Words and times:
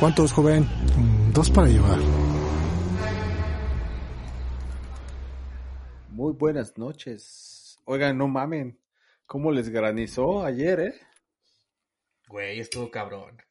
¿Cuántos, 0.00 0.32
joven? 0.32 0.68
Dos 1.32 1.48
para 1.50 1.68
llevar. 1.68 1.98
Muy 6.08 6.32
buenas 6.32 6.76
noches. 6.76 7.78
Oigan, 7.84 8.18
no 8.18 8.26
mamen. 8.26 8.80
¿Cómo 9.26 9.52
les 9.52 9.68
granizó 9.68 10.44
ayer, 10.44 10.80
eh? 10.80 10.94
Güey, 12.26 12.58
estuvo 12.58 12.90
cabrón. 12.90 13.44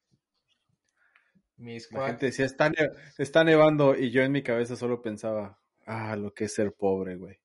Mis 1.63 1.89
La 1.93 2.07
gente 2.07 2.25
decía, 2.27 2.45
está, 2.45 2.69
ne- 2.69 2.89
está 3.17 3.43
nevando 3.45 3.95
y 3.95 4.11
yo 4.11 4.21
en 4.21 4.31
mi 4.33 4.43
cabeza 4.43 4.75
solo 4.75 5.01
pensaba, 5.01 5.59
ah, 5.85 6.15
lo 6.17 6.33
que 6.33 6.43
es 6.45 6.53
ser 6.53 6.73
pobre, 6.73 7.15
güey. 7.15 7.39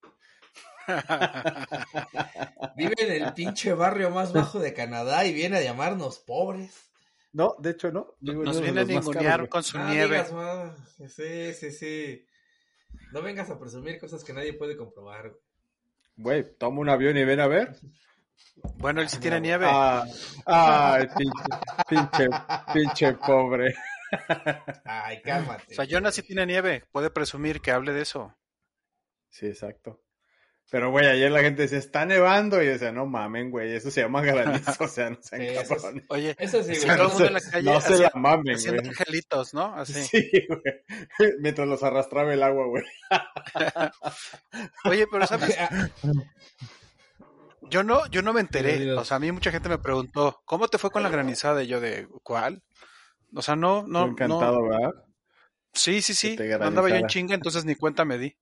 Vive 2.76 2.94
en 2.98 3.22
el 3.22 3.32
pinche 3.34 3.72
barrio 3.74 4.10
más 4.10 4.32
bajo 4.32 4.58
de 4.58 4.72
Canadá 4.74 5.24
y 5.24 5.32
viene 5.32 5.58
a 5.58 5.62
llamarnos 5.62 6.18
pobres. 6.18 6.90
No, 7.32 7.54
de 7.58 7.70
hecho 7.70 7.92
no. 7.92 8.14
Vivo 8.20 8.40
en 8.40 8.46
Nos 8.46 8.60
viene 8.60 8.80
a 8.80 8.84
ningunear 8.84 9.48
con 9.48 9.62
su 9.62 9.78
No 9.78 9.88
nieve. 9.88 10.24
digas. 10.24 10.32
Sí, 11.14 11.52
sí, 11.54 11.70
sí. 11.70 12.26
No 13.12 13.22
vengas 13.22 13.50
a 13.50 13.58
presumir 13.58 13.98
cosas 14.00 14.24
que 14.24 14.32
nadie 14.32 14.54
puede 14.54 14.76
comprobar. 14.76 15.32
güey. 16.16 16.44
Toma 16.58 16.80
un 16.80 16.88
avión 16.88 17.16
y 17.16 17.24
ven 17.24 17.40
a 17.40 17.46
ver. 17.46 17.76
Bueno, 18.78 19.00
él 19.02 19.08
sí 19.08 19.18
tiene 19.18 19.40
nieve. 19.40 19.66
Ah, 19.68 20.04
ay, 20.46 21.06
pinche, 21.16 21.44
pinche, 21.88 22.28
pinche 22.72 23.12
pobre. 23.14 23.74
Ay, 24.84 25.20
cálmate. 25.22 25.64
O 25.72 25.74
sea, 25.74 25.84
Jonas 25.84 26.14
sí 26.14 26.22
tiene 26.22 26.46
nieve. 26.46 26.84
Puede 26.92 27.10
presumir 27.10 27.60
que 27.60 27.70
hable 27.72 27.92
de 27.92 28.02
eso. 28.02 28.34
Sí, 29.30 29.46
exacto. 29.46 30.00
Pero, 30.70 30.90
güey, 30.90 31.06
ayer 31.06 31.30
la 31.30 31.40
gente 31.40 31.62
decía, 31.62 31.78
está 31.78 32.04
nevando. 32.04 32.62
Y 32.62 32.66
yo 32.66 32.72
decía, 32.72 32.92
no 32.92 33.06
mamen, 33.06 33.50
güey, 33.50 33.74
eso 33.74 33.90
se 33.90 34.02
llama 34.02 34.20
granizo. 34.20 34.72
O 34.84 34.88
sea, 34.88 35.08
no 35.10 35.16
sean 35.22 35.40
Sí, 35.40 35.46
es- 35.48 35.68
cabrones. 35.68 36.04
Oye, 36.10 36.36
Eso 36.38 36.62
sí, 36.62 36.74
güey. 36.76 36.80
todo 36.80 36.92
el 36.92 36.98
No 36.98 37.08
mundo 37.08 37.24
en 37.24 37.28
se, 37.28 37.32
la 37.46 37.50
calle 37.50 37.70
no 37.72 37.80
se 37.80 37.98
la 37.98 38.12
mamen, 38.14 38.54
haciendo 38.54 38.82
güey. 38.82 38.90
angelitos, 38.90 39.54
¿no? 39.54 39.74
Así. 39.74 39.92
Sí, 40.04 40.30
güey. 40.46 41.34
Mientras 41.40 41.66
los 41.66 41.82
arrastraba 41.82 42.34
el 42.34 42.42
agua, 42.42 42.66
güey. 42.66 42.84
Oye, 44.84 45.06
pero 45.10 45.26
¿sabes? 45.26 45.56
Yo 47.70 47.82
no, 47.82 48.06
yo 48.08 48.22
no 48.22 48.32
me 48.32 48.40
enteré. 48.40 48.92
O 48.92 49.04
sea, 49.04 49.16
a 49.16 49.20
mí 49.20 49.30
mucha 49.32 49.50
gente 49.50 49.68
me 49.68 49.78
preguntó, 49.78 50.40
¿cómo 50.44 50.68
te 50.68 50.78
fue 50.78 50.90
con 50.90 51.02
la 51.02 51.08
granizada? 51.10 51.62
Y 51.62 51.66
yo 51.66 51.80
de, 51.80 52.08
¿cuál? 52.22 52.62
O 53.34 53.42
sea, 53.42 53.56
no, 53.56 53.86
no, 53.86 54.06
Yo 54.06 54.10
encantado, 54.12 54.60
no. 54.60 54.68
¿verdad? 54.68 55.04
Sí, 55.72 56.00
sí, 56.02 56.14
sí. 56.14 56.36
Andaba 56.60 56.88
yo 56.88 56.96
en 56.96 57.06
chinga, 57.06 57.34
entonces 57.34 57.64
ni 57.64 57.74
cuenta 57.74 58.04
me 58.04 58.18
di. 58.18 58.36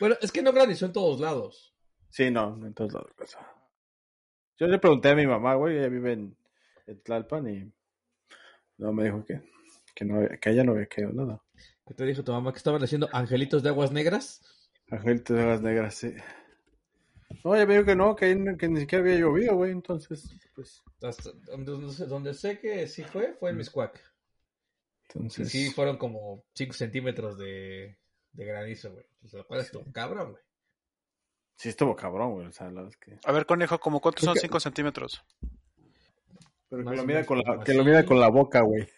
Bueno, 0.00 0.16
es 0.20 0.30
que 0.32 0.42
no 0.42 0.52
granizó 0.52 0.86
en 0.86 0.92
todos 0.92 1.20
lados. 1.20 1.74
Sí, 2.10 2.30
no, 2.30 2.54
en 2.64 2.74
todos 2.74 2.92
lados. 2.92 3.10
pues. 3.16 3.36
Yo 4.58 4.66
le 4.66 4.78
pregunté 4.78 5.08
a 5.10 5.14
mi 5.16 5.26
mamá, 5.26 5.54
güey, 5.54 5.78
ella 5.78 5.88
vive 5.88 6.12
en, 6.12 6.36
en 6.86 7.02
Tlalpan 7.02 7.48
y 7.48 7.72
no 8.78 8.92
me 8.92 9.04
dijo 9.04 9.24
que, 9.24 9.42
que, 9.94 10.04
no, 10.04 10.16
había- 10.16 10.38
que 10.38 10.50
ella 10.50 10.64
no 10.64 10.72
había 10.72 10.86
caído 10.86 11.12
nada. 11.12 11.42
¿Qué 11.86 11.94
te 11.94 12.04
dijo 12.04 12.22
tu 12.22 12.32
mamá 12.32 12.52
que 12.52 12.58
estaban 12.58 12.82
haciendo 12.82 13.08
angelitos 13.12 13.62
de 13.62 13.70
aguas 13.70 13.90
negras? 13.90 14.42
Angelitos 14.90 15.36
de 15.36 15.44
las 15.44 15.60
negras, 15.60 15.94
sí. 15.94 16.14
No, 17.44 17.50
me 17.50 17.66
dijo 17.66 17.84
que 17.84 17.94
no, 17.94 18.16
que, 18.16 18.56
que 18.58 18.68
ni 18.68 18.80
siquiera 18.80 19.04
había 19.04 19.18
llovido, 19.18 19.54
güey, 19.54 19.70
entonces, 19.70 20.34
pues, 20.54 20.82
Hasta 21.02 21.30
donde, 21.46 21.72
donde 22.06 22.32
sé- 22.34 22.58
que 22.58 22.86
sí 22.88 23.04
fue, 23.04 23.34
fue 23.34 23.50
en 23.50 23.58
Miscuac. 23.58 24.00
Y 25.14 25.18
entonces... 25.18 25.50
sí, 25.50 25.70
fueron 25.70 25.98
como 25.98 26.42
5 26.54 26.72
centímetros 26.72 27.36
de, 27.38 27.98
de 28.32 28.44
granizo, 28.46 28.92
güey. 28.92 29.04
Sea, 29.26 29.40
lo 29.40 29.46
cual 29.46 29.60
estuvo 29.60 29.84
cabrón, 29.92 30.32
güey. 30.32 30.42
Sí 31.56 31.68
estuvo 31.68 31.94
cabrón, 31.94 32.32
güey, 32.32 32.46
o 32.46 32.52
sea, 32.52 32.70
la 32.70 32.88
es 32.88 32.96
que... 32.96 33.18
A 33.24 33.32
ver, 33.32 33.44
conejo, 33.44 33.78
¿como 33.78 34.00
cuántos 34.00 34.24
son 34.24 34.34
que- 34.34 34.40
5 34.40 34.58
centímetros? 34.60 35.22
Pero 36.70 36.82
que 36.90 36.96
lo 36.96 37.04
mida 37.04 37.24
con 37.26 37.38
la, 37.38 37.62
que 37.62 37.74
lo 37.74 37.84
mida 37.84 38.04
con 38.06 38.18
la 38.18 38.28
boca, 38.28 38.62
güey. 38.62 38.88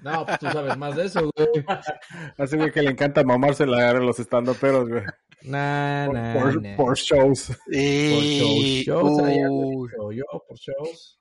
No, 0.00 0.26
pues 0.26 0.38
tú 0.40 0.46
sabes 0.46 0.76
más 0.76 0.96
de 0.96 1.04
eso, 1.04 1.30
güey. 1.36 1.48
Así, 2.38 2.56
güey, 2.56 2.72
que 2.72 2.82
le 2.82 2.90
encanta 2.90 3.22
mamarse 3.22 3.66
la 3.66 3.90
a 3.90 3.92
los 3.94 4.18
estandoperos, 4.18 4.88
güey. 4.88 5.04
Nah, 5.42 6.06
Por, 6.06 6.14
nah, 6.14 6.32
por- 6.34 6.62
nah. 6.62 6.76
por 6.76 6.96
shows. 6.96 7.46
Por 7.48 7.74
shows, 7.74 8.64
dicho 8.64 10.12
yo, 10.12 10.24
por 10.46 10.56
shows. 10.58 11.16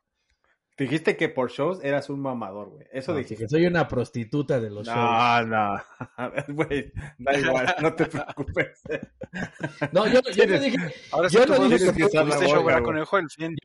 Dijiste 0.78 1.18
que 1.18 1.28
por 1.28 1.52
shows 1.52 1.84
eras 1.84 2.10
un 2.10 2.22
mamador, 2.22 2.70
güey. 2.70 2.88
Eso 2.94 3.12
No, 3.12 3.18
dijiste. 3.18 3.44
que 3.44 3.50
soy 3.50 3.66
una 3.66 3.86
prostituta 3.88 4.62
de 4.62 4.70
los 4.70 4.88
shows. 4.88 4.98
No, 4.98 5.46
no. 5.46 5.84
Güey, 6.54 6.92
da 7.18 7.38
igual, 7.38 7.76
no 7.82 7.94
te 7.96 8.06
preocupes. 8.06 8.82
No, 9.92 10.08
yo, 10.08 10.22
yo 10.34 10.48
no 10.48 10.60
dije. 10.60 10.78
Ahora 11.12 11.30
sí 11.30 11.36
Yo 11.38 11.46
tú 11.46 11.52
no 11.52 11.58
fue- 11.58 11.70
dije 11.78 11.94
que 11.94 12.06
usar 12.06 12.26
la 12.26 12.36
show, 12.38 12.48
boca, 12.48 12.64
¿verdad, 12.64 12.82
güey. 12.82 12.84
conejo? 12.84 13.18
El 13.18 13.30
fin. 13.30 13.56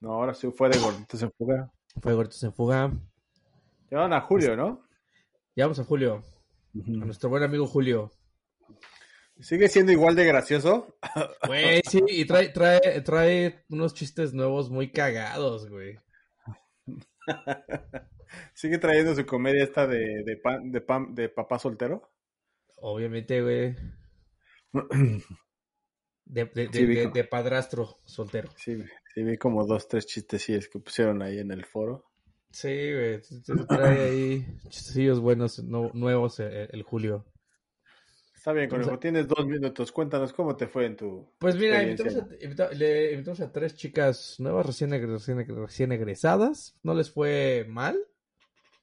No, 0.00 0.12
ahora 0.12 0.34
sí 0.34 0.50
fue 0.50 0.68
de 0.70 0.78
gorditos 0.78 1.22
en 1.22 1.30
fuga. 1.32 1.70
Fue 2.02 2.12
Gordos 2.14 2.42
en 2.42 2.52
Fuga. 2.52 2.92
Llevan 3.90 4.12
a 4.12 4.20
Julio, 4.20 4.56
¿no? 4.56 4.82
Ya 5.54 5.64
vamos 5.64 5.78
a 5.78 5.84
Julio. 5.84 6.22
A 6.74 6.90
nuestro 6.90 7.30
buen 7.30 7.42
amigo 7.44 7.66
Julio. 7.66 8.10
Sigue 9.40 9.68
siendo 9.68 9.92
igual 9.92 10.16
de 10.16 10.24
gracioso. 10.24 10.98
Güey, 11.46 11.82
sí, 11.88 12.00
y 12.08 12.24
trae, 12.24 12.48
trae, 12.48 13.00
trae 13.02 13.64
unos 13.68 13.92
chistes 13.94 14.32
nuevos 14.32 14.70
muy 14.70 14.90
cagados, 14.90 15.68
güey. 15.68 15.98
Sigue 18.54 18.78
trayendo 18.78 19.14
su 19.14 19.26
comedia 19.26 19.64
esta 19.64 19.86
de, 19.86 20.22
de, 20.24 20.36
pan, 20.36 20.70
de, 20.72 20.80
pan, 20.80 21.14
de 21.14 21.28
papá 21.28 21.58
soltero. 21.58 22.10
Obviamente, 22.76 23.42
güey. 23.42 23.76
De, 26.28 26.44
de, 26.46 26.68
Sí, 26.72 26.84
de, 26.86 27.22
padrastro 27.22 28.00
soltero. 28.04 28.50
Sí, 28.56 28.76
sí, 29.14 29.22
vi 29.22 29.36
como 29.38 29.64
dos, 29.64 29.86
tres 29.86 30.06
chistecillos 30.06 30.66
que 30.66 30.80
pusieron 30.80 31.22
ahí 31.22 31.38
en 31.38 31.52
el 31.52 31.64
foro. 31.64 32.10
Sí, 32.50 32.68
güey. 32.92 33.20
Trae 33.68 34.00
ahí 34.08 34.46
chistecillos 34.68 35.20
buenos, 35.20 35.62
no- 35.62 35.92
nuevos 35.94 36.40
el, 36.40 36.68
el 36.72 36.82
Julio. 36.82 37.24
Está 38.46 38.52
bien, 38.52 38.70
conejo, 38.70 38.90
sea- 38.90 39.00
tienes 39.00 39.26
dos 39.26 39.44
minutos. 39.44 39.90
Cuéntanos 39.90 40.32
cómo 40.32 40.54
te 40.56 40.68
fue 40.68 40.86
en 40.86 40.94
tu. 40.96 41.28
Pues 41.40 41.56
mira, 41.56 41.82
invitamos 41.82 42.14
a, 42.14 42.28
invita- 42.40 42.70
le 42.70 43.10
invitamos 43.14 43.40
a 43.40 43.50
tres 43.50 43.74
chicas 43.74 44.36
nuevas, 44.38 44.64
recién, 44.64 44.90
recién, 44.92 45.38
egre- 45.40 45.62
recién 45.66 45.90
egresadas. 45.90 46.78
No 46.84 46.94
les 46.94 47.10
fue 47.10 47.66
mal. 47.68 47.98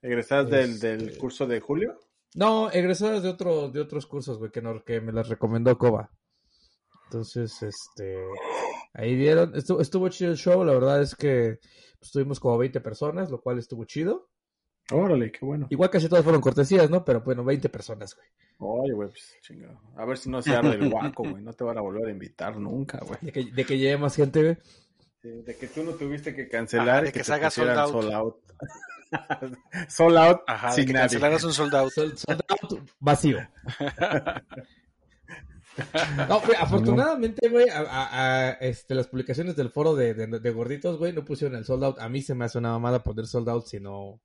¿Egresadas 0.01 0.49
del, 0.49 0.71
Este- 0.71 0.97
del 0.97 1.17
curso 1.17 1.47
de 1.47 1.61
Julio? 1.61 1.97
No, 2.35 2.69
egresadas 2.71 3.23
de, 3.23 3.29
otro, 3.29 3.69
de 3.69 3.79
otros 3.79 4.05
cursos, 4.05 4.37
güey, 4.37 4.51
que, 4.51 4.61
no- 4.61 4.83
que 4.83 4.99
me 4.99 5.13
las 5.13 5.29
recomendó 5.29 5.77
Coba. 5.77 6.11
Entonces, 7.05 7.63
este, 7.63 8.17
ahí 8.93 9.15
dieron, 9.15 9.55
estuvo, 9.55 9.79
estuvo 9.79 10.09
chido 10.09 10.31
el 10.31 10.37
show, 10.37 10.61
la 10.65 10.73
verdad 10.73 11.01
es 11.01 11.15
que 11.15 11.59
pues, 11.99 12.11
tuvimos 12.11 12.41
como 12.41 12.57
20 12.57 12.81
personas, 12.81 13.31
lo 13.31 13.39
cual 13.39 13.59
estuvo 13.59 13.85
chido. 13.85 14.27
Órale, 14.91 15.31
qué 15.31 15.45
bueno. 15.45 15.67
Igual 15.69 15.89
casi 15.89 16.09
todas 16.09 16.23
fueron 16.23 16.41
cortesías, 16.41 16.89
¿no? 16.89 17.03
Pero 17.05 17.21
bueno, 17.21 17.43
20 17.43 17.69
personas, 17.69 18.15
güey. 18.15 18.27
Oye, 18.59 18.93
güey, 18.93 19.09
pues 19.09 19.35
chingado. 19.41 19.79
A 19.95 20.05
ver 20.05 20.17
si 20.17 20.29
no 20.29 20.41
se 20.41 20.55
arde 20.55 20.75
el 20.75 20.89
guaco, 20.89 21.23
güey. 21.23 21.41
No 21.41 21.53
te 21.53 21.63
van 21.63 21.77
a 21.77 21.81
volver 21.81 22.07
a 22.07 22.11
invitar 22.11 22.57
nunca, 22.57 22.99
güey. 22.99 23.17
De 23.21 23.31
que, 23.31 23.45
de 23.45 23.65
que 23.65 23.77
llegue 23.77 23.97
más 23.97 24.15
gente, 24.15 24.41
güey. 24.43 24.57
De 25.43 25.55
que 25.55 25.67
tú 25.67 25.83
no 25.83 25.91
tuviste 25.93 26.35
que 26.35 26.49
cancelar 26.49 26.89
Ajá, 26.89 27.01
y 27.01 27.05
de 27.05 27.11
que, 27.13 27.19
que 27.19 27.23
se 27.25 27.33
haga 27.33 27.49
sold 27.49 27.73
sold 27.89 28.11
out. 28.11 28.35
sold 29.89 30.17
out 30.17 30.41
Ajá, 30.47 30.69
de 30.71 30.75
sin 30.75 30.85
que 30.85 30.93
nadie. 30.93 31.03
cancelaras 31.03 31.43
un. 31.45 31.51
Sold- 31.51 32.15
sold 32.17 32.41
out 32.49 32.89
vacío. 32.99 33.37
No, 36.29 36.39
güey, 36.41 36.55
afortunadamente, 36.59 37.49
güey, 37.49 37.67
a, 37.69 37.79
a- 37.79 38.49
a, 38.49 38.51
este, 38.51 38.93
las 38.93 39.07
publicaciones 39.07 39.55
del 39.55 39.71
foro 39.71 39.95
de, 39.95 40.13
de, 40.13 40.27
de 40.39 40.51
gorditos, 40.51 40.99
güey, 40.99 41.13
no 41.13 41.25
pusieron 41.25 41.57
el 41.57 41.65
sold 41.65 41.83
out. 41.83 41.99
A 41.99 42.09
mí 42.09 42.21
se 42.21 42.35
me 42.35 42.45
hace 42.45 42.59
una 42.59 42.69
mamada 42.73 43.01
poner 43.03 43.25
sold 43.25 43.49
out 43.49 43.65
si 43.65 43.79
no, 43.79 44.21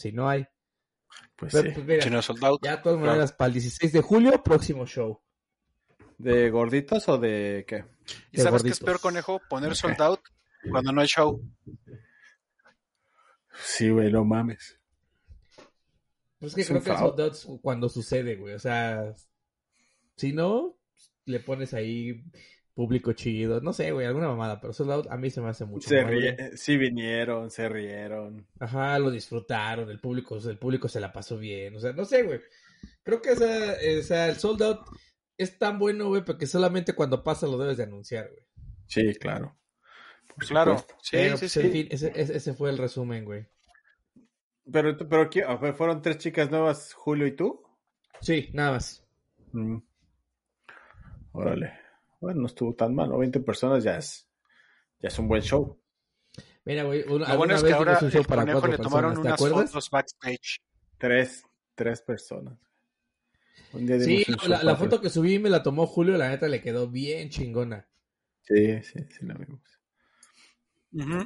si 0.00 0.12
no 0.12 0.28
hay. 0.28 0.46
Pues 1.36 1.52
Pero, 1.52 1.68
sí. 1.68 1.74
pues, 1.74 1.86
mira, 1.86 2.02
Si 2.02 2.10
no 2.10 2.18
es 2.18 2.24
sold 2.24 2.44
out. 2.44 2.60
ya 2.62 2.76
de 2.76 2.82
todas 2.82 3.00
maneras, 3.00 3.32
para 3.32 3.48
el 3.48 3.54
16 3.54 3.92
de 3.92 4.00
julio, 4.02 4.42
próximo 4.42 4.86
show. 4.86 5.20
¿De 6.18 6.50
gorditos 6.50 7.08
o 7.08 7.18
de 7.18 7.64
qué? 7.66 7.84
¿Y 8.30 8.38
de 8.38 8.42
sabes 8.42 8.62
qué 8.62 8.68
es 8.70 8.80
peor, 8.80 9.00
conejo? 9.00 9.40
Poner 9.48 9.74
sold 9.74 10.00
out 10.02 10.20
cuando 10.70 10.92
no 10.92 11.00
hay 11.00 11.06
show. 11.06 11.40
Sí, 13.62 13.90
güey, 13.90 14.10
no 14.12 14.24
mames. 14.24 14.78
Pues 16.38 16.52
es 16.52 16.54
que 16.54 16.60
Es 16.62 16.68
creo 16.68 16.82
que 16.82 16.96
sold 16.96 17.20
out 17.20 17.34
es 17.34 17.46
cuando 17.62 17.88
sucede, 17.88 18.36
güey. 18.36 18.54
O 18.54 18.58
sea, 18.58 19.14
si 20.16 20.32
no, 20.32 20.76
le 21.24 21.40
pones 21.40 21.74
ahí 21.74 22.22
público 22.80 23.12
chido. 23.12 23.60
No 23.60 23.74
sé, 23.74 23.92
güey, 23.92 24.06
alguna 24.06 24.28
mamada, 24.28 24.58
pero 24.58 24.72
sold 24.72 24.90
out 24.90 25.06
a 25.10 25.16
mí 25.18 25.28
se 25.28 25.42
me 25.42 25.50
hace 25.50 25.66
mucho. 25.66 25.86
Se 25.88 26.56
Sí 26.56 26.78
vinieron, 26.78 27.50
se 27.50 27.68
rieron. 27.68 28.46
Ajá, 28.58 28.98
lo 28.98 29.10
disfrutaron, 29.10 29.90
el 29.90 30.00
público, 30.00 30.36
el 30.38 30.56
público 30.58 30.88
se 30.88 30.98
la 31.00 31.12
pasó 31.12 31.36
bien, 31.36 31.76
o 31.76 31.80
sea, 31.80 31.92
no 31.92 32.06
sé, 32.06 32.22
güey. 32.22 32.40
Creo 33.02 33.20
que 33.20 33.32
esa, 33.32 33.74
o 33.98 34.02
sea, 34.02 34.28
el 34.28 34.36
sold 34.36 34.62
out 34.62 34.80
es 35.36 35.58
tan 35.58 35.78
bueno, 35.78 36.08
güey, 36.08 36.24
porque 36.24 36.46
solamente 36.46 36.94
cuando 36.94 37.22
pasa 37.22 37.46
lo 37.46 37.58
debes 37.58 37.76
de 37.76 37.82
anunciar, 37.84 38.28
güey. 38.30 38.42
Sí, 38.86 39.14
claro. 39.16 39.54
Por 40.34 40.46
Claro. 40.46 40.78
supuesto. 40.78 40.94
Sí, 41.02 41.16
Pero, 41.16 41.36
sí, 41.36 41.40
pues, 41.40 41.52
sí. 41.52 41.60
en 41.60 41.72
fin, 41.72 41.88
ese, 41.90 42.12
ese, 42.16 42.36
ese 42.38 42.54
fue 42.54 42.70
el 42.70 42.78
resumen, 42.78 43.26
güey. 43.26 43.46
Pero, 44.72 44.96
pero, 44.96 45.28
¿quién- 45.28 45.46
a 45.46 45.56
ver, 45.56 45.74
fueron 45.74 46.00
tres 46.00 46.16
chicas 46.18 46.50
nuevas, 46.50 46.94
Julio 46.94 47.26
y 47.26 47.32
tú. 47.36 47.62
Sí, 48.22 48.48
nada 48.54 48.72
más. 48.72 49.04
Mm. 49.52 49.78
Órale. 51.32 51.72
Bueno, 52.20 52.42
no 52.42 52.46
estuvo 52.46 52.72
tan 52.74 52.94
mal, 52.94 53.08
¿no? 53.08 53.18
20 53.18 53.40
personas 53.40 53.82
ya 53.82 53.96
es, 53.96 54.28
ya 54.98 55.08
es 55.08 55.18
un 55.18 55.26
buen 55.26 55.42
show. 55.42 55.80
Mira, 56.64 56.84
güey, 56.84 57.02
una, 57.08 57.28
Lo 57.28 57.38
bueno 57.38 57.54
es 57.54 57.64
que 57.64 57.72
ahora 57.72 57.92
dimos 57.92 58.02
un 58.02 58.10
show 58.10 58.20
el 58.20 58.26
para 58.26 58.42
conejo 58.42 58.66
le 58.66 58.76
tomaron 58.76 59.14
personas, 59.14 59.14
¿te 59.14 59.20
unas 59.20 59.34
acuerdas? 59.34 59.70
fotos 59.70 59.90
backstage. 59.90 60.60
Tres, 60.98 61.44
tres 61.74 62.02
personas. 62.02 62.58
Un 63.72 63.86
día 63.86 64.00
Sí, 64.00 64.24
la, 64.46 64.76
foto 64.76 65.00
que 65.00 65.08
subí 65.10 65.38
me 65.38 65.48
la 65.48 65.62
tomó 65.62 65.86
Julio, 65.86 66.18
la 66.18 66.28
neta 66.28 66.48
le 66.48 66.60
quedó 66.60 66.88
bien 66.88 67.30
chingona. 67.30 67.88
Sí, 68.42 68.82
sí, 68.82 68.98
sí, 69.08 69.26
la 69.26 69.34
vimos. 69.34 69.62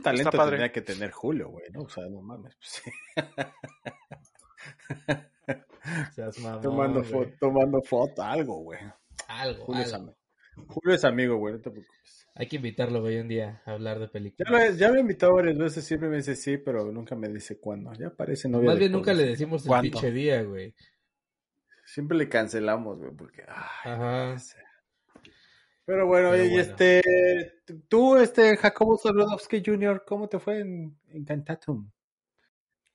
Talento 0.02 0.10
está 0.10 0.30
padre. 0.30 0.50
tendría 0.50 0.72
que 0.72 0.82
tener 0.82 1.10
Julio, 1.10 1.48
güey, 1.48 1.70
¿no? 1.72 1.82
O 1.82 1.88
sea, 1.88 2.06
no 2.08 2.20
mames. 2.20 2.54
pues, 2.56 2.70
sí. 2.70 2.90
Seas 6.14 6.38
mamón, 6.38 6.62
tomando, 6.62 7.02
foto, 7.02 7.32
tomando 7.40 7.82
foto, 7.82 8.22
algo, 8.22 8.58
güey. 8.58 8.78
Algo, 9.28 9.64
Julio 9.64 9.94
algo. 9.94 10.16
Julio 10.68 10.94
es 10.94 11.04
amigo, 11.04 11.36
güey, 11.36 11.54
no 11.54 11.60
te 11.60 11.70
preocupes. 11.70 12.26
Hay 12.36 12.48
que 12.48 12.56
invitarlo, 12.56 13.00
güey, 13.00 13.20
un 13.20 13.28
día 13.28 13.62
a 13.64 13.72
hablar 13.72 13.98
de 14.00 14.06
Ya 14.06 14.12
películas. 14.12 14.50
lo, 14.50 14.76
ya 14.76 14.88
lo 14.88 14.96
he 14.96 15.00
invitado 15.00 15.34
varias 15.34 15.56
veces, 15.56 15.84
siempre 15.84 16.08
me 16.08 16.16
dice 16.16 16.34
sí, 16.34 16.58
pero 16.58 16.90
nunca 16.90 17.14
me 17.14 17.28
dice 17.28 17.58
cuándo. 17.60 17.92
Ya 17.94 18.10
parece 18.10 18.48
novia. 18.48 18.70
Más 18.70 18.78
bien 18.78 18.92
nunca 18.92 19.14
le 19.14 19.24
decimos 19.24 19.62
el 19.62 19.68
¿Cuándo? 19.68 19.90
pinche 19.92 20.10
día, 20.10 20.42
güey. 20.42 20.74
Siempre 21.86 22.16
le 22.16 22.28
cancelamos, 22.28 22.98
güey, 22.98 23.12
porque. 23.12 23.42
ay, 23.46 23.92
Ajá. 23.92 24.32
no 24.32 24.38
sé. 24.38 24.56
Pero 25.86 26.06
bueno, 26.06 26.30
Pero 26.30 26.44
y 26.44 26.48
bueno. 26.48 26.62
este. 26.62 27.02
Tú, 27.88 28.16
este, 28.16 28.56
Jacobo 28.56 28.98
Zabludowski 28.98 29.62
Jr., 29.64 30.02
¿cómo 30.06 30.28
te 30.28 30.38
fue 30.38 30.60
en, 30.60 30.98
en 31.10 31.24
Cantatum? 31.24 31.90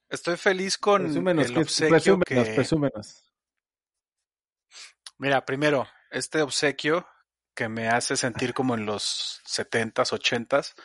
Estoy 0.10 0.38
feliz 0.38 0.78
con 0.78 1.04
Presúmenos, 1.04 1.50
el 1.50 1.58
obsequio 1.60 1.90
presúmenos, 2.20 2.26
que... 2.50 2.56
presúmenos. 2.56 3.32
Mira, 5.20 5.46
primero, 5.46 5.86
este 6.12 6.42
obsequio 6.42 7.06
que 7.60 7.68
me 7.68 7.90
hace 7.90 8.16
sentir 8.16 8.54
como 8.54 8.74
en 8.74 8.86
los 8.86 9.42
70s, 9.46 10.14
80s, 10.14 10.76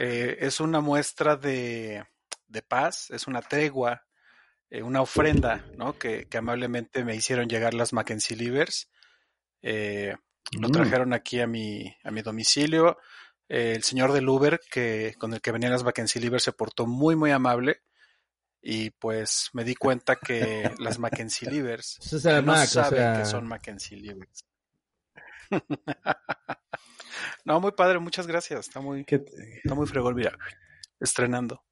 eh, 0.00 0.38
es 0.40 0.58
una 0.58 0.80
muestra 0.80 1.36
de, 1.36 2.04
de 2.48 2.62
paz, 2.62 3.12
es 3.12 3.28
una 3.28 3.40
tregua, 3.42 4.04
eh, 4.70 4.82
una 4.82 5.02
ofrenda, 5.02 5.64
¿no? 5.76 5.96
Que, 5.96 6.26
que 6.28 6.38
amablemente 6.38 7.04
me 7.04 7.14
hicieron 7.14 7.48
llegar 7.48 7.74
las 7.74 7.92
Mackenzie 7.92 8.36
Livers. 8.36 8.90
Eh, 9.62 10.16
lo 10.58 10.68
Mm. 10.68 10.72
trajeron 10.72 11.12
aquí 11.12 11.38
a 11.40 11.46
mi, 11.46 11.94
a 12.02 12.10
mi 12.10 12.22
domicilio. 12.22 12.98
Eh, 13.48 13.74
el 13.76 13.84
señor 13.84 14.10
del 14.10 14.28
Uber, 14.28 14.60
que, 14.68 15.14
con 15.16 15.32
el 15.32 15.40
que 15.40 15.52
venían 15.52 15.70
las 15.70 15.84
Mackenzie 15.84 16.20
Livers, 16.20 16.42
se 16.42 16.52
portó 16.52 16.88
muy, 16.88 17.14
muy 17.14 17.30
amable. 17.30 17.82
Y 18.60 18.90
pues 18.90 19.50
me 19.52 19.62
di 19.62 19.76
cuenta 19.76 20.16
que 20.16 20.74
las 20.80 20.98
Mackenzie 20.98 21.48
Livers 21.52 21.98
no 22.42 22.42
Mac, 22.42 22.64
o 22.64 22.66
saben 22.66 22.98
sea, 22.98 23.16
que 23.16 23.24
son 23.26 23.46
Mackenzie 23.46 23.96
Livers. 23.96 24.44
no, 27.44 27.60
muy 27.60 27.72
padre, 27.72 27.98
muchas 27.98 28.26
gracias. 28.26 28.68
Está 28.68 28.80
muy, 28.80 29.04
¿Qué, 29.04 29.24
está 29.62 29.74
muy 29.74 29.86
fregón, 29.86 30.14
mira. 30.14 30.36
Estrenando. 31.00 31.62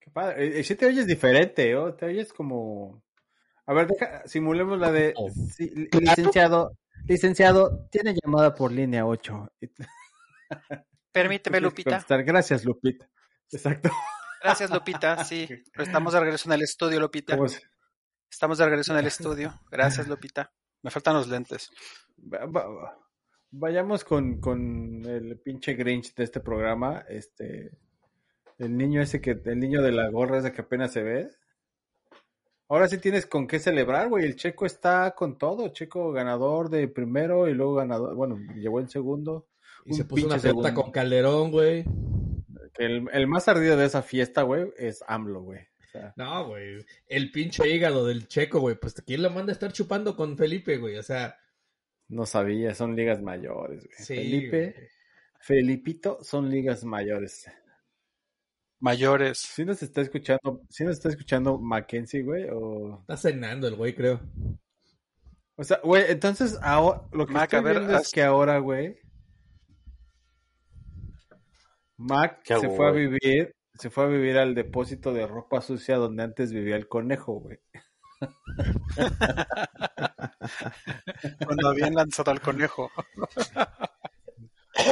qué 0.00 0.10
padre. 0.10 0.44
Eh, 0.44 0.60
eh, 0.60 0.64
sí 0.64 0.74
te 0.74 0.86
oyes 0.86 1.06
diferente, 1.06 1.74
¿oh? 1.76 1.94
Te 1.94 2.06
oyes 2.06 2.32
como. 2.32 3.02
A 3.66 3.74
ver, 3.74 3.86
deja, 3.86 4.26
simulemos 4.26 4.78
la 4.78 4.90
de. 4.90 5.12
Oh. 5.16 5.30
sí, 5.30 5.70
licenciado, 6.00 6.76
licenciado, 7.06 7.86
tiene 7.90 8.14
llamada 8.22 8.54
por 8.54 8.72
línea 8.72 9.06
8. 9.06 9.52
Permíteme, 11.12 11.60
Lupita. 11.60 12.04
Gracias, 12.08 12.64
Lupita. 12.64 13.08
Exacto. 13.50 13.90
Gracias, 14.42 14.70
Lupita. 14.70 15.24
Sí, 15.24 15.48
estamos 15.74 16.12
de 16.12 16.20
regreso 16.20 16.48
en 16.48 16.54
el 16.54 16.62
estudio, 16.62 17.00
Lupita. 17.00 17.36
¿Cómo 17.36 17.48
se- 17.48 17.62
Estamos 18.30 18.58
de 18.58 18.66
regreso 18.66 18.92
en 18.92 18.98
el 18.98 19.06
estudio. 19.06 19.58
Gracias, 19.70 20.06
Lupita. 20.06 20.52
Me 20.82 20.90
faltan 20.90 21.14
los 21.14 21.28
lentes. 21.28 21.70
Va- 22.32 22.46
va- 22.46 22.68
va- 22.68 22.98
Vayamos 23.50 24.04
con, 24.04 24.40
con 24.40 25.04
el 25.06 25.38
pinche 25.38 25.72
Grinch 25.74 26.14
de 26.14 26.24
este 26.24 26.40
programa. 26.40 27.04
Este. 27.08 27.70
El 28.58 28.76
niño 28.76 29.00
ese 29.00 29.20
que. 29.20 29.40
El 29.44 29.58
niño 29.58 29.80
de 29.82 29.92
la 29.92 30.10
gorra 30.10 30.38
ese 30.38 30.52
que 30.52 30.60
apenas 30.62 30.92
se 30.92 31.02
ve. 31.02 31.30
Ahora 32.68 32.86
sí 32.88 32.98
tienes 32.98 33.24
con 33.24 33.46
qué 33.46 33.58
celebrar, 33.58 34.10
güey. 34.10 34.24
El 34.26 34.36
Checo 34.36 34.66
está 34.66 35.14
con 35.14 35.38
todo. 35.38 35.68
Checo 35.68 36.12
ganador 36.12 36.68
de 36.68 36.86
primero 36.88 37.48
y 37.48 37.54
luego 37.54 37.76
ganador. 37.76 38.14
Bueno, 38.14 38.36
llevó 38.56 38.80
el 38.80 38.90
segundo. 38.90 39.48
y 39.86 39.94
se 39.94 40.04
puso 40.04 40.26
una 40.26 40.36
pelota 40.38 40.74
con 40.74 40.90
Calderón, 40.90 41.50
güey. 41.50 41.84
El, 42.76 43.08
el 43.12 43.26
más 43.26 43.48
ardido 43.48 43.76
de 43.78 43.86
esa 43.86 44.02
fiesta, 44.02 44.42
güey, 44.42 44.70
es 44.76 45.02
AMLO, 45.08 45.40
güey. 45.40 45.60
Sea, 45.98 46.14
No, 46.16 46.48
güey. 46.48 46.84
El 47.06 47.30
pinche 47.30 47.68
hígado 47.68 48.06
del 48.06 48.28
checo, 48.28 48.60
güey. 48.60 48.76
Pues 48.76 48.94
quién 49.06 49.22
lo 49.22 49.30
manda 49.30 49.52
a 49.52 49.54
estar 49.54 49.72
chupando 49.72 50.16
con 50.16 50.36
Felipe, 50.36 50.78
güey. 50.78 50.96
O 50.96 51.02
sea, 51.02 51.38
no 52.08 52.26
sabía, 52.26 52.74
son 52.74 52.96
ligas 52.96 53.20
mayores, 53.20 53.84
güey. 53.84 53.96
sí. 53.98 54.16
Felipe, 54.16 54.74
güey. 54.76 54.88
Felipito 55.40 56.18
son 56.22 56.50
ligas 56.50 56.84
mayores. 56.84 57.50
Mayores. 58.80 59.38
Si 59.38 59.64
nos 59.64 59.82
está 59.82 60.00
escuchando, 60.00 60.62
si 60.68 60.84
nos 60.84 60.96
está 60.96 61.08
escuchando 61.08 61.58
Mackenzie, 61.58 62.22
güey, 62.22 62.46
o... 62.50 63.00
Está 63.00 63.16
cenando 63.16 63.66
el 63.68 63.74
güey, 63.74 63.94
creo. 63.94 64.20
O 65.56 65.64
sea, 65.64 65.80
güey, 65.82 66.04
entonces 66.08 66.58
ahora, 66.62 67.02
lo 67.12 67.26
que 67.26 67.32
Mac, 67.32 67.44
estoy 67.44 67.58
a 67.58 67.62
ver, 67.62 67.78
viendo 67.78 67.98
es 67.98 68.10
que 68.10 68.22
ahora, 68.22 68.58
güey, 68.58 68.98
Mac 71.96 72.42
¿Qué 72.44 72.58
se 72.60 72.68
fue 72.70 72.88
a 72.88 72.92
vivir, 72.92 73.52
se 73.78 73.90
fue 73.90 74.04
a 74.04 74.08
vivir 74.08 74.38
al 74.38 74.54
depósito 74.54 75.12
de 75.12 75.26
ropa 75.26 75.60
sucia 75.60 75.96
donde 75.96 76.22
antes 76.22 76.52
vivía 76.52 76.76
el 76.76 76.88
conejo, 76.88 77.34
güey. 77.34 77.58
Cuando 81.46 81.68
habían 81.68 81.94
lanzado 81.94 82.32
al 82.32 82.40
conejo. 82.40 82.90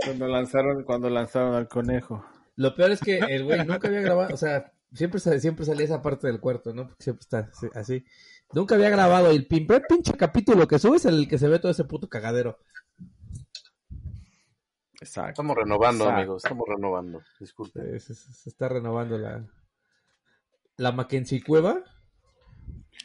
Cuando 0.05 0.29
lanzaron, 0.29 0.85
cuando 0.85 1.11
lanzaron 1.11 1.55
al 1.55 1.69
conejo. 1.69 2.25
Lo 2.57 2.75
peor 2.75 2.93
es 2.93 3.01
que 3.01 3.19
el 3.19 3.45
güey 3.45 3.65
nunca 3.65 3.89
había 3.89 4.01
grabado, 4.01 4.35
o 4.35 4.37
sea, 4.37 4.73
siempre, 4.93 5.21
siempre 5.21 5.65
salía 5.65 5.85
esa 5.85 6.03
parte 6.03 6.27
del 6.27 6.41
cuarto, 6.41 6.73
¿no? 6.73 6.89
Porque 6.89 7.05
siempre 7.05 7.23
está 7.23 7.51
así-. 7.75 8.05
Nunca 8.53 8.77
había 8.77 8.91
grabado 8.91 9.31
el 9.31 9.47
primer 9.47 9.85
pinche 9.89 10.15
capítulo 10.15 10.69
que 10.69 10.79
subes, 10.79 11.05
el 11.05 11.29
que 11.29 11.39
se 11.39 11.49
ve 11.49 11.59
todo 11.59 11.73
ese 11.73 11.85
puto 11.85 12.09
cagadero. 12.09 12.59
Exacto. 15.01 15.31
Estamos 15.31 15.57
renovando, 15.57 16.05
Exacto. 16.05 16.19
amigos. 16.21 16.45
Estamos 16.45 16.65
renovando. 16.69 17.23
Disculpe. 17.41 18.01
Se, 18.01 18.15
se- 18.15 18.33
se 18.33 18.49
está 18.51 18.69
renovando 18.69 19.19
la, 19.19 19.45
la 20.77 20.93
Mackenzie 20.93 21.43
Cueva. 21.43 21.83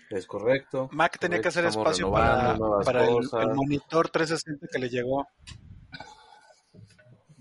Es 0.09 0.25
correcto. 0.25 0.89
Mac 0.91 1.17
tenía 1.19 1.41
que 1.41 1.47
hacer 1.49 1.65
Estamos 1.65 1.87
espacio 1.87 2.11
para, 2.11 2.57
para 2.83 3.05
el, 3.05 3.17
el 3.41 3.53
monitor 3.55 4.09
360 4.09 4.67
que 4.71 4.79
le 4.79 4.89
llegó. 4.89 5.25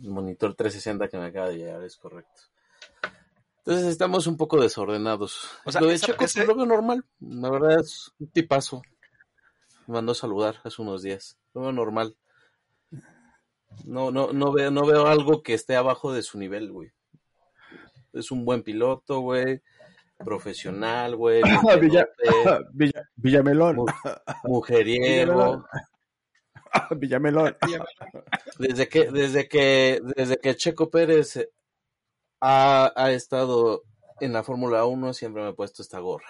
El 0.03 0.11
monitor 0.11 0.55
360 0.55 1.09
que 1.09 1.19
me 1.19 1.27
acaba 1.27 1.49
de 1.49 1.59
llegar, 1.59 1.83
es 1.83 1.97
correcto. 1.97 2.43
Entonces 3.59 3.87
estamos 3.89 4.27
un 4.27 4.37
poco 4.37 4.61
desordenados. 4.61 5.49
O 5.65 5.71
sea, 5.73 5.81
lo 5.81 5.89
de 5.89 5.95
esa- 5.95 6.07
Checo 6.07 6.25
ese- 6.25 6.47
lo 6.47 6.55
veo 6.55 6.67
normal. 6.67 7.05
La 7.21 7.51
verdad 7.51 7.81
es 7.81 8.13
un 8.19 8.29
tipazo. 8.31 8.83
Me 9.87 9.95
mandó 9.95 10.13
a 10.13 10.15
saludar 10.15 10.57
hace 10.65 10.81
unos 10.81 11.03
días. 11.03 11.39
Lo 11.55 11.63
veo 11.63 11.73
normal. 11.73 12.17
No, 13.85 14.11
no, 14.11 14.33
no 14.33 14.53
veo, 14.53 14.71
no 14.71 14.85
veo 14.87 15.07
algo 15.07 15.43
que 15.43 15.55
esté 15.55 15.77
abajo 15.77 16.12
de 16.12 16.23
su 16.23 16.39
nivel, 16.39 16.71
güey. 16.73 16.91
Es 18.12 18.31
un 18.31 18.45
buen 18.45 18.62
piloto, 18.62 19.21
güey. 19.21 19.62
Profesional, 20.19 21.17
güey. 21.17 21.43
Villa- 21.81 22.09
Villa- 22.73 23.09
Villamelón. 23.17 23.77
Mu- 23.77 23.87
mujeriego. 24.45 25.65
Villamelón. 26.97 27.57
Desde 28.59 28.89
que, 28.89 29.11
desde 29.11 29.49
que, 29.49 30.00
desde 30.17 30.37
que 30.39 30.55
Checo 30.57 30.91
Pérez 30.91 31.49
ha, 32.41 32.93
ha 32.95 33.11
estado 33.12 33.83
en 34.21 34.33
la 34.33 34.43
Fórmula 34.43 34.85
1, 34.85 35.15
siempre 35.15 35.43
me 35.43 35.49
he 35.50 35.55
puesto 35.55 35.83
esta 35.83 35.99
gorra. 36.00 36.29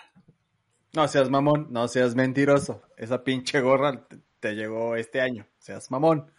No 0.94 1.06
seas 1.09 1.28
mamón, 1.30 1.68
no 1.70 1.88
seas 1.88 2.14
mentiroso. 2.14 2.82
Esa 2.97 3.23
pinche 3.25 3.61
gorra 3.61 4.06
te, 4.06 4.18
te 4.40 4.54
llegó 4.54 4.97
este 4.97 5.20
año. 5.20 5.47
Seas 5.59 5.90
mamón. 5.90 6.30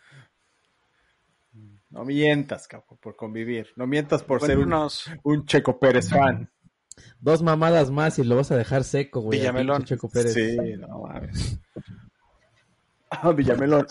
No 1.91 2.05
mientas, 2.05 2.67
capo, 2.67 2.95
por 2.95 3.15
convivir. 3.15 3.67
No 3.75 3.85
mientas 3.85 4.23
por 4.23 4.39
ser 4.39 4.57
un, 4.57 4.63
Cuéntanos, 4.63 5.11
un 5.23 5.45
Checo 5.45 5.77
Pérez 5.77 6.09
fan. 6.09 6.49
Dos 7.19 7.43
mamadas 7.43 7.91
más 7.91 8.17
y 8.17 8.23
lo 8.23 8.37
vas 8.37 8.51
a 8.51 8.57
dejar 8.57 8.83
seco, 8.83 9.21
güey. 9.21 9.39
Villamelón. 9.39 9.83
Checo 9.83 10.09
Pérez. 10.09 10.33
Sí, 10.33 10.57
no 10.77 11.01
mames. 11.01 11.59
Ah, 13.09 13.31
Villamelón. 13.33 13.85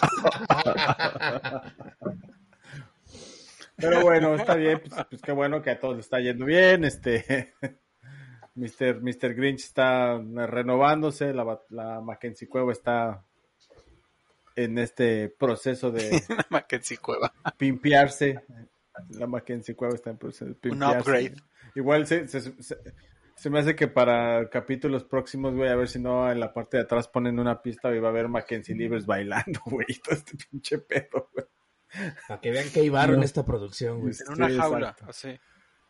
Pero 3.76 4.02
bueno, 4.02 4.34
está 4.34 4.54
bien, 4.54 4.80
pues, 4.80 5.06
pues 5.08 5.22
qué 5.22 5.32
bueno 5.32 5.60
que 5.62 5.70
a 5.70 5.78
todos 5.78 5.96
les 5.96 6.06
está 6.06 6.20
yendo 6.20 6.46
bien. 6.46 6.84
Este 6.84 7.54
Mr. 8.54 9.00
Mr. 9.02 9.34
Grinch 9.34 9.64
está 9.64 10.18
renovándose, 10.18 11.32
la, 11.32 11.60
la 11.68 12.00
Mackenzie 12.00 12.48
Cueva 12.48 12.72
está 12.72 13.24
en 14.64 14.78
este 14.78 15.28
proceso 15.28 15.90
de 15.90 16.10
Mackenzie 16.50 16.98
Cueva. 16.98 17.32
pimpearse. 17.56 18.40
La 19.10 19.26
Mackenzie 19.26 19.74
Cueva 19.74 19.94
está 19.94 20.10
en 20.10 20.18
proceso 20.18 20.44
de 20.46 20.50
Un 20.52 20.56
pimpearse. 20.60 20.98
upgrade. 20.98 21.34
Igual 21.74 22.06
se, 22.06 22.26
se, 22.28 22.40
se- 22.40 22.78
Se 23.36 23.48
me 23.48 23.60
hace 23.60 23.74
que 23.74 23.88
para 23.88 24.50
capítulos 24.50 25.04
próximos, 25.04 25.54
güey, 25.54 25.70
a 25.70 25.76
ver 25.76 25.88
si 25.88 25.98
no 25.98 26.30
en 26.30 26.40
la 26.40 26.52
parte 26.52 26.76
de 26.76 26.82
atrás 26.82 27.08
ponen 27.08 27.38
una 27.38 27.62
pista 27.62 27.94
y 27.94 27.98
va 27.98 28.08
a 28.08 28.10
haber 28.10 28.28
Mackenzie 28.28 28.74
Libres 28.74 29.06
bailando, 29.06 29.60
güey, 29.64 29.86
todo 30.04 30.14
este 30.14 30.36
pinche 30.50 30.78
pedo, 30.78 31.30
güey. 31.32 31.46
Para 32.28 32.40
que 32.40 32.50
vean 32.50 32.68
que 32.70 32.80
hay 32.80 32.88
en 32.88 33.22
esta 33.22 33.44
producción, 33.44 34.00
güey. 34.02 34.14
En 34.26 34.32
una 34.34 34.48
Sí, 34.50 34.56
jaula, 34.56 34.88
exacto. 34.90 35.06
así. 35.08 35.40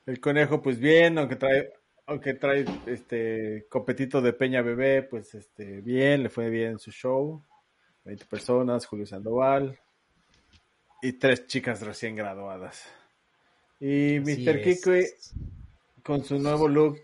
El 0.06 0.20
conejo, 0.20 0.62
pues 0.62 0.78
bien, 0.78 1.18
aunque 1.18 1.34
trae, 1.36 1.72
aunque 2.06 2.34
trae 2.34 2.64
este 2.86 3.66
copetito 3.68 4.20
de 4.22 4.32
Peña 4.32 4.62
Bebé, 4.62 5.02
pues 5.02 5.34
este, 5.34 5.80
bien, 5.80 6.22
le 6.22 6.30
fue 6.30 6.50
bien 6.50 6.78
su 6.78 6.90
show. 6.92 7.44
20 8.04 8.24
personas, 8.26 8.86
Julio 8.86 9.06
Sandoval. 9.06 9.78
Y 11.02 11.14
tres 11.14 11.46
chicas 11.46 11.80
recién 11.82 12.14
graduadas. 12.16 12.84
Y 13.78 14.18
Así 14.18 14.44
Mr. 14.44 14.62
Kikwe 14.62 15.06
con 16.02 16.24
su 16.24 16.38
nuevo 16.38 16.68
look 16.68 16.98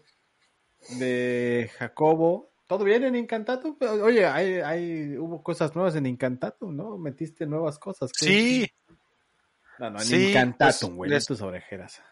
de 0.98 1.70
Jacobo. 1.78 2.50
¿Todo 2.66 2.84
bien 2.84 3.04
en 3.04 3.14
Incantato? 3.14 3.76
Oye, 4.02 4.26
hay, 4.26 4.54
hay, 4.56 5.16
hubo 5.16 5.42
cosas 5.42 5.74
nuevas 5.74 5.94
en 5.94 6.06
Incantato, 6.06 6.70
¿no? 6.72 6.98
Metiste 6.98 7.46
nuevas 7.46 7.78
cosas. 7.78 8.10
¿qué? 8.12 8.26
Sí, 8.26 8.72
No, 9.78 9.90
no, 9.90 9.98
en 10.00 10.04
Sí, 10.04 10.28
Incantatum, 10.30 10.88
pues, 10.90 10.96
güey, 10.96 11.10
les- 11.10 11.30
no 11.30 11.36
tus 11.36 11.42
orejeras. 11.42 12.02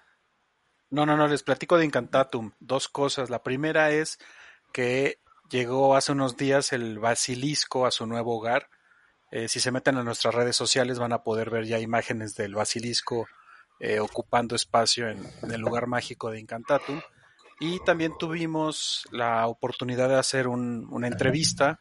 No, 0.91 1.05
no, 1.05 1.17
no, 1.17 1.27
les 1.27 1.43
platico 1.43 1.77
de 1.77 1.85
Incantatum. 1.85 2.53
Dos 2.61 2.89
cosas. 2.89 3.29
La 3.31 3.43
primera 3.43 3.91
es 3.91 4.19
que 4.73 5.19
llegó 5.51 5.97
hace 5.97 6.13
unos 6.13 6.37
días 6.37 6.73
el 6.73 6.99
basilisco 7.01 7.85
a 7.85 7.91
su 7.91 8.07
nuevo 8.07 8.37
hogar. 8.39 8.69
Eh, 9.37 9.49
si 9.49 9.59
se 9.59 9.73
meten 9.73 9.97
a 9.97 10.05
nuestras 10.05 10.33
redes 10.33 10.55
sociales 10.55 11.01
van 11.01 11.13
a 11.13 11.25
poder 11.25 11.51
ver 11.51 11.65
ya 11.65 11.81
imágenes 11.81 12.37
del 12.37 12.55
basilisco 12.55 13.27
eh, 13.81 13.99
ocupando 13.99 14.55
espacio 14.55 15.09
en, 15.09 15.19
el 15.51 15.61
lugar 15.61 15.89
mágico 15.89 16.31
de 16.31 16.39
Incantatum. 16.39 17.01
Y 17.59 17.81
también 17.81 18.13
tuvimos 18.17 19.03
la 19.11 19.49
oportunidad 19.49 20.09
de 20.09 20.21
hacer 20.21 20.47
un- 20.47 20.87
una 20.89 21.09
entrevista 21.09 21.81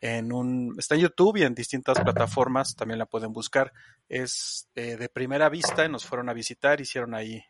en 0.00 0.32
un 0.32 0.74
está 0.78 0.96
en 0.96 1.02
YouTube 1.02 1.36
y 1.36 1.44
en 1.44 1.54
distintas 1.54 2.00
plataformas 2.00 2.74
también 2.74 2.98
la 2.98 3.06
pueden 3.06 3.32
buscar 3.32 3.72
es 4.08 4.66
eh, 4.74 4.96
de 4.96 5.08
primera 5.08 5.48
vista 5.48 5.86
nos 5.86 6.04
fueron 6.04 6.28
a 6.28 6.32
visitar 6.32 6.80
hicieron 6.80 7.14
ahí 7.14 7.40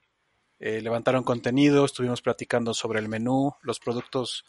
levantaron 0.58 1.24
contenido, 1.24 1.86
estuvimos 1.86 2.20
platicando 2.20 2.74
sobre 2.74 2.98
el 2.98 3.08
menú, 3.08 3.54
los 3.62 3.80
productos 3.80 4.44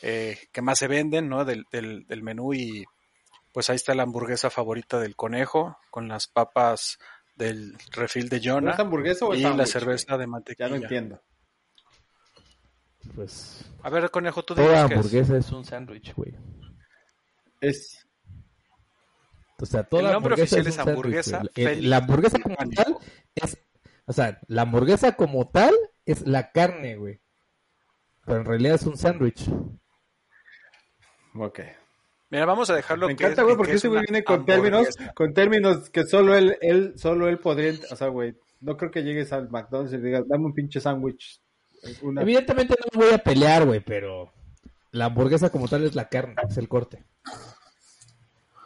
que 0.00 0.62
más 0.62 0.78
se 0.78 0.88
venden, 0.88 1.28
¿no? 1.28 1.44
Del, 1.44 1.66
del, 1.70 2.06
del 2.06 2.22
menú 2.22 2.54
y 2.54 2.86
pues 3.52 3.70
ahí 3.70 3.76
está 3.76 3.94
la 3.94 4.04
hamburguesa 4.04 4.50
favorita 4.50 4.98
del 5.00 5.16
conejo 5.16 5.78
con 5.90 6.08
las 6.08 6.26
papas 6.26 6.98
del 7.36 7.76
refil 7.92 8.28
de 8.28 8.38
¿No 8.38 8.54
Jonah 8.54 8.72
es 8.72 8.78
hamburguesa 8.78 9.24
o 9.26 9.34
es 9.34 9.40
y 9.40 9.42
la 9.44 9.66
cerveza 9.66 10.16
de 10.16 10.26
mantequilla. 10.26 10.68
Ya 10.68 10.76
no 10.76 10.82
entiendo. 10.82 11.22
Pues 13.14 13.64
A 13.82 13.90
ver, 13.90 14.10
conejo, 14.10 14.44
tú 14.44 14.54
toda 14.54 14.68
dices 14.68 14.88
qué 14.88 14.94
es? 14.94 14.98
hamburguesa 14.98 15.36
es 15.38 15.50
un 15.50 15.64
sándwich, 15.64 16.14
güey. 16.14 16.36
Es 17.60 18.06
O 19.58 19.66
sea, 19.66 19.82
toda 19.84 20.02
El 20.02 20.12
nombre 20.12 20.34
hamburguesa 20.34 20.56
oficial 20.56 20.66
es 20.66 20.78
hamburguesa 20.78 21.42
La 21.80 21.96
hamburguesa 21.96 22.38
como 22.40 22.56
tal 22.56 22.98
es, 23.34 23.58
o 24.06 24.12
sea, 24.12 24.38
la 24.46 24.62
hamburguesa 24.62 25.16
como 25.16 25.48
tal 25.48 25.74
es 26.04 26.26
la 26.26 26.52
carne, 26.52 26.96
güey. 26.96 27.20
Pero 28.26 28.40
en 28.40 28.44
realidad 28.44 28.74
es 28.74 28.82
un 28.82 28.96
sándwich. 28.96 29.48
ok. 31.34 31.60
Mira, 32.30 32.46
vamos 32.46 32.70
a 32.70 32.74
dejarlo 32.76 33.08
Me 33.08 33.16
que 33.16 33.24
encanta, 33.24 33.42
güey, 33.42 33.54
que 33.54 33.58
porque 33.58 33.72
es 33.72 33.76
ese 33.78 33.88
güey 33.88 34.02
viene 34.08 34.22
con 34.24 34.44
términos, 34.46 34.88
con 35.14 35.34
términos 35.34 35.90
que 35.90 36.04
solo 36.04 36.36
él, 36.36 36.56
él, 36.60 36.94
solo 36.96 37.28
él 37.28 37.38
podría, 37.38 37.72
o 37.90 37.96
sea, 37.96 38.06
güey, 38.08 38.36
no 38.60 38.76
creo 38.76 38.90
que 38.90 39.02
llegues 39.02 39.32
al 39.32 39.50
McDonald's 39.50 39.92
y 39.92 39.96
le 39.98 40.04
digas, 40.04 40.28
dame 40.28 40.46
un 40.46 40.54
pinche 40.54 40.80
sándwich. 40.80 41.40
Una- 42.02 42.22
Evidentemente 42.22 42.74
no 42.78 43.00
me 43.00 43.06
voy 43.06 43.14
a 43.14 43.18
pelear, 43.18 43.64
güey, 43.66 43.80
pero 43.80 44.32
la 44.92 45.06
hamburguesa 45.06 45.50
como 45.50 45.66
tal 45.66 45.84
es 45.84 45.94
la 45.96 46.08
carne, 46.08 46.36
es 46.48 46.56
el 46.56 46.68
corte. 46.68 47.04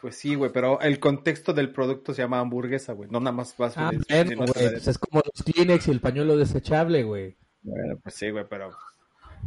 Pues 0.02 0.16
sí, 0.16 0.34
güey, 0.34 0.52
pero 0.52 0.78
el 0.82 1.00
contexto 1.00 1.54
del 1.54 1.72
producto 1.72 2.12
se 2.12 2.20
llama 2.20 2.38
hamburguesa, 2.40 2.92
güey, 2.92 3.08
no 3.10 3.20
nada 3.20 3.32
más 3.34 3.56
vas 3.56 3.72
Ah, 3.78 3.90
sino 3.90 4.02
bueno, 4.36 4.44
la- 4.46 4.52
pues 4.52 4.86
es 4.86 4.98
como 4.98 5.22
los 5.24 5.42
Kleenex 5.42 5.88
y 5.88 5.90
el 5.90 6.00
pañuelo 6.00 6.36
desechable, 6.36 7.02
güey. 7.04 7.36
Bueno, 7.62 7.96
pues 8.02 8.14
sí, 8.14 8.28
güey, 8.28 8.44
pero 8.46 8.70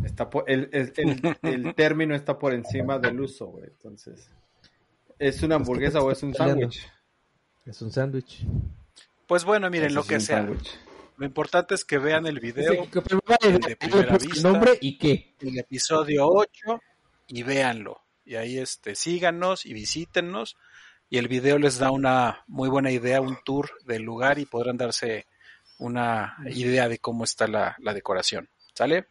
está 0.06 0.30
por, 0.30 0.50
el, 0.50 0.70
el, 0.72 0.94
el, 0.98 1.38
el 1.42 1.76
término 1.76 2.16
está 2.16 2.38
por 2.38 2.54
encima 2.54 3.00
del 3.00 3.20
uso, 3.20 3.48
güey, 3.48 3.66
entonces, 3.66 4.30
¿es 5.20 5.42
una 5.44 5.56
hamburguesa 5.56 6.02
o 6.02 6.12
es 6.12 6.22
un 6.24 6.34
sándwich? 6.34 6.88
Es 7.66 7.82
un 7.82 7.92
sándwich. 7.92 8.46
Pues 9.28 9.44
bueno, 9.44 9.70
miren, 9.70 9.94
lo 9.94 10.04
que 10.04 10.16
es 10.16 10.24
un 10.24 10.28
sea. 10.28 10.38
sándwich. 10.38 10.80
Lo 11.18 11.26
importante 11.26 11.74
es 11.76 11.84
que 11.84 11.98
vean 11.98 12.28
el 12.28 12.40
video, 12.40 12.72
Sí, 12.84 12.90
que- 12.92 13.02
pero 13.02 13.20
vale, 13.26 13.58
de 13.60 13.76
primera 13.76 14.16
el 14.16 14.28
vista. 14.28 14.48
nombre 14.48 14.78
y 14.80 14.98
qué. 14.98 15.36
el 15.42 15.58
episodio 15.58 16.28
8 16.28 16.80
y 17.28 17.44
véanlo. 17.44 18.02
Y 18.24 18.36
ahí 18.36 18.58
este, 18.60 18.94
síganos 18.96 19.66
y 19.66 19.74
visítennos. 19.74 20.56
Y 21.10 21.18
el 21.18 21.28
video 21.28 21.58
les 21.58 21.80
da 21.80 21.90
una 21.92 22.44
muy 22.48 22.70
buena 22.70 22.92
idea, 22.92 23.20
un 23.22 23.38
tour 23.44 23.70
del 23.86 24.04
lugar 24.04 24.38
y 24.40 24.46
podrán 24.46 24.78
darse 24.78 25.26
una 25.80 26.38
idea 26.50 26.88
de 26.88 27.00
cómo 27.00 27.24
está 27.24 27.48
la, 27.48 27.76
la 27.80 27.94
decoración. 27.94 28.50
¿Sale? 28.76 29.08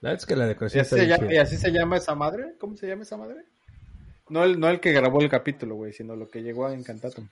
La 0.00 0.10
verdad 0.10 0.22
es 0.22 0.26
que 0.26 0.36
la 0.36 0.44
¿Y 0.46 0.48
decoración 0.48 0.82
está 0.82 0.96
bien 0.96 1.08
llama, 1.08 1.32
y 1.32 1.36
así 1.38 1.56
se 1.56 1.70
llama 1.70 1.96
esa 1.98 2.14
madre? 2.14 2.54
¿Cómo 2.58 2.76
se 2.76 2.86
llama 2.86 3.02
esa 3.02 3.16
madre? 3.16 3.44
No 4.28 4.44
el, 4.44 4.58
no 4.58 4.68
el 4.68 4.80
que 4.80 4.92
grabó 4.92 5.20
el 5.20 5.28
capítulo, 5.28 5.74
güey, 5.74 5.92
sino 5.92 6.16
lo 6.16 6.28
que 6.28 6.42
llegó 6.42 6.66
a 6.66 6.72
Encantatum. 6.72 7.28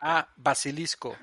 Ah, 0.00 0.28
Basilisco. 0.36 1.16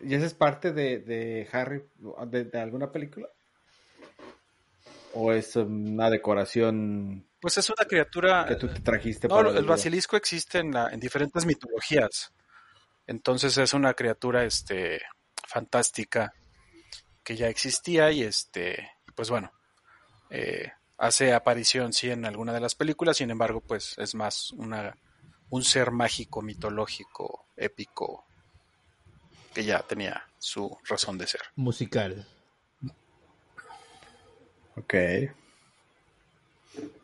¿Y 0.00 0.14
esa 0.14 0.26
es 0.26 0.34
parte 0.34 0.72
de, 0.72 0.98
de 0.98 1.48
Harry, 1.52 1.82
de, 2.26 2.44
de 2.44 2.60
alguna 2.60 2.90
película? 2.90 3.28
¿O 5.14 5.32
es 5.32 5.54
una 5.56 6.10
decoración 6.10 7.24
Pues 7.40 7.58
es 7.58 7.68
una 7.70 7.86
criatura. 7.86 8.44
que 8.46 8.56
tú 8.56 8.68
te 8.68 8.80
trajiste 8.80 9.28
No, 9.28 9.36
para 9.36 9.50
el 9.50 9.64
basilisco 9.64 10.16
existe 10.16 10.58
en, 10.58 10.72
la, 10.72 10.88
en 10.88 10.98
diferentes 10.98 11.44
mitologías. 11.46 12.32
Entonces 13.06 13.56
es 13.58 13.72
una 13.74 13.94
criatura 13.94 14.44
este, 14.44 15.00
fantástica 15.46 16.32
que 17.22 17.36
ya 17.36 17.48
existía 17.48 18.10
y 18.10 18.22
este, 18.22 18.90
pues 19.14 19.30
bueno, 19.30 19.52
eh, 20.30 20.72
hace 20.98 21.32
aparición 21.32 21.92
sí 21.92 22.10
en 22.10 22.24
alguna 22.24 22.52
de 22.52 22.60
las 22.60 22.74
películas, 22.74 23.16
sin 23.16 23.30
embargo, 23.30 23.60
pues 23.60 23.96
es 23.98 24.14
más 24.14 24.52
una, 24.52 24.96
un 25.50 25.64
ser 25.64 25.90
mágico, 25.90 26.42
mitológico, 26.42 27.46
épico, 27.56 28.24
que 29.52 29.64
ya 29.64 29.80
tenía 29.80 30.26
su 30.38 30.76
razón 30.88 31.18
de 31.18 31.26
ser. 31.26 31.42
Musical. 31.56 32.26
Ok. 34.76 34.94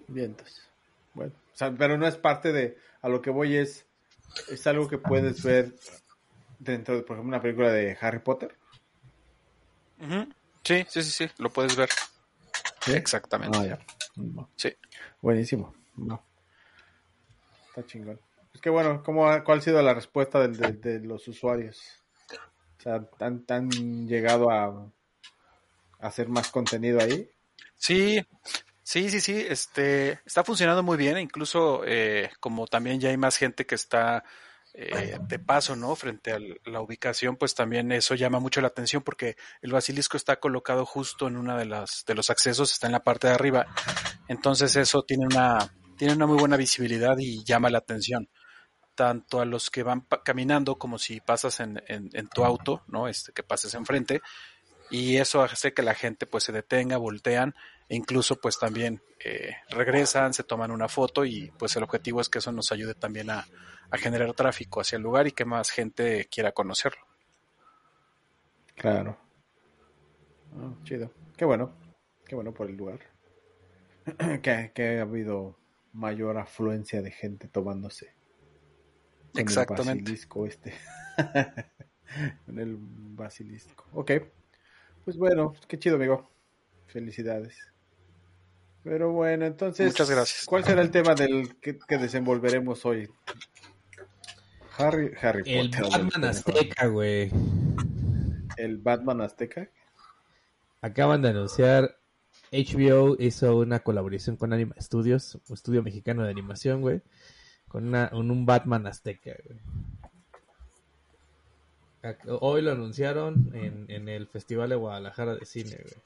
Vientos. 0.09 0.63
Bueno, 1.13 1.33
o 1.53 1.57
sea, 1.57 1.73
pero 1.73 1.99
no 1.99 2.07
es 2.07 2.17
parte 2.17 2.53
de, 2.53 2.79
a 3.03 3.09
lo 3.09 3.21
que 3.21 3.31
voy 3.31 3.57
es, 3.57 3.85
es 4.49 4.67
algo 4.67 4.89
que 4.89 4.99
puedes 4.99 5.43
ver 5.43 5.75
dentro 6.59 6.97
de, 6.97 7.03
por 7.03 7.17
ejemplo, 7.17 7.29
una 7.29 7.43
película 7.43 7.71
de 7.71 7.97
Harry 8.01 8.21
Potter. 8.21 8.57
Sí, 10.65 10.85
sí, 10.89 11.03
sí, 11.03 11.11
sí, 11.11 11.31
lo 11.39 11.51
puedes 11.51 11.77
ver. 11.77 11.89
Exactamente. 12.87 13.59
Ah, 13.59 13.67
ya. 13.67 13.79
No. 14.17 14.49
Sí. 14.57 14.75
Buenísimo. 15.21 15.75
No. 15.97 16.23
Está 17.69 17.85
chingón. 17.87 18.21
Es 18.55 18.61
que 18.61 18.71
bueno, 18.71 19.03
¿cómo, 19.03 19.29
ha- 19.29 19.45
¿cuál 19.45 19.59
ha 19.59 19.63
sido 19.63 19.81
la 19.83 19.95
respuesta 19.95 20.41
del- 20.41 20.57
de, 20.57 20.73
de 20.73 21.01
los 21.01 21.27
usuarios? 21.29 21.81
O 22.79 22.83
sea, 22.83 23.05
¿han, 23.21 23.45
han 23.49 23.69
llegado 24.09 24.51
a, 24.51 24.67
a 24.67 24.93
hacer 26.07 26.29
más 26.29 26.51
contenido 26.51 27.01
ahí? 27.01 27.29
Sí, 27.77 28.21
sí, 28.83 29.11
sí, 29.11 29.21
sí, 29.21 29.45
este, 29.49 30.21
está 30.25 30.45
funcionando 30.45 30.83
muy 30.83 30.97
bien, 30.97 31.19
incluso 31.19 31.83
eh, 31.87 32.31
como 32.41 32.67
también 32.67 33.01
ya 33.01 33.11
hay 33.11 33.17
más 33.17 33.37
gente 33.37 33.67
que 33.67 33.75
está 33.75 34.25
eh, 34.75 35.19
de 35.21 35.39
paso, 35.39 35.77
¿no? 35.77 35.97
Frente 35.97 36.33
a 36.33 36.39
la 36.65 36.81
ubicación, 36.81 37.37
pues 37.37 37.55
también 37.55 37.91
eso 37.93 38.15
llama 38.15 38.39
mucho 38.39 38.61
la 38.61 38.69
atención 38.69 39.03
porque 39.03 39.37
el 39.63 39.73
basilisco 39.73 40.17
está 40.17 40.37
colocado 40.37 40.85
justo 40.87 41.27
en 41.27 41.37
una 41.37 41.57
de 41.57 41.65
las 41.65 42.05
de 42.07 42.15
los 42.15 42.31
accesos, 42.31 42.71
está 42.71 42.87
en 42.87 42.93
la 42.93 43.03
parte 43.03 43.29
de 43.29 43.35
arriba, 43.35 43.67
entonces 44.29 44.77
eso 44.77 45.03
tiene 45.03 45.27
una 45.27 45.73
tiene 45.97 46.15
una 46.15 46.27
muy 46.27 46.39
buena 46.39 46.57
visibilidad 46.57 47.17
y 47.19 47.45
llama 47.45 47.71
la 47.71 47.79
atención 47.79 48.29
tanto 48.95 49.41
a 49.41 49.45
los 49.45 49.71
que 49.71 49.83
van 49.85 50.07
caminando 50.25 50.77
como 50.77 50.99
si 50.99 51.21
pasas 51.21 51.61
en, 51.61 51.83
en, 51.87 52.11
en 52.13 52.29
tu 52.29 52.45
auto, 52.45 52.83
¿no? 52.89 53.09
Este, 53.09 53.33
que 53.33 53.43
pases 53.43 53.75
enfrente 53.75 54.21
y 54.91 55.17
eso 55.17 55.43
hace 55.43 55.73
que 55.73 55.83
la 55.83 55.95
gente 55.95 56.27
pues 56.27 56.45
se 56.45 56.53
detenga, 56.53 56.97
voltean 56.97 57.55
e 57.89 57.97
incluso 57.97 58.37
pues 58.37 58.59
también 58.59 59.03
eh, 59.25 59.57
regresan, 59.71 60.35
se 60.35 60.45
toman 60.45 60.71
una 60.71 60.89
foto 60.89 61.25
y 61.25 61.51
pues 61.59 61.77
el 61.77 61.83
objetivo 61.83 62.21
es 62.21 62.29
que 62.29 62.39
eso 62.39 62.53
nos 62.53 62.73
ayude 62.73 62.95
también 62.95 63.31
a, 63.31 63.47
a 63.91 63.99
generar 63.99 64.33
tráfico 64.35 64.81
hacia 64.81 64.97
el 64.97 65.03
lugar 65.03 65.27
y 65.27 65.33
que 65.33 65.45
más 65.45 65.71
gente 65.71 66.29
quiera 66.31 66.53
conocerlo. 66.53 67.01
Claro. 68.77 69.19
Ah, 70.57 70.75
chido. 70.85 71.11
Qué 71.37 71.45
bueno. 71.45 71.73
Qué 72.27 72.35
bueno 72.35 72.53
por 72.53 72.69
el 72.69 72.77
lugar. 72.77 73.01
que, 74.43 74.73
que 74.75 74.99
ha 74.99 75.03
habido 75.03 75.59
mayor 75.93 76.39
afluencia 76.39 77.03
de 77.03 77.11
gente 77.11 77.49
tomándose. 77.49 78.15
con 79.33 79.41
Exactamente. 79.41 79.93
El 79.93 80.01
basilisco 80.01 80.47
este. 80.47 80.75
en 82.47 82.59
el 82.59 82.77
basilisco. 82.79 83.85
Ok. 83.93 84.13
Pues 85.05 85.17
bueno, 85.17 85.55
qué 85.67 85.79
chido, 85.79 85.97
amigo. 85.97 86.31
Felicidades. 86.87 87.57
Pero 88.85 89.13
bueno, 89.13 89.47
entonces. 89.47 89.87
Muchas 89.87 90.11
gracias. 90.11 90.45
¿Cuál 90.47 90.65
será 90.65 90.83
el 90.83 90.91
tema 90.91 91.15
del 91.15 91.59
que, 91.61 91.79
que 91.79 91.99
desenvolveremos 91.99 92.85
hoy? 92.87 93.09
Harry, 94.79 95.13
Harry 95.21 95.43
El 95.47 95.71
Potter. 95.71 95.91
Batman 95.91 96.25
Azteca, 96.25 96.87
güey. 96.87 97.31
El 98.57 98.79
Batman 98.79 99.21
Azteca. 99.21 99.69
Acaban 100.81 101.23
de 101.23 101.31
anunciar. 101.31 101.97
HBO 102.53 103.17
hizo 103.19 103.57
una 103.59 103.81
colaboración 103.81 104.37
con 104.37 104.53
Anima 104.53 104.75
Studios, 104.81 105.39
un 105.49 105.55
estudio 105.55 105.83
mexicano 105.83 106.23
de 106.23 106.31
animación, 106.31 106.81
güey. 106.81 107.03
Con 107.67 107.89
una, 107.89 108.09
un, 108.13 108.31
un 108.31 108.47
Batman 108.47 108.87
Azteca, 108.87 109.33
güey. 109.45 109.59
Hoy 112.41 112.63
lo 112.63 112.73
anunciaron 112.73 113.51
en, 113.55 113.85
en 113.89 114.09
el 114.09 114.29
Festival 114.29 114.71
de 114.71 114.77
Guadalajara 114.77 115.35
de 115.35 115.45
Cine, 115.45 115.77
güey. 115.77 116.03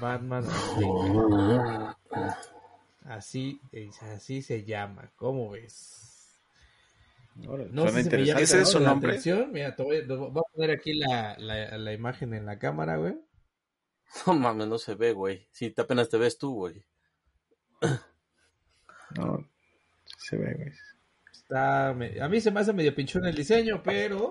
Batman 0.00 0.44
Azteca. 0.44 1.96
Así, 3.04 3.60
así 4.02 4.42
se 4.42 4.64
llama. 4.64 5.12
¿Cómo 5.14 5.50
ves? 5.50 6.05
No 7.38 7.56
sé 7.58 7.64
si 7.64 7.72
me 7.72 7.84
llama 7.84 8.00
interesante, 8.00 8.42
¿Ese 8.42 8.60
es 8.62 8.68
su 8.70 8.78
la 8.80 8.88
nombre? 8.90 9.10
atención. 9.10 9.52
Mira, 9.52 9.76
te 9.76 9.82
voy, 9.82 10.06
te 10.06 10.14
voy 10.14 10.28
a 10.40 10.52
poner 10.54 10.70
aquí 10.70 10.94
la, 10.94 11.36
la, 11.38 11.76
la 11.78 11.92
imagen 11.92 12.32
en 12.34 12.46
la 12.46 12.58
cámara, 12.58 12.96
güey. 12.96 13.14
No 14.26 14.34
mames, 14.34 14.68
no 14.68 14.78
se 14.78 14.94
ve, 14.94 15.12
güey. 15.12 15.46
Si 15.50 15.70
te 15.70 15.82
apenas 15.82 16.08
te 16.08 16.16
ves 16.16 16.38
tú, 16.38 16.54
güey. 16.54 16.84
No, 19.16 19.46
se 20.18 20.36
ve, 20.36 20.54
güey. 20.54 20.72
Está, 21.32 21.92
me- 21.94 22.20
a 22.20 22.28
mí 22.28 22.40
se 22.40 22.50
me 22.50 22.60
hace 22.60 22.72
medio 22.72 22.94
pinchón 22.94 23.24
el 23.26 23.34
diseño, 23.34 23.82
pero. 23.82 24.28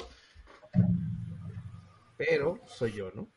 Pero 2.18 2.60
soy 2.66 2.94
yo, 2.94 3.12
¿no? 3.14 3.28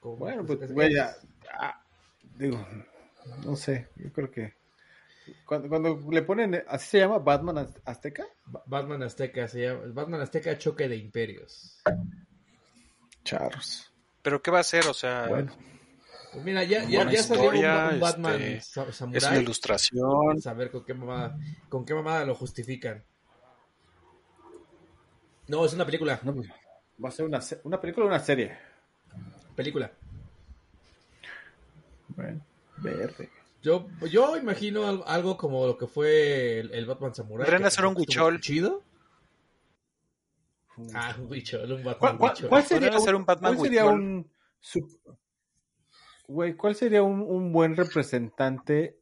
Como- 0.00 0.16
Bueno, 0.16 0.42
es- 0.42 0.46
pues, 0.46 0.62
es- 0.62 0.72
güey, 0.72 0.94
ya, 0.94 1.14
ah, 1.60 1.84
digo, 2.36 2.64
no 3.44 3.56
sé, 3.56 3.88
yo 3.96 4.12
creo 4.12 4.30
que 4.30 4.54
cuando, 5.46 5.68
cuando 5.68 6.00
le 6.10 6.22
ponen, 6.22 6.62
así 6.68 6.88
se 6.90 6.98
llama 7.00 7.18
Batman 7.18 7.58
Az- 7.58 7.80
Azteca, 7.84 8.26
Ba- 8.46 8.62
Batman 8.66 9.02
Azteca 9.02 9.46
se 9.48 9.60
llama. 9.66 9.80
Batman 9.92 10.20
Azteca 10.20 10.56
Choque 10.58 10.88
de 10.88 10.96
Imperios. 10.96 11.82
charros. 13.24 13.92
Pero 14.22 14.42
¿qué 14.42 14.50
va 14.50 14.60
a 14.60 14.64
ser? 14.64 14.86
O 14.88 14.94
sea, 14.94 15.26
Bueno, 15.28 15.52
Pues 16.32 16.44
mira, 16.44 16.64
ya, 16.64 16.84
ya, 16.84 17.08
ya 17.10 17.22
salió 17.22 17.50
un, 17.50 17.56
historia, 17.56 17.90
un 17.92 18.00
Batman 18.00 18.40
este, 18.42 18.60
sa- 18.62 18.84
es 18.88 18.96
samurai. 18.96 19.30
una 19.32 19.40
ilustración. 19.42 20.40
Saber 20.40 20.70
con 20.70 20.84
qué 20.84 20.94
mamada, 20.94 21.36
con 21.68 21.84
qué 21.84 21.94
mamada 21.94 22.24
lo 22.24 22.34
justifican. 22.34 23.04
No, 25.48 25.64
es 25.66 25.74
una 25.74 25.84
película. 25.84 26.18
no, 26.22 26.34
pues, 26.34 26.48
va 27.04 27.08
a 27.08 27.12
ser 27.12 27.26
una, 27.26 27.40
una 27.64 27.80
película 27.80 28.06
o 28.06 28.08
una 28.08 28.20
serie. 28.20 28.56
Película. 29.54 29.90
Bueno, 32.08 32.44
verde. 32.78 33.28
Yo, 33.62 33.86
yo 34.10 34.36
imagino 34.36 34.86
al- 34.86 35.04
algo 35.06 35.36
como 35.36 35.66
lo 35.66 35.78
que 35.78 35.86
fue 35.86 36.58
el, 36.60 36.72
el 36.72 36.84
Batman 36.86 37.14
Samurai. 37.14 37.44
Podrían 37.44 37.62
que 37.62 37.68
hacer 37.68 37.86
un 37.86 37.96
huichol. 37.96 38.40
Chido. 38.40 38.82
Ah, 40.94 41.14
un 41.18 41.30
huichol, 41.30 41.70
un 41.70 41.84
Batman 41.84 41.96
¿Cuál, 41.98 42.18
cuál- 42.18 42.32
huichol. 42.32 42.48
cuál 42.48 42.62
sería, 42.64 42.96
hacer 42.96 43.14
un 43.14 43.24
Batman 43.26 43.54
cuál 43.54 43.66
sería 43.66 43.84
Huichol. 43.84 44.00
un 44.00 44.30
su- 44.60 45.00
güey, 46.26 46.54
cuál 46.54 46.74
sería 46.74 47.02
un, 47.02 47.20
un 47.20 47.52
buen 47.52 47.76
representante? 47.76 48.98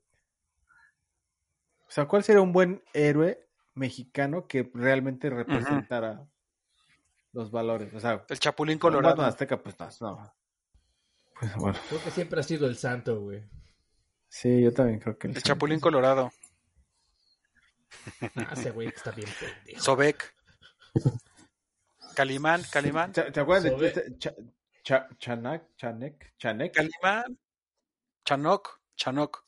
O 1.89 1.91
sea, 1.91 2.07
¿cuál 2.07 2.23
sería 2.23 2.43
un 2.43 2.53
buen 2.53 2.83
héroe 2.93 3.47
mexicano 3.75 4.47
que 4.47 4.71
realmente 4.75 5.31
representara 5.31 6.27
los 7.33 7.51
valores? 7.51 7.95
O 7.95 8.01
sea, 8.01 8.25
El 8.29 8.39
Chapulín 8.39 8.75
un 8.75 8.79
Batman 8.81 9.03
Colorado. 9.03 9.23
Azteca, 9.23 9.63
pues 9.63 9.77
no, 9.79 9.89
no. 10.01 10.35
Pues 11.39 11.55
bueno, 11.57 11.79
Creo 11.89 12.03
que 12.05 12.11
siempre 12.11 12.41
ha 12.41 12.43
sido 12.43 12.67
el 12.67 12.77
santo, 12.77 13.21
güey. 13.21 13.43
Sí, 14.31 14.63
yo 14.63 14.73
también 14.73 14.99
creo 14.99 15.19
que 15.19 15.29
El 15.29 15.43
Chapulín 15.43 15.79
Colorado. 15.81 16.33
Ah, 18.37 18.53
ese 18.53 18.71
güey 18.71 18.89
está 18.89 19.11
bien 19.11 19.29
pendejo. 19.39 19.83
Sobek. 19.83 20.35
Calimán, 22.15 22.63
Calimán. 22.73 23.13
¿Te, 23.13 23.31
te 23.31 23.41
acuerdas 23.41 23.79
de 23.79 23.87
este 23.87 24.19
Cha- 24.83 25.09
Chanak, 25.19 25.77
Chanek, 25.77 26.35
Chanek, 26.39 26.73
Calimán. 26.75 27.39
Chanok. 28.25 28.81
Chanok. 28.97 29.45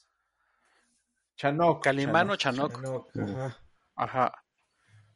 Chanok, 1.37 1.83
Calimán 1.83 2.31
o 2.31 2.37
Chanok. 2.37 2.73
Chanok. 2.75 3.14
No, 3.14 3.25
ajá. 3.27 3.59
Ajá. 3.97 4.45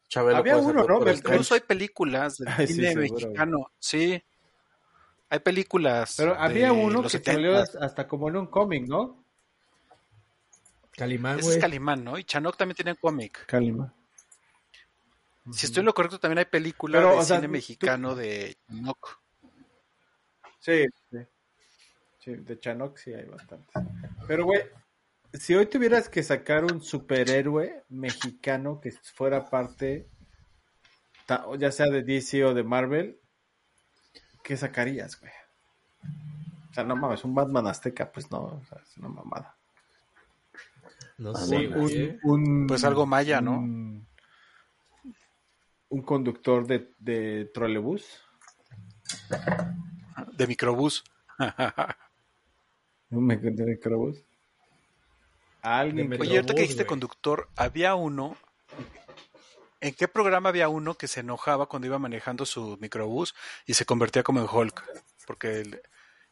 Chabelo 0.08 0.38
Había 0.38 0.56
uno, 0.56 0.84
¿no? 0.84 0.96
Strange. 0.98 1.18
Incluso 1.18 1.54
hay 1.54 1.60
películas 1.60 2.38
de 2.38 2.48
Ay, 2.48 2.66
sí, 2.66 2.74
cine 2.74 2.92
seguro, 2.92 3.12
mexicano. 3.14 3.72
Sí. 3.78 4.22
Hay 5.28 5.40
películas. 5.40 6.14
Pero 6.16 6.34
había 6.38 6.72
uno 6.72 7.02
que 7.02 7.08
70. 7.10 7.32
salió 7.32 7.82
hasta 7.84 8.06
como 8.06 8.28
en 8.28 8.36
un 8.36 8.46
cómic, 8.46 8.86
¿no? 8.88 9.25
Calimán, 10.96 11.38
Ese 11.38 11.50
es 11.50 11.58
Calimán, 11.58 12.02
¿no? 12.04 12.18
Y 12.18 12.24
Chanok 12.24 12.56
también 12.56 12.76
tiene 12.76 12.94
cómic. 12.96 13.44
Calima. 13.46 13.92
Si 15.52 15.66
estoy 15.66 15.80
en 15.80 15.86
lo 15.86 15.94
correcto, 15.94 16.18
también 16.18 16.38
hay 16.38 16.44
películas 16.46 17.00
Pero, 17.00 17.12
de 17.12 17.18
o 17.18 17.22
sea, 17.22 17.36
cine 17.36 17.48
tú- 17.48 17.52
mexicano 17.52 18.14
de 18.14 18.56
Chanok. 18.68 19.18
Sí, 20.58 20.86
sí. 21.10 21.18
Sí, 22.18 22.34
de 22.34 22.58
Chanok 22.58 22.96
sí 22.98 23.12
hay 23.12 23.26
bastantes. 23.26 23.70
Pero, 24.26 24.44
güey, 24.46 24.62
si 25.32 25.54
hoy 25.54 25.66
tuvieras 25.66 26.08
que 26.08 26.22
sacar 26.24 26.64
un 26.64 26.82
superhéroe 26.82 27.84
mexicano 27.90 28.80
que 28.80 28.90
fuera 28.92 29.48
parte, 29.48 30.08
ya 31.58 31.70
sea 31.70 31.86
de 31.86 32.02
DC 32.02 32.44
o 32.44 32.54
de 32.54 32.64
Marvel, 32.64 33.20
¿qué 34.42 34.56
sacarías, 34.56 35.20
güey? 35.20 35.32
O 36.70 36.74
sea, 36.74 36.82
no 36.84 36.96
mames, 36.96 37.22
un 37.24 37.34
Batman 37.34 37.66
azteca, 37.68 38.10
pues 38.10 38.30
no, 38.30 38.38
o 38.44 38.64
sea, 38.68 38.78
es 38.82 38.96
una 38.96 39.08
mamada. 39.08 39.55
No 41.18 41.34
sé, 41.34 41.68
Un-. 41.68 41.90
¿eh? 41.92 42.18
un- 42.22 42.66
Pues 42.66 42.84
algo 42.84 43.06
maya, 43.06 43.40
¿no? 43.40 43.52
Un, 43.58 44.06
un 45.88 46.02
conductor 46.02 46.66
de, 46.66 46.92
de 46.98 47.50
trolebús. 47.54 48.04
De 50.32 50.46
microbús. 50.46 51.04
De 53.10 53.16
microbús. 53.64 54.24
Alguien 55.62 56.12
Oye, 56.20 56.36
ahorita 56.36 56.54
que 56.54 56.62
dijiste 56.62 56.86
conductor, 56.86 57.48
había 57.56 57.94
uno. 57.94 58.36
¿En 59.80 59.94
qué 59.94 60.08
programa 60.08 60.48
había 60.48 60.68
uno 60.68 60.94
que 60.94 61.06
se 61.08 61.20
enojaba 61.20 61.66
cuando 61.66 61.86
iba 61.86 61.98
manejando 61.98 62.46
su 62.46 62.76
microbús 62.80 63.34
y 63.66 63.74
se 63.74 63.84
convertía 63.84 64.22
como 64.22 64.40
en 64.40 64.48
Hulk? 64.50 64.84
Porque 65.26 65.60
él- 65.60 65.80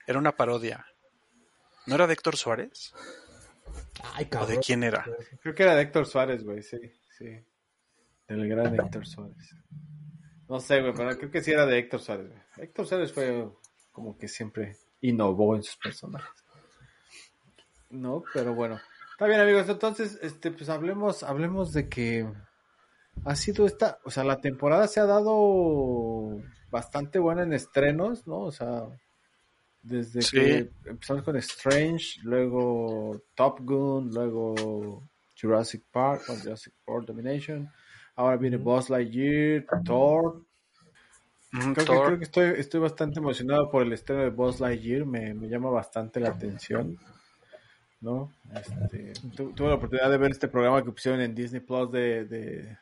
era 0.07 0.19
una 0.19 0.33
parodia. 0.33 0.87
¿No 1.87 1.95
era 1.95 2.07
de 2.07 2.13
Héctor 2.15 2.37
Suárez? 2.37 2.93
Ay, 4.15 4.29
¿O 4.41 4.47
de 4.47 4.59
quién 4.59 4.83
era? 4.83 5.05
Creo 5.43 5.55
que 5.55 5.63
era 5.63 5.75
de 5.75 5.83
Héctor 5.83 6.07
Suárez, 6.07 6.45
güey, 6.45 6.63
sí, 6.63 6.79
sí. 7.19 7.27
Del 8.29 8.49
gran 8.49 8.75
Héctor 8.75 9.07
Suárez. 9.07 9.55
No 10.49 10.61
sé, 10.61 10.81
güey, 10.81 10.93
pero 10.95 11.17
creo 11.17 11.31
que 11.31 11.43
sí 11.43 11.53
era 11.53 11.67
de 11.67 11.79
Héctor 11.79 12.01
Suárez, 12.01 12.29
güey. 12.29 12.43
Héctor 12.59 12.87
Suárez 12.87 13.13
fue 13.13 13.49
como 13.93 14.17
que 14.19 14.29
siempre 14.29 14.77
innovó 15.01 15.57
en 15.57 15.63
sus 15.63 15.77
personajes. 15.77 16.45
No, 17.91 18.25
pero 18.33 18.55
bueno. 18.55 18.81
Está 19.13 19.27
bien, 19.27 19.41
amigos, 19.41 19.69
entonces, 19.69 20.19
este, 20.23 20.51
pues 20.51 20.69
hablemos, 20.69 21.23
hablemos 21.23 21.73
de 21.73 21.89
que 21.89 22.29
ha 23.25 23.37
sido 23.37 23.67
esta, 23.67 23.99
o 24.05 24.11
sea, 24.11 24.25
la 24.25 24.41
temporada 24.41 24.89
se 24.89 25.01
ha 25.01 25.07
dado 25.07 26.43
bastante 26.71 27.21
buena 27.21 27.45
en 27.45 27.53
estrenos, 27.53 28.27
¿no? 28.27 28.41
O 28.41 28.51
sea, 28.51 28.89
desde 29.85 30.23
Sí. 30.23 30.31
que 30.37 30.71
empezamos 30.87 31.23
con 31.23 31.37
Strange, 31.37 32.21
luego 32.23 33.21
Top 33.35 33.61
Gun, 33.61 34.11
luego 34.13 35.03
Jurassic 35.41 35.83
Park, 35.93 36.23
o 36.29 36.35
Jurassic 36.37 36.73
World 36.87 37.07
Domination, 37.09 37.71
ahora 38.17 38.37
viene 38.37 38.57
Buzz 38.57 38.89
Lightyear, 38.91 39.65
Thor. 39.85 40.43
Creo 41.51 41.75
que, 41.75 41.85
creo 41.85 42.19
que 42.19 42.25
estoy, 42.25 42.45
estoy 42.57 42.81
bastante 42.81 43.21
emocionado 43.21 43.71
por 43.71 43.83
el 43.83 43.93
estreno 43.93 44.23
de 44.23 44.31
Buzz 44.31 44.59
Lightyear, 44.59 45.05
me, 45.07 45.35
me 45.35 45.49
llama 45.49 45.71
bastante 45.71 46.19
la 46.19 46.31
atención. 46.31 46.99
¿No? 48.01 48.33
Este, 48.55 49.13
tu- 49.37 49.53
tuve 49.53 49.69
la 49.69 49.75
oportunidad 49.77 50.11
de 50.11 50.19
ver 50.19 50.31
este 50.33 50.49
programa 50.49 50.83
que 50.85 50.91
pusieron 50.91 51.21
en 51.23 51.35
Disney 51.35 51.61
Plus 51.63 51.91
de, 51.91 52.25
de, 52.27 52.77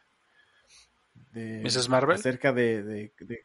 de- 1.32 1.62
¿Mrs. 1.62 1.88
Marvel? 1.88 2.16
acerca 2.16 2.52
de, 2.52 2.82
de- 2.82 3.12
de- 3.20 3.42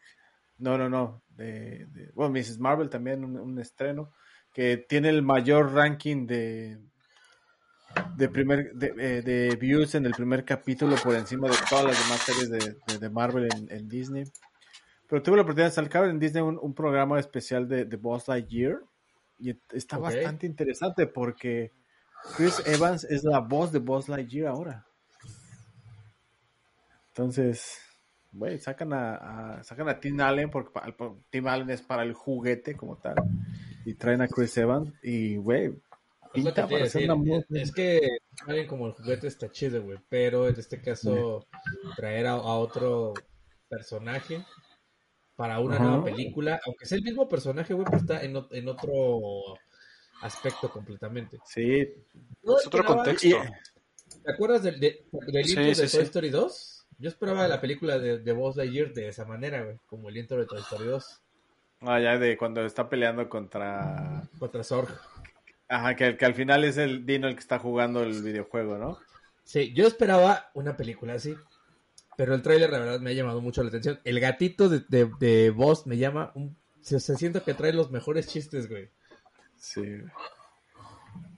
no 0.59 0.77
no 0.77 0.89
no 0.89 1.23
de, 1.29 1.85
de- 1.87 2.11
bueno 2.13 2.31
Mrs. 2.33 2.59
Marvel 2.59 2.89
también 2.89 3.23
un, 3.23 3.37
un 3.37 3.59
estreno 3.59 4.11
que 4.53 4.77
tiene 4.77 5.09
el 5.09 5.21
mayor 5.21 5.73
ranking 5.73 6.25
de 6.27 6.79
de 8.15 8.29
primer 8.29 8.73
de, 8.73 8.93
eh, 8.97 9.21
de 9.21 9.55
views 9.55 9.95
en 9.95 10.05
el 10.05 10.13
primer 10.13 10.43
capítulo 10.45 10.95
por 11.03 11.15
encima 11.15 11.47
de 11.47 11.55
todas 11.69 11.85
las 11.85 12.03
demás 12.03 12.21
series 12.21 12.49
de, 12.99 13.09
Marvel 13.09 13.47
en, 13.55 13.71
en 13.71 13.87
Disney 13.87 14.23
pero 15.07 15.21
tuve 15.23 15.37
la 15.37 15.43
oportunidad 15.43 15.69
de 15.69 15.75
sacar 15.75 16.05
en 16.05 16.19
Disney 16.19 16.43
un, 16.43 16.59
un 16.61 16.73
programa 16.73 17.19
especial 17.19 17.67
de, 17.67 17.85
de 17.85 17.97
Buzz 17.97 18.27
Lightyear 18.27 18.79
y 19.39 19.55
está 19.71 19.97
bastante 19.97 20.47
interesante 20.47 21.07
porque 21.07 21.71
Chris 22.35 22.61
Evans 22.65 23.03
es 23.05 23.23
la 23.23 23.39
voz 23.39 23.71
de 23.71 23.79
Buzz 23.79 24.09
Lightyear 24.09 24.47
ahora. 24.47 24.85
Entonces, 27.09 27.79
güey, 28.37 28.59
sacan 28.59 28.93
a, 28.93 29.57
a- 29.57 29.63
sacan 29.63 29.89
a 29.89 29.99
Tim 29.99 30.19
Allen, 30.21 30.49
porque 30.49 30.71
pa- 30.71 31.15
Tim 31.29 31.47
Allen 31.47 31.69
es 31.71 31.81
para 31.81 32.03
el 32.03 32.13
juguete 32.13 32.75
como 32.75 32.97
tal, 32.97 33.15
y 33.85 33.93
traen 33.95 34.21
a 34.21 34.27
Chris 34.27 34.55
Evans, 34.57 34.93
y 35.03 35.37
güey, 35.37 35.65
Es 35.65 35.73
que 35.73 36.31
pinta 36.33 36.67
para 36.67 36.75
una 36.77 36.83
Es 37.49 37.71
alguien 38.45 38.67
como 38.67 38.87
el 38.87 38.93
juguete 38.93 39.27
está 39.27 39.49
chido, 39.51 39.81
güey. 39.83 39.97
Pero 40.09 40.47
en 40.47 40.59
este 40.59 40.79
caso, 40.81 41.47
traer 41.95 42.27
a, 42.27 42.31
a 42.33 42.57
otro 42.59 43.13
personaje 43.69 44.45
para 45.35 45.59
una 45.59 45.77
nueva 45.79 46.03
película, 46.03 46.59
aunque 46.65 46.85
sea 46.85 46.97
el 46.97 47.03
mismo 47.03 47.27
personaje, 47.29 47.73
güey, 47.73 47.85
pero 47.85 47.97
está 47.97 48.23
en, 48.23 48.35
otro 48.67 49.55
aspecto 50.21 50.69
completamente. 50.69 51.39
Sí, 51.45 51.71
Es 51.81 52.67
otro 52.67 52.83
contexto. 52.85 53.27
y- 53.27 53.35
¿Te 54.23 54.31
acuerdas 54.31 54.63
del, 54.63 54.79
de- 54.79 55.05
del 55.27 55.45
Sí, 55.45 55.51
intro 55.51 55.73
sí, 55.75 55.81
de 55.81 55.87
sí. 55.87 55.97
Toy 55.97 56.05
Story 56.05 56.29
2? 56.29 56.76
Yo 56.99 57.09
esperaba 57.09 57.47
la 57.47 57.61
película 57.61 57.99
de, 57.99 58.19
de 58.19 58.33
Buzz 58.33 58.55
Lightyear 58.55 58.93
de 58.93 59.09
esa 59.09 59.25
manera, 59.25 59.63
güey, 59.63 59.77
como 59.85 60.09
el 60.09 60.17
intro 60.17 60.37
de 60.37 60.45
Toy 60.45 60.59
Story 60.59 60.85
2 60.85 61.21
ah, 61.81 61.99
ya 61.99 62.17
de 62.17 62.37
cuando 62.37 62.65
está 62.65 62.89
peleando 62.89 63.29
contra... 63.29 64.23
contra 64.39 64.63
Zorg. 64.63 64.89
Ajá, 65.69 65.95
que, 65.95 66.17
que 66.17 66.25
al 66.25 66.33
final 66.33 66.63
es 66.63 66.77
el 66.77 67.05
Dino 67.05 67.27
el 67.27 67.35
que 67.35 67.41
está 67.41 67.59
jugando 67.59 68.01
el 68.01 68.21
videojuego, 68.23 68.77
¿no? 68.77 68.97
Sí, 69.43 69.73
yo 69.73 69.85
esperaba 69.85 70.49
una 70.53 70.75
película 70.75 71.13
así, 71.13 71.35
pero 72.15 72.33
el 72.33 72.41
tráiler 72.41 72.71
la 72.71 72.79
verdad 72.79 72.99
me 72.99 73.11
ha 73.11 73.13
llamado 73.13 73.41
mucho 73.41 73.61
la 73.63 73.69
atención. 73.69 73.99
El 74.03 74.19
gatito 74.19 74.69
de, 74.69 74.83
de, 74.87 75.11
de 75.19 75.49
Buzz 75.51 75.85
me 75.85 75.97
llama 75.97 76.31
un... 76.35 76.57
Se, 76.81 76.99
se 76.99 77.15
siento 77.15 77.43
que 77.43 77.53
trae 77.53 77.73
los 77.73 77.91
mejores 77.91 78.27
chistes, 78.27 78.69
güey. 78.69 78.89
Sí. 79.57 79.83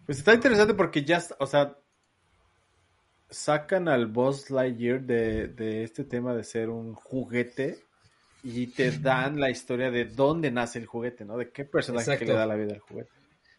Pues 0.06 0.20
está 0.20 0.34
interesante 0.34 0.74
porque 0.74 1.04
ya, 1.04 1.22
o 1.40 1.46
sea, 1.46 1.76
sacan 3.30 3.88
al 3.88 4.08
Buzz 4.08 4.50
Lightyear 4.50 5.02
de, 5.02 5.48
de 5.48 5.84
este 5.84 6.04
tema 6.04 6.34
de 6.36 6.44
ser 6.44 6.70
un 6.70 6.94
juguete 6.94 7.80
y 8.44 8.68
te 8.68 8.92
dan 9.00 9.40
la 9.40 9.50
historia 9.50 9.92
de 9.92 10.06
dónde 10.06 10.52
nace 10.52 10.80
el 10.80 10.86
juguete, 10.86 11.26
¿no? 11.26 11.38
De 11.38 11.52
qué 11.52 11.66
personaje 11.66 12.18
que 12.18 12.26
le 12.26 12.34
da 12.34 12.46
la 12.46 12.56
vida 12.56 12.74
al 12.74 12.80
juguete. 12.80 13.10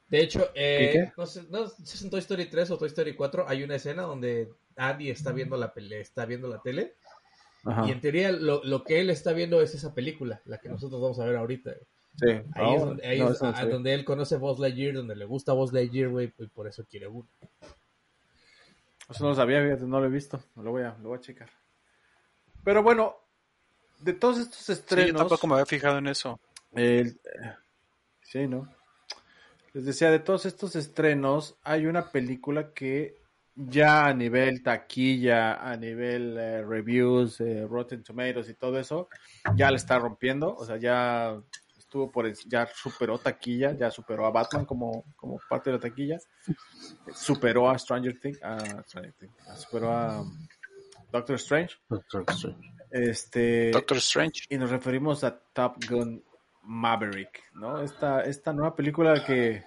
De 0.08 0.20
hecho, 0.20 0.50
eh, 0.54 1.12
no, 1.16 1.24
sé, 1.24 1.44
no 1.50 1.68
sé 1.68 1.96
si 1.96 2.04
en 2.04 2.10
Toy 2.10 2.18
Story 2.20 2.46
3 2.46 2.70
o 2.72 2.78
Toy 2.78 2.88
Story 2.88 3.14
4 3.14 3.44
hay 3.48 3.62
una 3.62 3.76
escena 3.76 4.02
donde 4.02 4.50
Andy 4.74 5.08
está 5.10 5.30
viendo 5.32 5.56
la, 5.56 5.72
pele- 5.72 6.00
está 6.00 6.26
viendo 6.26 6.48
la 6.48 6.60
tele 6.60 6.94
Ajá. 7.64 7.86
y 7.86 7.92
en 7.92 8.00
teoría 8.00 8.32
lo, 8.32 8.60
lo 8.64 8.82
que 8.82 9.00
él 9.00 9.08
está 9.10 9.32
viendo 9.32 9.62
es 9.62 9.72
esa 9.74 9.94
película, 9.94 10.42
la 10.46 10.58
que 10.58 10.68
nosotros 10.68 11.00
vamos 11.00 11.20
a 11.20 11.26
ver 11.26 11.36
ahorita. 11.36 11.74
Sí. 12.16 12.26
Ahí 12.28 12.74
es, 12.74 12.80
No, 12.80 12.86
donde, 12.86 13.06
ahí 13.06 13.18
no, 13.20 13.30
es 13.30 13.40
no 13.40 13.52
donde 13.68 13.94
él 13.94 14.04
conoce 14.04 14.34
a 14.34 14.38
Buzz 14.38 14.58
Lightyear, 14.58 14.94
donde 14.94 15.14
le 15.14 15.26
gusta 15.26 15.52
a 15.52 15.54
Buzz 15.54 15.72
Lightyear, 15.72 16.08
güey, 16.08 16.32
y 16.38 16.46
por 16.48 16.66
eso 16.66 16.84
quiere 16.90 17.06
uno. 17.06 17.28
Eso 19.10 19.24
no 19.24 19.30
lo 19.30 19.34
sabía, 19.36 19.60
no 19.76 20.00
lo 20.00 20.06
he 20.06 20.10
visto. 20.10 20.40
Lo 20.56 20.70
voy 20.70 20.82
a, 20.82 20.96
lo 21.02 21.10
voy 21.10 21.18
a 21.18 21.20
checar. 21.20 21.48
Pero 22.64 22.82
bueno, 22.82 23.16
de 24.00 24.12
todos 24.12 24.38
estos 24.38 24.60
Sí, 24.60 24.66
yo 24.66 24.72
estrenos. 24.72 25.18
tampoco 25.18 25.46
me 25.46 25.54
había 25.54 25.66
fijado 25.66 25.98
en 25.98 26.06
eso. 26.06 26.38
El- 26.72 27.08
eh, 27.24 27.54
sí, 28.22 28.46
¿no? 28.46 28.68
Les 29.72 29.84
decía, 29.84 30.10
de 30.10 30.18
todos 30.18 30.46
estos 30.46 30.74
estrenos, 30.76 31.56
hay 31.62 31.86
una 31.86 32.10
película 32.10 32.72
que 32.72 33.16
ya 33.54 34.06
a 34.06 34.14
nivel 34.14 34.62
taquilla, 34.62 35.54
a 35.54 35.76
nivel 35.76 36.36
eh, 36.38 36.62
reviews, 36.64 37.40
eh, 37.40 37.66
Rotten 37.68 38.02
Tomatoes 38.02 38.48
y 38.48 38.54
todo 38.54 38.78
eso, 38.78 39.08
ya 39.54 39.70
le 39.70 39.76
está 39.76 39.98
rompiendo. 39.98 40.54
O 40.56 40.64
sea, 40.64 40.76
ya 40.76 41.40
estuvo 41.90 42.08
por, 42.08 42.24
el- 42.24 42.36
ya 42.46 42.68
superó 42.72 43.18
taquilla, 43.18 43.72
ya 43.72 43.90
superó 43.90 44.24
a 44.24 44.30
Batman 44.30 44.64
como, 44.64 45.04
como 45.16 45.40
parte 45.48 45.70
de 45.70 45.76
la 45.76 45.80
taquilla, 45.82 46.18
superó 47.12 47.68
a 47.68 47.76
Stranger 47.76 48.16
Things, 48.20 48.40
a 48.44 48.80
Stranger 48.84 49.12
Things, 49.14 49.34
a- 49.48 49.56
superó 49.56 49.90
a 49.90 50.20
um, 50.20 50.46
Doctor 51.10 51.34
Strange. 51.34 51.74
Este, 52.92 53.72
Doctor 53.72 53.96
Strange. 53.96 54.44
y 54.48 54.56
nos 54.56 54.70
referimos 54.70 55.24
a 55.24 55.36
Top 55.52 55.78
Gun 55.88 56.22
Maverick, 56.62 57.42
¿no? 57.54 57.80
Esta, 57.80 58.20
esta 58.22 58.52
nueva 58.52 58.76
película 58.76 59.24
que 59.24 59.64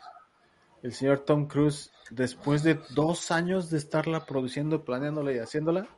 el 0.81 0.93
señor 0.93 1.25
Tom 1.25 1.47
Cruise, 1.47 1.91
después 2.09 2.63
de 2.63 2.79
dos 2.95 3.31
años 3.31 3.69
de 3.69 3.79
estarla 3.79 4.25
produciendo, 4.25 4.85
planeándola 4.85 5.33
y 5.33 5.39
haciéndola, 5.39 5.89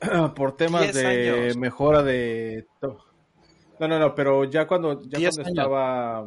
por 0.36 0.56
temas 0.56 0.94
de 0.94 1.40
años. 1.40 1.56
mejora 1.56 2.04
de... 2.04 2.68
No, 3.78 3.88
no, 3.88 3.98
no, 3.98 4.14
pero 4.14 4.44
ya 4.44 4.66
cuando, 4.66 5.02
ya 5.02 5.18
Diez 5.18 5.34
cuando 5.36 5.48
años. 5.48 5.58
estaba, 5.58 6.22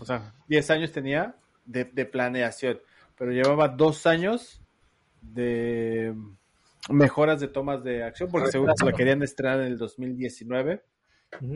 o 0.00 0.04
sea, 0.04 0.34
10 0.48 0.70
años 0.70 0.92
tenía 0.92 1.36
de, 1.64 1.84
de 1.84 2.04
planeación, 2.06 2.80
pero 3.16 3.32
llevaba 3.32 3.68
dos 3.68 4.06
años 4.06 4.60
de 5.20 6.14
mejoras 6.88 7.40
de 7.40 7.48
tomas 7.48 7.84
de 7.84 8.02
acción, 8.02 8.30
porque 8.30 8.50
seguro 8.50 8.72
se 8.76 8.84
la 8.84 8.92
querían 8.92 9.22
estrenar 9.22 9.60
en 9.60 9.66
el 9.66 9.78
2019. 9.78 10.82
Ujú. 11.40 11.52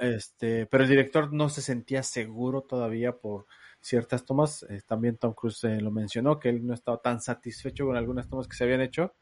Este, 0.00 0.66
pero 0.66 0.84
el 0.84 0.90
director 0.90 1.32
no 1.32 1.48
se 1.48 1.62
sentía 1.62 2.02
seguro 2.02 2.62
todavía 2.62 3.16
por 3.16 3.46
ciertas 3.80 4.24
tomas. 4.24 4.64
Eh, 4.68 4.82
también 4.86 5.16
Tom 5.16 5.32
Cruise 5.32 5.64
eh, 5.64 5.80
lo 5.80 5.90
mencionó, 5.90 6.38
que 6.38 6.50
él 6.50 6.66
no 6.66 6.74
estaba 6.74 6.98
tan 7.00 7.20
satisfecho 7.20 7.86
con 7.86 7.96
algunas 7.96 8.28
tomas 8.28 8.48
que 8.48 8.56
se 8.56 8.64
habían 8.64 8.80
hecho. 8.80 9.14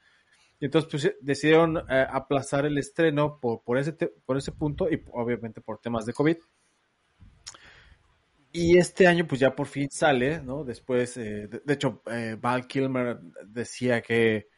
Y 0.59 0.67
entonces 0.67 0.91
pues, 0.91 1.17
decidieron 1.21 1.77
eh, 1.77 2.07
aplazar 2.11 2.65
el 2.67 2.79
estreno 2.79 3.39
por, 3.41 3.63
por, 3.63 3.79
ese 3.79 3.93
por 3.93 4.37
ese 4.37 4.53
punto 4.53 4.91
y 4.91 5.03
obviamente 5.13 5.61
por 5.61 5.79
temas 5.79 6.07
de 6.07 6.13
COVID. 6.13 6.37
Y 8.59 8.79
este 8.79 9.07
año 9.07 9.27
pues 9.27 9.39
ya 9.39 9.55
por 9.55 9.67
fin 9.67 9.91
sale, 9.91 10.41
¿no? 10.41 10.65
Después, 10.65 11.19
eh, 11.19 11.47
de, 11.47 11.75
hecho, 11.75 12.01
eh, 12.11 12.39
Val 12.41 12.67
Kilmer 12.67 13.19
decía 13.45 14.01
que 14.01 14.49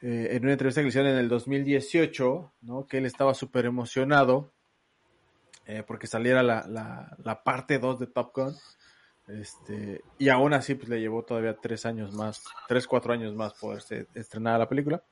eh, 0.00 0.28
en 0.30 0.42
una 0.42 0.52
entrevista 0.52 0.80
que 0.80 0.84
le 0.84 0.88
hicieron 0.88 1.10
en 1.10 1.18
el 1.18 1.28
2018, 1.28 2.54
¿no? 2.62 2.86
Que 2.86 2.96
él 2.96 3.04
estaba 3.04 3.34
súper 3.34 3.66
emocionado 3.66 4.54
porque 5.86 6.06
saliera 6.06 6.42
la, 6.44 6.64
la, 6.66 7.14
la 7.24 7.42
parte 7.42 7.78
2 7.78 7.98
de 7.98 8.06
Top 8.06 8.30
Gun. 8.34 8.54
Este, 9.26 10.00
y 10.16 10.30
aún 10.30 10.54
así, 10.54 10.74
pues 10.74 10.88
le 10.88 11.00
llevó 11.00 11.22
todavía 11.22 11.56
tres 11.56 11.84
años 11.84 12.14
más, 12.14 12.42
tres, 12.68 12.86
cuatro 12.86 13.12
años 13.12 13.34
más 13.34 13.52
poderse 13.52 14.06
estrenar 14.14 14.60
la 14.60 14.68
película. 14.68 15.02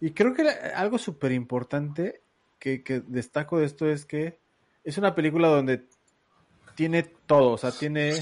Y 0.00 0.10
creo 0.12 0.34
que 0.34 0.42
algo 0.74 0.98
súper 0.98 1.32
importante 1.32 2.22
que, 2.58 3.02
destaco 3.06 3.58
de 3.58 3.66
esto 3.66 3.88
es 3.88 4.04
que 4.04 4.38
es 4.84 4.98
una 4.98 5.14
película 5.14 5.48
donde 5.48 5.84
tiene 6.74 7.02
todo, 7.02 7.52
o 7.52 7.58
sea, 7.58 7.70
tiene 7.72 8.14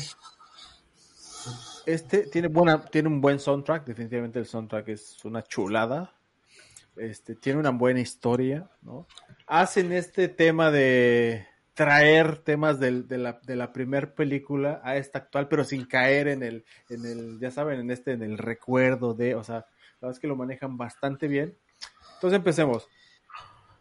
este 1.87 2.27
tiene 2.27 2.49
buena 2.49 2.85
tiene 2.85 3.09
un 3.09 3.21
buen 3.21 3.39
soundtrack, 3.39 3.87
definitivamente 3.87 4.39
el 4.39 4.47
soundtrack 4.47 4.89
es 4.89 5.25
una 5.25 5.43
chulada. 5.43 6.15
Este 6.97 7.35
tiene 7.35 7.61
una 7.61 7.71
buena 7.71 8.01
historia, 8.01 8.69
¿no? 8.83 9.07
Hacen 9.47 9.93
este 9.93 10.29
tema 10.29 10.71
de 10.71 11.47
traer 11.75 12.39
temas 12.39 12.79
de 12.79 12.91
la, 13.17 13.41
de 13.43 13.57
la 13.57 13.73
película 13.73 14.83
a 14.85 14.97
esta 14.97 15.21
actual, 15.21 15.49
pero 15.49 15.65
sin 15.65 15.87
caer 15.87 16.29
en 16.29 16.43
el, 16.43 16.65
en 16.91 17.07
el, 17.07 17.39
ya 17.41 17.51
saben, 17.51 17.81
en 17.81 17.91
este, 17.91 18.13
en 18.13 18.23
el 18.23 18.37
recuerdo 18.37 19.15
de, 19.15 19.35
o 19.35 19.43
sea, 19.43 19.65
la 20.01 20.07
verdad 20.07 20.17
es 20.17 20.21
que 20.21 20.27
lo 20.29 20.37
manejan 20.37 20.77
bastante 20.77 21.29
bien. 21.29 21.57
Entonces 22.15 22.37
empecemos. 22.37 22.89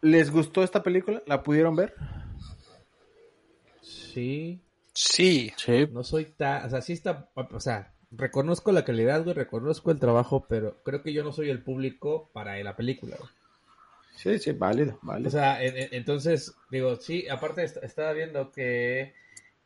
¿Les 0.02 0.30
gustó 0.30 0.62
esta 0.62 0.82
película? 0.82 1.22
¿La 1.26 1.42
pudieron 1.42 1.76
ver? 1.76 1.94
Sí, 3.82 4.60
Sí. 4.92 5.52
Sí, 5.56 5.88
no 5.92 6.02
soy 6.02 6.24
tan, 6.26 6.66
o 6.66 6.70
sea, 6.70 6.80
sí 6.82 6.92
está, 6.94 7.30
o 7.34 7.60
sea, 7.60 7.94
reconozco 8.10 8.72
la 8.72 8.84
calidad, 8.84 9.22
güey, 9.22 9.34
reconozco 9.34 9.90
el 9.92 10.00
trabajo, 10.00 10.44
pero 10.48 10.82
creo 10.82 11.02
que 11.02 11.12
yo 11.12 11.22
no 11.22 11.32
soy 11.32 11.48
el 11.48 11.62
público 11.62 12.28
para 12.32 12.58
la 12.62 12.74
película, 12.76 13.16
güey. 13.18 13.30
Sí, 14.16 14.38
sí, 14.40 14.52
válido, 14.52 14.98
O 15.02 15.06
válido. 15.06 15.30
sea, 15.30 15.62
en- 15.62 15.76
en- 15.78 15.88
entonces, 15.92 16.54
digo, 16.70 16.96
sí, 16.96 17.28
aparte 17.28 17.62
est- 17.62 17.82
estaba 17.82 18.12
viendo 18.12 18.50
que 18.50 19.14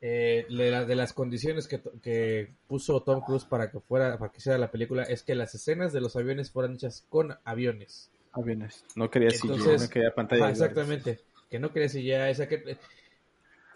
eh, 0.07 0.45
de, 0.51 0.71
la- 0.71 0.85
de 0.85 0.95
las 0.97 1.15
condiciones 1.15 1.67
que, 1.67 1.81
que 2.03 2.53
puso 2.67 3.03
Tom 3.03 3.23
Cruise 3.23 3.47
para 3.47 3.71
que 3.71 3.81
fuera, 3.81 4.19
para 4.19 4.31
que 4.31 4.37
hiciera 4.39 4.59
la 4.59 4.71
película, 4.71 5.05
es 5.05 5.23
que 5.23 5.35
las 5.35 5.55
escenas 5.55 5.95
de 5.95 6.03
los 6.03 6.15
aviones 6.15 6.51
fueran 6.51 6.75
hechas 6.75 7.07
con 7.09 7.35
aviones. 7.45 8.11
Aviones. 8.33 8.85
No 8.97 9.09
quería 9.11 9.31
CGI, 9.31 9.41
Entonces, 9.45 9.83
no 9.83 9.89
quería 9.89 10.15
pantalla. 10.15 10.51
Exactamente. 10.51 11.21
Que 11.49 11.59
no 11.59 11.73
quería 11.73 11.89
ya 12.03 12.29
esa 12.29 12.47
que 12.49 12.77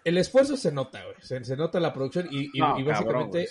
el 0.04 0.18
esfuerzo 0.18 0.56
se 0.56 0.70
nota, 0.72 1.02
güey. 1.04 1.16
Se, 1.20 1.42
se 1.44 1.56
nota 1.56 1.80
la 1.80 1.92
producción 1.94 2.28
y, 2.30 2.50
y- 2.52 2.60
No, 2.60 2.78
y 2.78 2.84
cabrón, 2.84 3.30
básicamente 3.30 3.48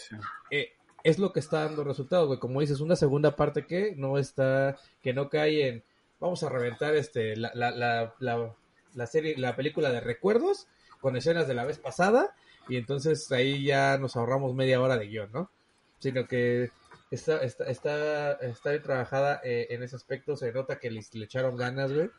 eh, 0.51 0.73
es 1.03 1.17
lo 1.19 1.31
que 1.33 1.39
está 1.39 1.63
dando 1.63 1.83
resultados, 1.83 2.27
güey. 2.27 2.39
Como 2.39 2.61
dices, 2.61 2.79
una 2.79 2.95
segunda 2.95 3.35
parte 3.35 3.65
que 3.65 3.93
no 3.95 4.17
está, 4.17 4.77
que 5.01 5.13
no 5.13 5.29
cae 5.29 5.67
en 5.67 5.83
vamos 6.19 6.43
a 6.43 6.49
reventar 6.49 6.95
este 6.95 7.35
la, 7.35 7.51
la, 7.53 7.71
la, 7.71 8.13
la, 8.19 8.53
la 8.93 9.07
serie, 9.07 9.35
la 9.37 9.55
película 9.55 9.91
de 9.91 9.99
recuerdos 9.99 10.67
con 10.99 11.15
escenas 11.15 11.47
de 11.47 11.53
la 11.53 11.63
vez 11.65 11.77
pasada 11.77 12.35
y 12.69 12.77
entonces 12.77 13.31
ahí 13.31 13.63
ya 13.63 13.97
nos 13.97 14.15
ahorramos 14.15 14.53
media 14.53 14.81
hora 14.81 14.97
de 14.97 15.07
guion, 15.07 15.31
¿no? 15.31 15.51
Sino 15.99 16.27
que 16.27 16.69
está, 17.11 17.41
está, 17.41 17.65
está, 17.65 18.33
está 18.33 18.69
bien 18.71 18.83
trabajada 18.83 19.41
eh, 19.43 19.67
en 19.71 19.83
ese 19.83 19.95
aspecto, 19.95 20.35
se 20.35 20.51
nota 20.51 20.79
que 20.79 20.91
le, 20.91 21.01
le 21.13 21.25
echaron 21.25 21.55
ganas, 21.57 21.91
güey. 21.93 22.09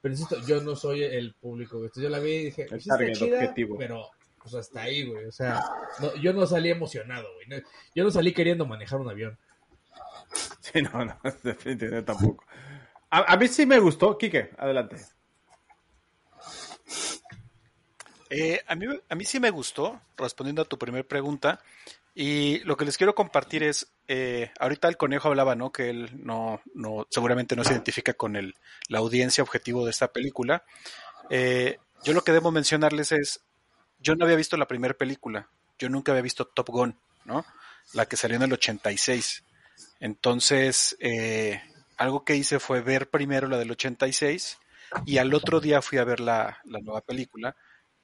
Pero 0.00 0.12
insisto, 0.12 0.36
yo 0.46 0.60
no 0.62 0.76
soy 0.76 1.02
el 1.02 1.34
público, 1.34 1.78
güey. 1.78 1.86
Entonces 1.88 2.02
yo 2.04 2.08
la 2.10 2.18
vi 2.20 2.32
y 2.34 2.44
dije, 2.46 2.62
El 2.62 2.68
"Sí 2.80 2.88
está 2.88 2.96
target 2.98 3.14
chida, 3.14 3.36
objetivo. 3.38 3.76
pero 3.78 4.06
pues 4.40 4.54
hasta 4.54 4.82
ahí, 4.82 5.04
güey. 5.04 5.24
O 5.24 5.32
sea, 5.32 5.60
no, 6.00 6.14
yo 6.16 6.32
no 6.32 6.46
salí 6.46 6.70
emocionado, 6.70 7.26
güey. 7.34 7.48
No- 7.48 7.66
yo 7.94 8.04
no 8.04 8.10
salí 8.10 8.32
queriendo 8.32 8.64
manejar 8.66 9.00
un 9.00 9.08
avión. 9.10 9.36
Sí, 10.60 10.82
no, 10.82 11.04
no, 11.04 11.18
definitivamente 11.42 12.02
tampoco. 12.12 12.44
A, 13.10 13.32
a 13.32 13.36
mí 13.36 13.48
sí 13.48 13.66
me 13.66 13.78
gustó. 13.78 14.16
Quique, 14.18 14.50
adelante. 14.58 14.96
Eh, 18.30 18.60
a, 18.66 18.74
mí, 18.74 18.86
a 18.86 19.16
sí 19.24 19.40
me 19.40 19.50
gustó, 19.50 20.00
respondiendo 20.16 20.62
a 20.62 20.66
tu 20.66 20.78
primera 20.78 21.06
pregunta. 21.06 21.60
Y 22.14 22.60
lo 22.60 22.78
que 22.78 22.86
les 22.86 22.96
quiero 22.96 23.14
compartir 23.14 23.62
es, 23.62 23.88
eh, 24.08 24.50
ahorita 24.58 24.88
el 24.88 24.96
conejo 24.96 25.28
hablaba, 25.28 25.54
¿no? 25.54 25.70
Que 25.70 25.90
él 25.90 26.10
no, 26.14 26.62
no, 26.74 27.06
seguramente 27.10 27.56
no 27.56 27.62
se 27.62 27.74
identifica 27.74 28.14
con 28.14 28.36
el, 28.36 28.54
la 28.88 29.00
audiencia 29.00 29.42
objetivo 29.44 29.84
de 29.84 29.90
esta 29.90 30.12
película. 30.12 30.64
Eh, 31.28 31.78
yo 32.04 32.14
lo 32.14 32.24
que 32.24 32.32
debo 32.32 32.50
mencionarles 32.50 33.12
es, 33.12 33.40
yo 34.00 34.14
no 34.14 34.24
había 34.24 34.36
visto 34.36 34.56
la 34.56 34.66
primera 34.66 34.94
película, 34.94 35.50
yo 35.78 35.90
nunca 35.90 36.12
había 36.12 36.22
visto 36.22 36.46
Top 36.46 36.70
Gun, 36.70 36.98
¿no? 37.26 37.44
La 37.92 38.06
que 38.06 38.16
salió 38.16 38.36
en 38.36 38.44
el 38.44 38.52
86. 38.54 39.44
Entonces, 40.00 40.96
eh, 41.00 41.60
algo 41.98 42.24
que 42.24 42.36
hice 42.36 42.60
fue 42.60 42.80
ver 42.80 43.10
primero 43.10 43.46
la 43.48 43.58
del 43.58 43.72
86 43.72 44.58
y 45.04 45.18
al 45.18 45.34
otro 45.34 45.60
día 45.60 45.82
fui 45.82 45.98
a 45.98 46.04
ver 46.04 46.20
la, 46.20 46.60
la 46.64 46.80
nueva 46.80 47.02
película, 47.02 47.56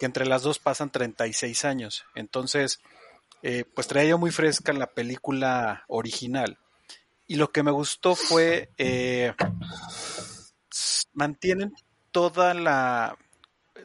que 0.02 0.06
entre 0.06 0.26
las 0.26 0.42
dos 0.42 0.58
pasan 0.58 0.90
36 0.90 1.64
años. 1.64 2.06
Entonces, 2.16 2.80
eh, 3.44 3.64
pues 3.72 3.86
traía 3.86 4.10
yo 4.10 4.18
muy 4.18 4.32
fresca 4.32 4.72
la 4.72 4.88
película 4.88 5.84
original. 5.86 6.58
Y 7.28 7.36
lo 7.36 7.52
que 7.52 7.62
me 7.62 7.70
gustó 7.70 8.16
fue, 8.16 8.70
eh, 8.78 9.32
mantienen 11.12 11.72
toda 12.10 12.52
la, 12.52 13.16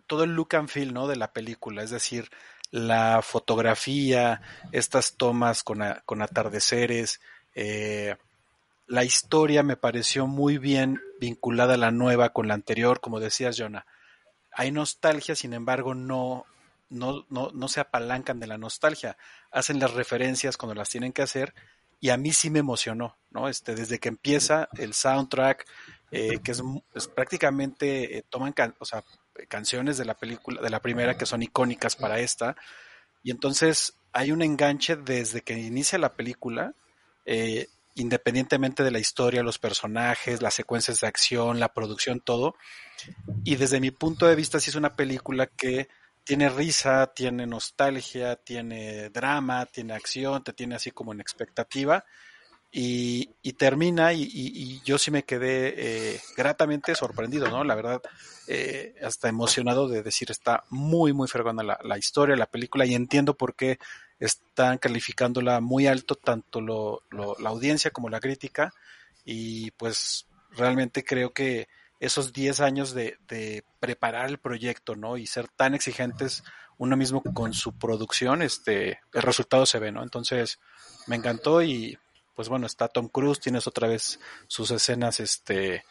todo 0.08 0.24
el 0.24 0.32
look 0.34 0.56
and 0.56 0.70
feel, 0.70 0.92
¿no? 0.92 1.08
De 1.08 1.18
la 1.18 1.34
película, 1.34 1.84
es 1.84 1.92
decir, 1.92 2.32
la 2.72 3.22
fotografía, 3.22 4.42
estas 4.72 5.18
tomas 5.18 5.62
con, 5.62 5.84
con 6.06 6.24
atardeceres, 6.24 7.22
eh, 7.54 8.16
la 8.88 9.04
historia 9.04 9.62
me 9.62 9.78
pareció 9.78 10.26
muy 10.26 10.58
bien 10.58 11.00
vinculada 11.20 11.76
a 11.76 11.78
la 11.78 11.92
nueva 11.92 12.34
con 12.34 12.48
la 12.48 12.56
anterior, 12.56 13.02
como 13.02 13.20
decías, 13.20 13.56
Jonah. 13.56 13.86
Hay 14.58 14.72
nostalgia, 14.72 15.36
sin 15.36 15.54
embargo, 15.54 15.94
no, 15.96 16.46
no, 16.90 17.26
no, 17.30 17.52
no 17.54 17.68
se 17.68 17.80
apalancan 17.80 18.40
de 18.40 18.48
la 18.48 18.58
nostalgia. 18.58 19.18
Hacen 19.52 19.80
las 19.80 19.94
referencias 19.94 20.58
cuando 20.58 20.76
las 20.76 20.90
tienen 20.90 21.14
que 21.14 21.22
hacer 21.22 21.54
y 22.00 22.10
a 22.10 22.18
mí 22.18 22.34
sí 22.34 22.50
me 22.50 22.60
emocionó, 22.60 23.18
¿no? 23.32 23.50
Este, 23.50 23.76
desde 23.76 24.00
que 24.00 24.10
empieza 24.10 24.70
el 24.78 24.94
soundtrack, 24.94 25.66
eh, 26.12 26.40
que 26.44 26.52
es, 26.52 26.64
es 26.94 27.08
prácticamente, 27.08 28.18
eh, 28.18 28.24
toman 28.30 28.54
can- 28.54 28.76
o 28.80 28.86
sea, 28.86 29.04
canciones 29.48 29.98
de 29.98 30.06
la 30.06 30.16
película, 30.16 30.62
de 30.62 30.70
la 30.70 30.82
primera 30.82 31.18
que 31.18 31.26
son 31.28 31.44
icónicas 31.44 31.96
para 31.96 32.20
esta, 32.20 32.56
y 33.24 33.32
entonces 33.32 33.94
hay 34.14 34.32
un 34.32 34.42
enganche 34.42 34.96
desde 34.96 35.42
que 35.42 35.54
inicia 35.60 36.00
la 36.00 36.16
película, 36.16 36.74
eh, 37.26 37.68
independientemente 37.98 38.84
de 38.84 38.92
la 38.92 39.00
historia, 39.00 39.44
los 39.44 39.60
personajes, 39.60 40.42
las 40.42 40.54
secuencias 40.54 41.02
de 41.02 41.08
acción, 41.08 41.60
la 41.60 41.74
producción, 41.74 42.20
todo. 42.22 42.56
Y 43.44 43.56
desde 43.56 43.80
mi 43.80 43.92
punto 43.92 44.28
de 44.28 44.36
vista, 44.36 44.60
sí 44.60 44.70
es 44.70 44.76
una 44.76 44.96
película 44.96 45.48
que 45.48 45.88
tiene 46.24 46.50
risa, 46.50 47.14
tiene 47.16 47.48
nostalgia, 47.48 48.36
tiene 48.36 49.10
drama, 49.10 49.66
tiene 49.66 49.94
acción, 49.94 50.44
te 50.44 50.54
tiene 50.54 50.76
así 50.76 50.92
como 50.92 51.14
en 51.14 51.22
expectativa. 51.22 52.04
Y, 52.70 53.32
y 53.42 53.54
termina 53.54 54.12
y, 54.14 54.24
y- 54.24 54.52
y 54.54 54.82
yo 54.84 54.98
sí 54.98 55.10
me 55.10 55.24
quedé 55.24 55.74
eh, 56.16 56.22
gratamente 56.36 56.94
sorprendido, 56.96 57.50
¿no? 57.50 57.64
La 57.64 57.76
verdad, 57.76 58.02
eh, 58.48 58.94
hasta 59.02 59.30
emocionado 59.30 59.88
de 59.88 60.04
decir, 60.04 60.30
está 60.32 60.66
muy, 60.70 61.14
muy 61.14 61.28
fregona 61.30 61.64
la, 61.64 61.80
la 61.84 61.98
historia, 61.98 62.36
la 62.36 62.46
película, 62.46 62.86
y 62.86 62.94
entiendo 62.94 63.36
por 63.38 63.56
qué 63.56 63.80
están 64.20 64.78
calificándola 64.78 65.60
muy 65.62 65.88
alto, 65.88 66.16
tanto 66.16 66.62
lo, 66.62 67.04
la 67.12 67.50
audiencia 67.50 67.92
como 67.92 68.10
la 68.10 68.20
crítica, 68.20 68.74
y 69.26 69.72
pues 69.72 70.28
realmente 70.52 71.04
creo 71.04 71.34
que 71.34 71.68
esos 72.00 72.34
10 72.34 72.62
años 72.62 72.94
de, 72.94 73.18
de 73.28 73.64
preparar 73.80 74.30
el 74.30 74.38
proyecto, 74.38 74.96
¿no? 74.96 75.18
Y 75.18 75.28
ser 75.28 75.48
tan 75.48 75.74
exigentes 75.76 76.44
uno 76.78 76.96
mismo 76.96 77.22
con 77.22 77.54
su 77.54 77.78
producción, 77.78 78.42
este, 78.42 79.00
el 79.14 79.22
resultado 79.22 79.66
se 79.66 79.80
ve, 79.80 79.92
¿no? 79.92 80.04
Entonces, 80.04 80.60
me 81.08 81.16
encantó 81.16 81.62
y 81.64 81.98
pues 82.36 82.50
bueno, 82.50 82.68
está 82.68 82.88
Tom 82.88 83.08
Cruise, 83.08 83.40
tienes 83.40 83.66
otra 83.66 83.88
vez 83.88 84.20
sus 84.48 84.70
escenas, 84.70 85.20
este, 85.20 85.84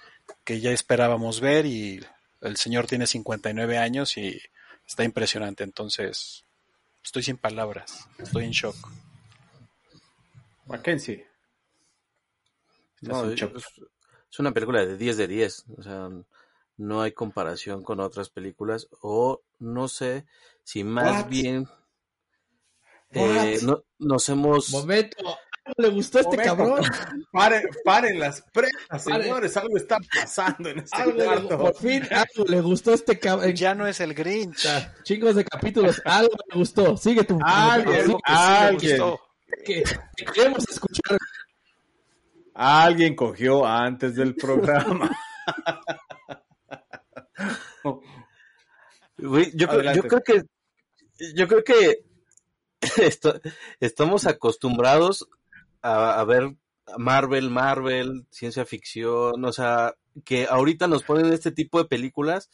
que 0.44 0.60
ya 0.60 0.70
esperábamos 0.70 1.40
ver 1.40 1.66
y 1.66 2.06
el 2.40 2.56
señor 2.56 2.86
tiene 2.86 3.08
59 3.08 3.78
años 3.78 4.16
y 4.16 4.40
está 4.86 5.02
impresionante, 5.02 5.64
entonces 5.64 6.45
estoy 7.06 7.22
sin 7.22 7.36
palabras, 7.36 8.08
estoy 8.18 8.46
en 8.46 8.50
shock. 8.50 8.74
Mackenzie. 10.66 11.24
No, 13.02 13.24
en 13.24 13.32
es, 13.32 13.38
shock. 13.38 13.56
es 13.56 14.38
una 14.40 14.52
película 14.52 14.84
de 14.84 14.96
10 14.96 15.16
de 15.16 15.28
10. 15.28 15.64
O 15.78 15.82
sea, 15.84 16.08
no 16.76 17.02
hay 17.02 17.12
comparación 17.12 17.84
con 17.84 18.00
otras 18.00 18.28
películas. 18.28 18.88
O 19.00 19.42
no 19.60 19.86
sé 19.86 20.26
si 20.64 20.82
más 20.82 21.22
What? 21.22 21.28
bien 21.28 21.68
eh, 23.12 23.60
no, 23.62 23.84
nos 23.98 24.28
hemos... 24.28 24.70
Momento, 24.70 25.16
¿algo 25.24 25.38
le 25.76 25.88
gustó 25.90 26.18
a 26.18 26.20
este 26.22 26.36
Momento. 26.36 26.56
cabrón? 26.56 26.84
Paren, 27.32 27.62
paren 27.84 28.18
las 28.20 28.42
prendas, 28.52 29.04
Paren. 29.04 29.22
señores. 29.22 29.56
Algo 29.56 29.76
está 29.76 29.98
pasando 30.14 30.68
en 30.70 30.78
este 30.80 30.96
Algo 31.02 31.24
cuarto. 31.24 31.58
por 31.58 31.74
fin 31.76 32.02
algo 32.10 32.44
le 32.48 32.60
gustó 32.60 32.90
a 32.92 32.94
este 32.94 33.18
cabrón. 33.18 33.52
Ya 33.54 33.74
no 33.74 33.86
es 33.86 34.00
el 34.00 34.14
Grinch. 34.14 34.66
Chingos 35.02 35.34
de 35.34 35.44
capítulos, 35.44 36.00
algo 36.04 36.32
le 36.52 36.58
gustó. 36.58 36.96
Sigue 36.96 37.24
tu. 37.24 37.38
Alguien, 37.42 38.16
alguien. 38.24 38.98
gustó. 39.00 39.20
que, 39.64 39.82
que 40.16 40.24
queremos 40.34 40.64
escuchar. 40.68 41.18
Alguien 42.54 43.14
cogió 43.14 43.66
antes 43.66 44.14
del 44.14 44.34
programa. 44.34 45.10
Yo, 49.18 49.30
creo- 49.30 49.70
Adelante. 49.70 50.00
yo 50.02 50.08
creo 50.08 50.20
que 50.22 50.42
yo 51.34 51.48
creo 51.48 51.64
que 51.64 52.04
esto- 53.06 53.40
estamos 53.80 54.26
acostumbrados 54.26 55.26
a, 55.86 56.20
a 56.20 56.24
ver 56.24 56.56
Marvel, 56.98 57.50
Marvel, 57.50 58.26
ciencia 58.30 58.64
ficción, 58.64 59.44
o 59.44 59.52
sea, 59.52 59.96
que 60.24 60.46
ahorita 60.46 60.86
nos 60.88 61.02
ponen 61.02 61.32
este 61.32 61.52
tipo 61.52 61.78
de 61.78 61.88
películas 61.88 62.50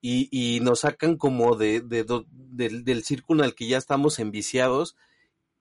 y, 0.00 0.28
y 0.30 0.60
nos 0.60 0.80
sacan 0.80 1.16
como 1.16 1.56
de, 1.56 1.80
de 1.80 2.04
del, 2.30 2.84
del 2.84 3.04
círculo 3.04 3.44
el 3.44 3.54
que 3.54 3.68
ya 3.68 3.78
estamos 3.78 4.18
enviciados 4.18 4.96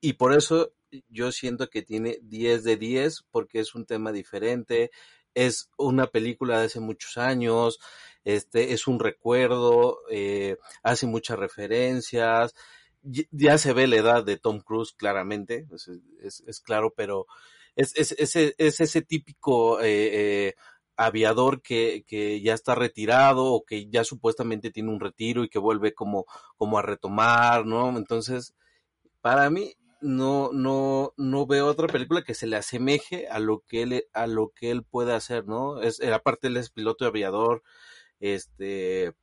y 0.02 0.14
por 0.14 0.34
eso 0.34 0.72
yo 1.10 1.32
siento 1.32 1.70
que 1.70 1.82
tiene 1.82 2.20
10 2.24 2.64
de 2.64 2.78
10 2.78 3.26
porque 3.32 3.60
es 3.60 3.76
un 3.76 3.86
tema 3.86 4.12
diferente, 4.12 4.92
es 5.34 5.70
una 5.78 6.08
película 6.08 6.60
de 6.60 6.66
hace 6.66 6.80
muchos 6.80 7.18
años, 7.18 7.80
este 8.24 8.74
es 8.74 8.88
un 8.88 9.00
recuerdo, 9.00 10.00
eh, 10.10 10.58
hace 10.84 11.06
muchas 11.06 11.38
referencias, 11.38 12.56
ya 13.04 13.58
se 13.58 13.74
ve 13.74 13.88
la 13.88 13.98
edad 13.98 14.24
de 14.24 14.38
Tom 14.38 14.60
Cruise 14.60 14.94
claramente, 14.94 15.68
es, 16.22 16.42
es- 16.48 16.60
claro, 16.62 16.94
pero 16.96 17.26
es, 17.76 17.94
es 17.96 18.82
ese 18.82 19.02
típico 19.02 19.80
eh, 19.82 20.48
eh, 20.50 20.56
aviador 20.98 21.62
que, 21.62 22.04
que 22.08 22.42
ya 22.42 22.54
está 22.54 22.76
retirado 22.76 23.46
o 23.46 23.64
que 23.66 23.90
ya 23.90 24.04
supuestamente 24.04 24.72
tiene 24.72 24.92
un 24.92 25.00
retiro 25.00 25.44
y 25.44 25.50
que 25.50 25.60
vuelve 25.60 25.94
como, 25.94 26.26
como 26.58 26.78
a 26.78 26.82
retomar, 26.82 27.66
¿no? 27.66 27.98
Entonces, 27.98 28.54
para 29.22 29.50
mí 29.50 29.76
no, 30.02 30.52
no, 30.54 31.14
no 31.18 31.46
veo 31.48 31.68
otra 31.68 31.88
película 31.88 32.24
que 32.24 32.34
se 32.34 32.48
le 32.48 32.56
asemeje 32.58 33.28
a 33.28 33.40
lo 33.40 33.62
que 33.62 33.84
él, 33.84 34.06
a 34.14 34.28
lo 34.28 34.50
que 34.50 34.72
él 34.72 34.84
puede 34.84 35.14
hacer, 35.14 35.46
¿no? 35.48 35.82
Es, 35.82 36.00
eh, 36.02 36.14
aparte 36.14 36.48
él 36.48 36.58
es 36.58 36.70
piloto 36.72 37.06
de 37.06 37.10
aviador, 37.10 37.64
este, 38.20 39.08
eh, 39.08 39.14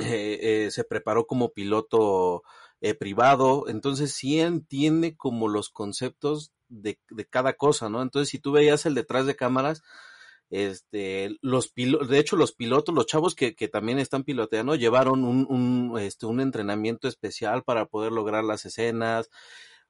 eh, 0.00 0.68
se 0.70 0.84
preparó 0.84 1.26
como 1.26 1.50
piloto 1.52 2.42
eh, 2.80 2.94
privado, 2.94 3.68
entonces 3.68 4.12
sí 4.12 4.40
entiende 4.40 5.16
como 5.16 5.48
los 5.48 5.70
conceptos 5.70 6.52
de, 6.68 6.98
de 7.10 7.24
cada 7.26 7.54
cosa, 7.54 7.88
¿no? 7.88 8.02
Entonces 8.02 8.30
si 8.30 8.38
tú 8.38 8.52
veías 8.52 8.86
el 8.86 8.94
detrás 8.94 9.26
de 9.26 9.36
cámaras, 9.36 9.82
este, 10.50 11.36
los 11.42 11.70
pilotos, 11.70 12.08
de 12.08 12.18
hecho 12.18 12.36
los 12.36 12.52
pilotos, 12.52 12.94
los 12.94 13.06
chavos 13.06 13.34
que, 13.34 13.54
que 13.54 13.68
también 13.68 13.98
están 13.98 14.24
piloteando, 14.24 14.74
llevaron 14.74 15.24
un, 15.24 15.46
un, 15.48 15.98
este, 15.98 16.26
un 16.26 16.40
entrenamiento 16.40 17.08
especial 17.08 17.62
para 17.64 17.86
poder 17.86 18.12
lograr 18.12 18.44
las 18.44 18.66
escenas, 18.66 19.30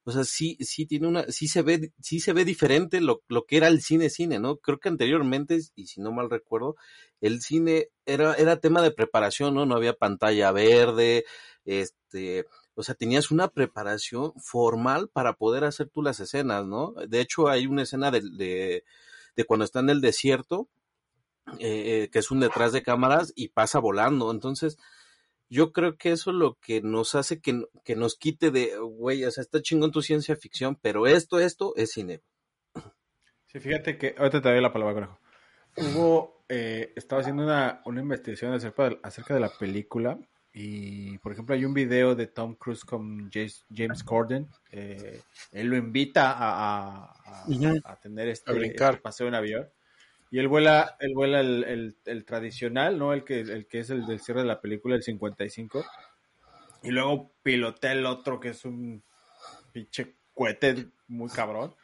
o 0.05 0.13
sea, 0.13 0.25
sí, 0.25 0.57
sí 0.61 0.87
tiene 0.87 1.07
una, 1.09 1.25
sí 1.29 1.47
se 1.47 1.63
ve, 1.63 1.93
sí 2.01 2.21
se 2.21 2.33
ve 2.33 2.45
diferente 2.45 3.01
lo, 3.01 3.23
lo 3.29 3.45
que 3.45 3.59
era 3.59 3.69
el 3.69 3.83
cine 3.83 4.09
cine, 4.11 4.39
¿no? 4.39 4.57
Creo 4.57 4.79
que 4.79 4.89
anteriormente, 4.89 5.59
y 5.75 5.87
si 5.87 6.01
no 6.01 6.11
mal 6.11 6.31
recuerdo, 6.31 6.77
el 7.21 7.41
cine 7.43 7.89
era, 8.07 8.35
era 8.35 8.61
tema 8.61 8.83
de 8.83 8.93
preparación, 8.93 9.55
¿no? 9.55 9.67
No 9.67 9.77
había 9.77 9.93
pantalla 9.95 10.53
verde, 10.53 11.25
este, 11.65 12.47
o 12.81 12.83
sea, 12.83 12.95
tenías 12.95 13.31
una 13.31 13.49
preparación 13.49 14.33
formal 14.37 15.09
para 15.09 15.35
poder 15.35 15.65
hacer 15.65 15.89
tú 15.91 16.03
las 16.03 16.19
escenas, 16.19 16.67
¿no? 16.67 16.95
De 17.09 17.21
hecho, 17.21 17.49
hay 17.49 17.67
una 17.67 17.83
escena 17.83 18.11
de, 18.11 18.23
de, 18.23 19.45
cuando 19.45 19.65
está 19.65 19.81
en 19.81 19.91
el 19.91 20.01
desierto, 20.01 20.69
eh, 21.59 22.09
que 22.11 22.19
es 22.19 22.31
un 22.31 22.41
detrás 22.41 22.73
de 22.73 22.83
cámaras 22.83 23.33
y 23.37 23.49
pasa 23.49 23.79
volando. 23.79 24.31
Entonces, 24.31 24.79
yo 25.51 25.73
creo 25.73 25.99
que 25.99 26.13
eso 26.13 26.31
es 26.31 26.37
lo 26.37 26.55
que 26.55 26.81
nos 26.81 27.15
hace 27.15 27.41
que, 27.41 27.65
que 27.85 27.97
nos 27.97 28.17
quite 28.17 28.51
de, 28.51 28.79
güey, 28.79 29.25
o 29.25 29.31
sea, 29.31 29.43
está 29.43 29.61
chingón 29.61 29.93
tu 29.93 30.01
ciencia 30.01 30.35
ficción, 30.37 30.79
pero 30.81 31.07
esto, 31.07 31.39
esto 31.39 31.75
es 31.77 31.91
cine. 31.91 32.23
Sí, 33.47 33.61
fíjate 33.61 33.99
que. 33.99 34.15
Ahorita 34.17 34.41
te 34.41 34.49
doy 34.49 34.63
la 34.63 34.73
palabra, 34.73 34.95
conejo. 34.95 35.21
hubo, 35.77 36.45
eh, 36.49 36.95
estaba 36.97 37.21
haciendo 37.21 37.43
una, 37.43 37.83
una 37.85 38.01
investigación 38.01 38.55
acerca 38.55 38.99
acerca 39.03 39.35
de 39.35 39.41
la 39.41 39.51
película 39.51 40.19
y, 40.53 41.17
por 41.19 41.33
ejemplo, 41.33 41.55
hay 41.55 41.65
un 41.65 41.75
video 41.75 42.15
de 42.15 42.27
Tom 42.27 42.55
Cruise 42.57 42.85
con 42.85 43.31
James, 43.33 43.65
James 43.75 44.03
Corden. 44.03 44.49
eh, 44.73 45.21
él 45.53 45.69
lo 45.69 45.77
invita 45.77 46.33
a, 46.33 47.05
a- 47.05 47.45
a- 47.85 47.97
tener 48.01 48.29
este, 48.29 48.51
A 48.51 48.55
brincar. 48.55 48.91
este 48.95 49.03
paseo 49.03 49.29
en 49.29 49.35
avión. 49.35 49.69
Y 50.33 50.39
él 50.39 50.49
vuela, 50.49 50.97
él 51.01 51.13
vuela 51.15 51.41
el, 51.41 51.65
el- 51.65 51.97
el 52.05 52.25
tradicional, 52.25 52.99
¿no? 52.99 53.13
El 53.13 53.25
que, 53.25 53.41
el 53.41 53.67
que 53.67 53.81
es 53.81 53.91
el 53.91 54.07
del 54.07 54.21
cierre 54.21 54.41
de 54.43 54.47
la 54.49 54.61
película, 54.61 54.95
el 54.97 55.03
55. 55.03 55.85
Y 56.83 56.91
luego 56.91 57.33
pilotea 57.43 57.93
el 57.93 58.07
otro, 58.07 58.41
que 58.41 58.51
es 58.51 58.65
un 58.65 59.03
pinche 59.73 60.15
cohete 60.35 60.89
muy 61.09 61.29
cabrón. 61.31 61.75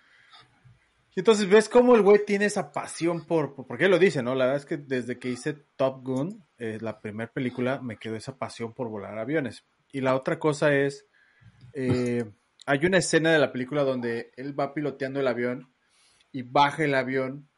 Y 1.16 1.20
entonces 1.20 1.48
ves 1.48 1.68
cómo 1.70 1.94
el 1.96 2.02
güey 2.02 2.24
tiene 2.26 2.44
esa 2.44 2.70
pasión 2.72 3.24
por, 3.26 3.54
por- 3.54 3.66
porque 3.66 3.86
él 3.86 3.90
lo 3.90 3.98
dice, 3.98 4.22
¿no? 4.22 4.34
La 4.34 4.44
verdad 4.44 4.60
es 4.60 4.66
que 4.66 4.76
desde 4.76 5.18
que 5.18 5.30
hice 5.30 5.54
Top 5.76 6.04
Gun, 6.04 6.44
eh, 6.58 6.76
la 6.82 7.00
primera 7.00 7.32
película, 7.32 7.80
me 7.80 7.96
quedó 7.96 8.16
esa 8.16 8.36
pasión 8.36 8.74
por 8.74 8.88
volar 8.88 9.18
aviones. 9.18 9.64
Y 9.92 10.02
la 10.02 10.14
otra 10.14 10.38
cosa 10.38 10.74
es, 10.74 11.06
eh, 11.72 12.24
hay 12.66 12.84
una 12.84 12.98
escena 12.98 13.32
de 13.32 13.38
la 13.38 13.50
película 13.50 13.82
donde 13.82 14.30
él 14.36 14.58
va 14.58 14.74
piloteando 14.74 15.18
el 15.18 15.26
avión 15.26 15.72
y 16.32 16.42
baja 16.42 16.84
el 16.84 16.94
avión 16.94 17.48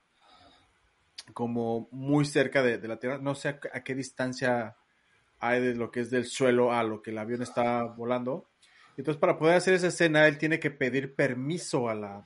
como 1.35 1.89
muy 1.91 2.25
cerca 2.25 2.63
de, 2.63 2.79
de 2.79 2.87
la 2.89 2.99
Tierra. 3.01 3.19
No 3.19 3.35
sé 3.35 3.49
a, 3.49 3.59
qué- 3.59 3.95
distancia 3.97 4.77
hay 5.41 5.61
de 5.61 5.75
lo 5.75 5.91
que 5.91 6.01
es 6.01 6.11
del 6.11 6.27
suelo 6.27 6.73
a 6.73 6.85
lo 6.85 7.03
que 7.03 7.11
el 7.11 7.19
avión 7.19 7.43
está 7.43 7.83
volando. 7.83 8.49
Entonces, 8.97 9.19
para 9.21 9.37
poder 9.37 9.57
hacer 9.57 9.75
esa 9.75 9.89
escena, 9.89 10.29
él 10.29 10.39
tiene 10.39 10.61
que 10.61 10.71
pedir 10.71 11.17
permiso 11.17 11.89
a 11.89 11.95
la- 11.97 12.25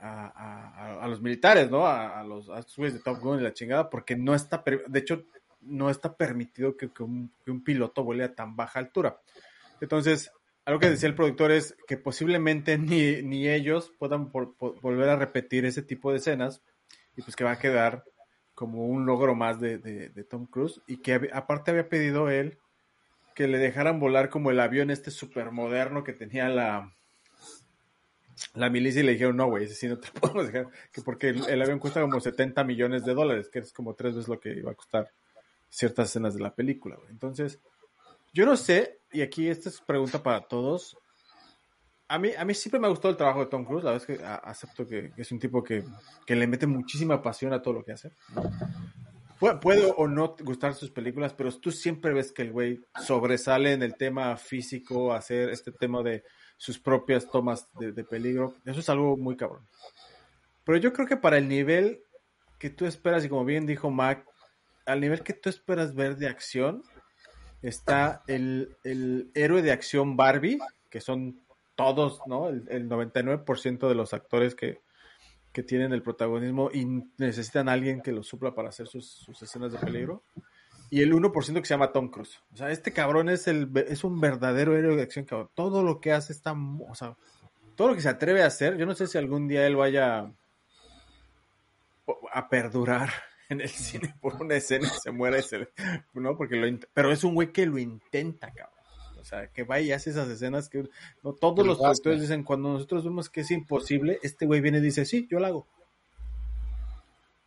a, 0.00 1.06
los 1.08 1.20
militares, 1.20 1.70
¿no? 1.70 1.86
A, 1.86 2.22
los 2.24 2.48
a 2.50 2.64
de 2.76 2.98
Top 3.00 3.18
Gun 3.20 3.40
y 3.40 3.42
la 3.42 3.52
chingada, 3.52 3.90
porque 3.90 4.16
no 4.16 4.34
está, 4.34 4.62
de 4.64 4.98
hecho, 4.98 5.24
no 5.60 5.90
está 5.90 6.16
permitido 6.16 6.76
que, 6.76 6.90
un, 7.02 7.32
piloto 7.64 8.04
vuele 8.04 8.24
a 8.24 8.34
tan 8.34 8.56
baja 8.56 8.78
altura. 8.78 9.20
Entonces, 9.80 10.32
algo 10.64 10.80
que 10.80 10.90
decía 10.90 11.08
el 11.08 11.14
productor 11.14 11.50
es 11.50 11.76
que 11.86 11.96
posiblemente 11.96 12.78
ni, 12.78 13.22
ni 13.22 13.48
ellos 13.48 13.92
puedan 13.98 14.30
volver 14.30 15.08
a 15.08 15.16
repetir 15.16 15.64
ese 15.64 15.82
tipo 15.82 16.10
de 16.10 16.18
escenas 16.18 16.62
y 17.16 17.22
pues 17.22 17.36
que 17.36 17.44
va 17.44 17.52
a 17.52 17.58
quedar 17.58 18.04
como 18.54 18.86
un 18.86 19.06
logro 19.06 19.34
más 19.34 19.60
de, 19.60 19.78
de- 19.78 20.08
de 20.08 20.24
Tom 20.24 20.46
Cruise 20.46 20.82
y 20.86 20.98
que 20.98 21.30
aparte 21.32 21.70
había 21.70 21.88
pedido 21.88 22.28
él 22.28 22.58
que 23.34 23.46
le 23.46 23.58
dejaran 23.58 24.00
volar 24.00 24.30
como 24.30 24.50
el 24.50 24.58
avión 24.58 24.90
este 24.90 25.12
súper 25.12 25.52
moderno 25.52 26.02
que 26.02 26.12
tenía 26.12 26.48
la, 26.48 26.92
la 28.54 28.70
milicia 28.70 29.00
y 29.00 29.04
le 29.04 29.12
dijeron, 29.12 29.36
no, 29.36 29.46
güey, 29.48 29.64
ese 29.64 29.74
sí 29.74 29.88
no 29.88 29.98
te 29.98 30.08
podemos 30.20 30.46
dejar, 30.46 30.68
que 30.92 31.02
porque 31.02 31.28
el, 31.30 31.62
avión 31.62 31.78
cuesta 31.78 32.00
como 32.00 32.20
70 32.20 32.62
millones 32.64 33.04
de 33.04 33.14
dólares, 33.14 33.48
que 33.48 33.60
es 33.60 33.72
como 33.72 33.94
tres 33.94 34.14
veces 34.14 34.28
lo 34.28 34.38
que 34.40 34.50
iba 34.52 34.70
a 34.72 34.74
costar 34.74 35.10
ciertas 35.68 36.08
escenas 36.10 36.34
de 36.34 36.40
la 36.40 36.54
película, 36.54 36.96
güey. 36.96 37.10
Entonces, 37.10 37.60
yo 38.32 38.46
no 38.46 38.56
sé, 38.56 39.00
y 39.12 39.22
aquí 39.22 39.48
esta 39.48 39.68
es 39.68 39.80
pregunta 39.80 40.22
para 40.22 40.40
todos. 40.40 40.96
A 42.10 42.18
mí, 42.18 42.30
a 42.38 42.44
mí 42.44 42.54
siempre 42.54 42.80
me 42.80 42.86
ha 42.86 42.90
gustado 42.90 43.10
el 43.10 43.16
trabajo 43.18 43.40
de 43.40 43.46
Tom 43.46 43.64
Cruise, 43.66 43.84
la 43.84 43.92
verdad 43.92 44.10
es 44.10 44.18
que 44.18 44.24
acepto 44.24 44.86
que, 44.86 45.10
que 45.14 45.22
es 45.22 45.30
un 45.32 45.38
tipo 45.38 45.62
que, 45.62 45.84
que 46.26 46.34
le 46.36 46.46
mete 46.46 46.66
muchísima 46.66 47.20
pasión 47.20 47.52
a 47.52 47.60
todo 47.60 47.74
lo 47.74 47.84
que 47.84 47.92
hace. 47.92 48.12
Pu- 49.38 49.60
Puede 49.60 49.92
o 49.96 50.08
no 50.08 50.34
gustar 50.42 50.74
sus 50.74 50.90
películas, 50.90 51.34
pero 51.34 51.52
tú 51.52 51.70
siempre 51.70 52.12
ves 52.14 52.32
que 52.32 52.42
el 52.42 52.52
güey 52.52 52.80
sobresale 53.04 53.72
en 53.72 53.82
el 53.82 53.94
tema 53.96 54.36
físico, 54.36 55.12
hacer 55.12 55.50
este 55.50 55.70
tema 55.70 56.02
de 56.02 56.24
sus 56.58 56.78
propias 56.78 57.30
tomas 57.30 57.66
de, 57.78 57.92
de 57.92 58.04
peligro. 58.04 58.54
Eso 58.66 58.80
es 58.80 58.88
algo 58.90 59.16
muy 59.16 59.36
cabrón. 59.36 59.66
Pero 60.64 60.76
yo 60.76 60.92
creo 60.92 61.06
que 61.06 61.16
para 61.16 61.38
el 61.38 61.48
nivel 61.48 62.02
que 62.58 62.68
tú 62.68 62.84
esperas, 62.84 63.24
y 63.24 63.30
como 63.30 63.46
bien 63.46 63.64
dijo 63.64 63.90
Mac, 63.90 64.26
al 64.84 65.00
nivel 65.00 65.22
que 65.22 65.32
tú 65.32 65.48
esperas 65.48 65.94
ver 65.94 66.16
de 66.16 66.28
acción, 66.28 66.82
está 67.62 68.22
el, 68.26 68.76
el 68.84 69.30
héroe 69.34 69.62
de 69.62 69.72
acción 69.72 70.16
Barbie, 70.16 70.58
que 70.90 71.00
son 71.00 71.40
todos, 71.76 72.20
¿no? 72.26 72.48
El, 72.48 72.66
el 72.68 72.88
99% 72.88 73.88
de 73.88 73.94
los 73.94 74.12
actores 74.12 74.54
que, 74.54 74.80
que 75.52 75.62
tienen 75.62 75.92
el 75.92 76.02
protagonismo 76.02 76.70
y 76.72 76.84
necesitan 77.16 77.68
a 77.68 77.72
alguien 77.72 78.00
que 78.00 78.12
los 78.12 78.26
supla 78.26 78.54
para 78.54 78.68
hacer 78.68 78.86
sus, 78.86 79.08
sus 79.08 79.40
escenas 79.42 79.72
de 79.72 79.78
peligro. 79.78 80.22
Y 80.90 81.02
el 81.02 81.12
1% 81.12 81.60
que 81.60 81.66
se 81.66 81.74
llama 81.74 81.92
Tom 81.92 82.08
Cruise. 82.08 82.40
O 82.52 82.56
sea, 82.56 82.70
este 82.70 82.92
cabrón 82.92 83.28
es, 83.28 83.46
el, 83.46 83.70
es 83.88 84.04
un 84.04 84.20
verdadero 84.20 84.76
héroe 84.76 84.96
de 84.96 85.02
acción, 85.02 85.24
cabrón. 85.24 85.50
Todo 85.54 85.82
lo 85.82 86.00
que 86.00 86.12
hace 86.12 86.32
está... 86.32 86.54
O 86.88 86.94
sea, 86.94 87.16
todo 87.78 87.88
lo 87.88 87.94
que 87.94 88.00
se 88.00 88.08
atreve 88.08 88.42
a 88.42 88.46
hacer, 88.46 88.76
yo 88.76 88.86
no 88.86 88.94
sé 88.96 89.06
si 89.06 89.18
algún 89.18 89.46
día 89.46 89.64
él 89.64 89.76
vaya 89.76 90.32
a 92.32 92.48
perdurar 92.48 93.10
en 93.48 93.60
el 93.60 93.68
cine 93.68 94.14
por 94.20 94.34
una 94.42 94.56
escena 94.56 94.88
y 94.88 95.00
se 95.00 95.10
muera 95.12 95.38
y 95.38 95.42
se, 95.42 95.68
¿no? 96.12 96.36
Porque 96.36 96.56
lo 96.56 96.78
pero 96.92 97.12
es 97.12 97.22
un 97.22 97.34
güey 97.34 97.52
que 97.52 97.66
lo 97.66 97.78
intenta, 97.78 98.50
cabrón. 98.52 98.74
O 99.20 99.24
sea, 99.24 99.48
que 99.48 99.62
va 99.62 99.78
y 99.80 99.92
hace 99.92 100.10
esas 100.10 100.28
escenas 100.28 100.68
que 100.68 100.88
no 101.22 101.34
todos 101.34 101.66
los 101.66 101.78
productores 101.78 102.20
dicen 102.20 102.42
cuando 102.42 102.72
nosotros 102.72 103.04
vemos 103.04 103.28
que 103.28 103.42
es 103.42 103.50
imposible, 103.50 104.18
este 104.22 104.46
güey 104.46 104.60
viene 104.60 104.78
y 104.78 104.82
dice, 104.82 105.04
"Sí, 105.04 105.28
yo 105.30 105.38
lo 105.38 105.46
hago." 105.46 105.66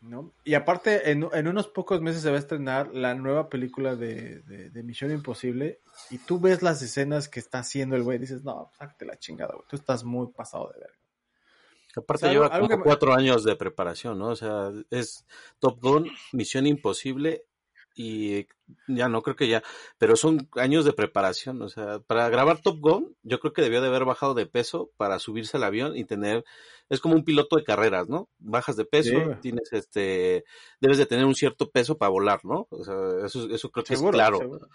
¿No? 0.02 0.34
Y 0.44 0.56
aparte, 0.56 1.12
en, 1.12 1.28
en 1.32 1.48
unos 1.48 1.68
pocos 1.68 2.02
meses 2.02 2.24
se 2.24 2.30
va 2.32 2.36
a 2.36 2.40
estrenar 2.40 2.94
la 2.94 3.14
nueva 3.14 3.50
película 3.50 3.96
de, 3.96 4.42
de, 4.42 4.72
de 4.72 4.84
Misión 4.84 5.12
Imposible. 5.12 5.82
Y 6.10 6.18
tú 6.18 6.40
ves 6.40 6.64
las 6.64 6.82
escenas 6.82 7.30
que 7.30 7.40
está 7.40 7.60
haciendo 7.60 7.96
el 7.96 8.04
güey 8.04 8.18
y 8.18 8.22
dices, 8.22 8.44
no, 8.44 8.72
sácate 8.78 9.06
la 9.06 9.18
chingada, 9.18 9.54
güey. 9.54 9.68
Tú 9.70 9.76
estás 9.76 10.04
muy 10.04 10.28
pasado 10.32 10.72
de 10.74 10.80
verga. 10.80 10.98
Aparte 11.96 12.26
O 12.26 12.30
sea, 12.30 12.32
lleva 12.32 12.50
como 12.50 12.68
que 12.68 12.80
cuatro 12.80 13.14
años 13.14 13.44
de 13.44 13.56
preparación, 13.56 14.18
¿no? 14.18 14.30
O 14.30 14.36
sea, 14.36 14.72
es 14.90 15.26
Top 15.60 15.80
Gun, 15.82 16.10
Misión 16.32 16.66
Imposible 16.66 17.46
y 17.96 18.48
ya 18.88 19.10
no 19.10 19.22
creo 19.22 19.36
que 19.36 19.48
ya, 19.50 19.62
pero 19.98 20.16
son 20.16 20.48
años 20.56 20.86
de 20.86 20.94
preparación, 20.94 21.62
o 21.62 21.70
sea, 21.70 22.00
para 22.00 22.30
grabar 22.30 22.62
Top 22.62 22.80
Gun 22.80 23.16
yo 23.24 23.40
creo 23.40 23.52
que 23.54 23.62
debió 23.62 23.82
de 23.82 23.88
haber 23.88 24.06
bajado 24.06 24.34
de 24.34 24.46
peso 24.46 24.92
para 24.98 25.20
subirse 25.20 25.58
al 25.58 25.64
avión 25.64 25.98
y 25.98 26.06
tener, 26.06 26.46
es 26.90 27.00
como 27.02 27.16
un 27.16 27.26
piloto 27.26 27.58
de 27.58 27.64
carreras, 27.66 28.08
¿no? 28.08 28.30
Bajas 28.40 28.78
de 28.78 28.86
peso, 28.86 29.10
Sí, 29.12 29.40
tienes 29.42 29.74
este, 29.74 30.46
debes 30.80 30.98
de 30.98 31.06
tener 31.06 31.26
un 31.26 31.36
cierto 31.36 31.70
peso 31.70 31.98
para 31.98 32.10
volar, 32.10 32.40
¿no? 32.46 32.68
O 32.70 32.84
sea, 32.84 32.96
eso, 33.26 33.50
eso 33.50 33.70
creo 33.72 33.84
que 33.84 33.96
Seguro, 33.96 34.12
es 34.18 34.22
claro. 34.24 34.38
seguro. 34.38 34.68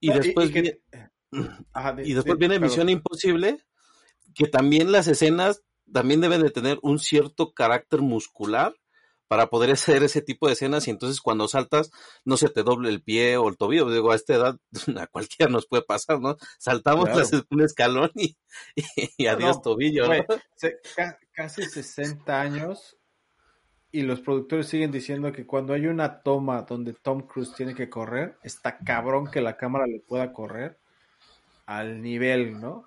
Y 0.00 0.08
No, 0.08 0.14
después 0.14 0.48
y 0.48 0.52
que- 0.52 0.62
viene- 0.62 0.80
Ajá, 1.74 1.92
di- 1.92 2.10
y 2.10 2.14
después 2.14 2.38
viene. 2.38 2.58
Misión 2.58 2.88
Imposible, 2.88 3.58
que 4.34 4.46
también 4.46 4.90
las 4.92 5.06
escenas 5.08 5.62
también 5.92 6.20
deben 6.20 6.42
de 6.42 6.50
tener 6.50 6.78
un 6.82 6.98
cierto 6.98 7.52
carácter 7.52 8.00
muscular 8.00 8.74
para 9.28 9.48
poder 9.48 9.70
hacer 9.72 10.02
ese 10.02 10.22
tipo 10.22 10.46
de 10.46 10.54
escenas 10.54 10.88
y 10.88 10.90
entonces 10.90 11.20
cuando 11.20 11.46
saltas 11.48 11.90
no 12.24 12.36
se 12.36 12.48
te 12.48 12.62
doble 12.62 12.88
el 12.88 13.02
pie 13.02 13.36
o 13.36 13.48
el 13.48 13.56
tobillo. 13.56 13.90
Digo, 13.90 14.10
a 14.10 14.16
esta 14.16 14.34
edad 14.34 14.58
a 15.00 15.06
cualquiera 15.06 15.50
nos 15.52 15.66
puede 15.66 15.82
pasar, 15.84 16.20
¿no? 16.20 16.36
Saltamos 16.58 17.04
Claro. 17.04 17.20
las- 17.20 17.44
un 17.50 17.62
escalón 17.62 18.10
y, 18.14 18.36
adiós 19.28 19.56
no, 19.56 19.62
tobillo, 19.62 20.02
¿no? 20.02 20.08
Güey, 20.08 20.24
se- 20.56 20.78
ca- 20.96 21.18
casi 21.32 21.62
60 21.64 22.40
años 22.40 22.96
y 23.90 24.02
los 24.02 24.20
productores 24.20 24.66
siguen 24.68 24.90
diciendo 24.90 25.32
que 25.32 25.46
cuando 25.46 25.72
hay 25.72 25.86
una 25.86 26.20
toma 26.22 26.62
donde 26.62 26.92
Tom 26.92 27.22
Cruise 27.26 27.54
tiene 27.54 27.74
que 27.74 27.88
correr, 27.88 28.36
está 28.42 28.76
cabrón 28.78 29.30
que 29.30 29.40
la 29.40 29.56
cámara 29.56 29.86
le 29.86 30.00
pueda 30.00 30.30
correr 30.32 30.78
al 31.64 32.02
nivel, 32.02 32.60
¿no? 32.60 32.86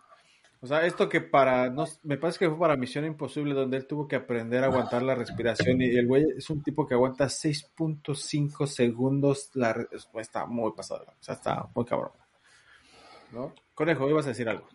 O 0.64 0.68
sea, 0.68 0.86
esto 0.86 1.10
que 1.10 1.22
para, 1.22 1.72
no, 1.72 1.86
me 2.04 2.18
parece 2.18 2.38
que 2.38 2.48
fue 2.50 2.60
para 2.60 2.76
Misión 2.78 3.04
Imposible 3.06 3.56
donde 3.56 3.78
él 3.78 3.88
tuvo 3.88 4.08
que 4.08 4.16
aprender 4.16 4.64
a 4.64 4.68
aguantar 4.68 5.02
la 5.02 5.16
respiración 5.16 5.82
y 5.82 5.86
el 5.98 6.06
güey 6.06 6.24
es 6.38 6.50
un 6.52 6.62
tipo 6.62 6.86
que 6.88 6.94
aguanta 6.94 7.26
6.5 7.30 8.68
segundos, 8.68 9.50
la, 9.56 9.76
está 10.20 10.46
muy 10.46 10.72
pasado, 10.74 11.06
o 11.08 11.24
sea, 11.24 11.34
está 11.34 11.68
muy 11.74 11.84
cabrón. 11.86 12.12
¿No? 13.32 13.54
Conejo, 13.74 14.08
ibas 14.10 14.26
a 14.26 14.30
decir 14.30 14.48
algo. 14.50 14.68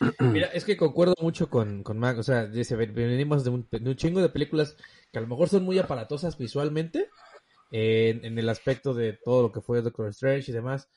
Mira, 0.20 0.48
es 0.48 0.64
que 0.64 0.76
concuerdo 0.76 1.14
mucho 1.20 1.48
con, 1.48 1.82
con 1.82 1.98
Mac. 1.98 2.18
O 2.18 2.22
sea, 2.22 2.46
dice, 2.46 2.76
ven- 2.76 2.94
venimos 2.94 3.44
de 3.44 3.50
un, 3.50 3.66
de 3.70 3.90
un 3.90 3.96
chingo 3.96 4.20
de 4.20 4.28
películas 4.28 4.76
que 5.12 5.18
a 5.18 5.22
lo 5.22 5.28
mejor 5.28 5.48
son 5.48 5.62
muy 5.64 5.78
aparatosas 5.78 6.36
visualmente, 6.36 7.08
en, 7.70 8.24
en 8.24 8.38
el 8.38 8.48
aspecto 8.48 8.92
de 8.94 9.14
todo 9.24 9.42
lo 9.42 9.52
que 9.52 9.60
fue 9.60 9.80
Doctor 9.80 10.08
Strange 10.08 10.50
y 10.50 10.54
demás. 10.54 10.88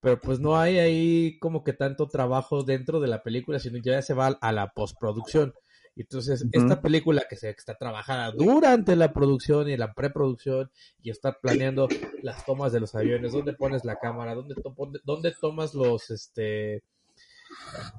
Pero 0.00 0.20
pues 0.20 0.38
no 0.40 0.58
hay 0.58 0.78
ahí 0.78 1.38
como 1.38 1.64
que 1.64 1.72
tanto 1.72 2.08
trabajo 2.08 2.62
dentro 2.62 3.00
de 3.00 3.08
la 3.08 3.22
película, 3.22 3.58
sino 3.58 3.78
ya 3.78 4.00
se 4.02 4.14
va 4.14 4.26
a 4.28 4.52
la 4.52 4.68
postproducción. 4.72 5.54
Y 5.98 6.02
Entonces, 6.02 6.44
esta 6.52 6.82
película 6.82 7.24
que 7.28 7.36
se 7.36 7.48
está 7.48 7.74
trabajada 7.74 8.30
durante 8.32 8.94
la 8.96 9.14
producción 9.14 9.70
y 9.70 9.78
la 9.78 9.94
preproducción 9.94 10.70
y 11.02 11.08
estar 11.10 11.38
planeando 11.40 11.88
las 12.22 12.44
tomas 12.44 12.70
de 12.72 12.80
los 12.80 12.94
aviones, 12.94 13.32
dónde 13.32 13.54
pones 13.54 13.84
la 13.86 13.96
cámara, 13.96 14.34
dónde, 14.34 14.54
to- 14.56 14.74
dónde- 15.04 15.34
tomas 15.40 15.72
los, 15.74 16.10
este, 16.10 16.82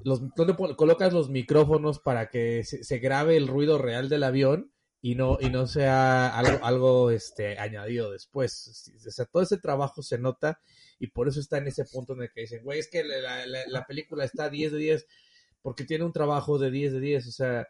los, 0.04 0.22
dónde 0.36 0.54
colocas 0.76 1.12
los 1.12 1.28
micrófonos 1.28 1.98
para 1.98 2.28
que 2.30 2.62
se, 2.64 2.84
se 2.84 2.98
grabe 2.98 3.36
el 3.36 3.48
ruido 3.48 3.78
real 3.78 4.08
del 4.08 4.22
avión 4.22 4.70
y 5.02 5.14
no, 5.16 5.38
y 5.40 5.50
no 5.50 5.66
sea 5.66 6.28
algo, 6.38 6.64
algo 6.64 7.10
este, 7.10 7.58
añadido 7.58 8.12
después. 8.12 8.92
O 9.06 9.10
sea, 9.10 9.24
todo 9.26 9.42
ese 9.42 9.58
trabajo 9.58 10.02
se 10.02 10.18
nota 10.18 10.60
y 10.98 11.08
por 11.08 11.28
eso 11.28 11.40
está 11.40 11.58
en 11.58 11.68
ese 11.68 11.84
punto 11.84 12.14
en 12.14 12.22
el 12.22 12.30
que 12.32 12.42
dicen, 12.42 12.62
güey, 12.64 12.78
es 12.80 12.88
que 12.88 13.04
la, 13.04 13.46
la- 13.46 13.64
la 13.66 13.84
película 13.86 14.24
está 14.24 14.48
10 14.50 14.72
de 14.72 14.78
10 14.78 15.06
porque 15.62 15.84
tiene 15.84 16.04
un 16.04 16.12
trabajo 16.12 16.58
de 16.58 16.70
10 16.70 16.92
de 16.94 17.00
10. 17.00 17.26
O 17.28 17.32
sea, 17.32 17.66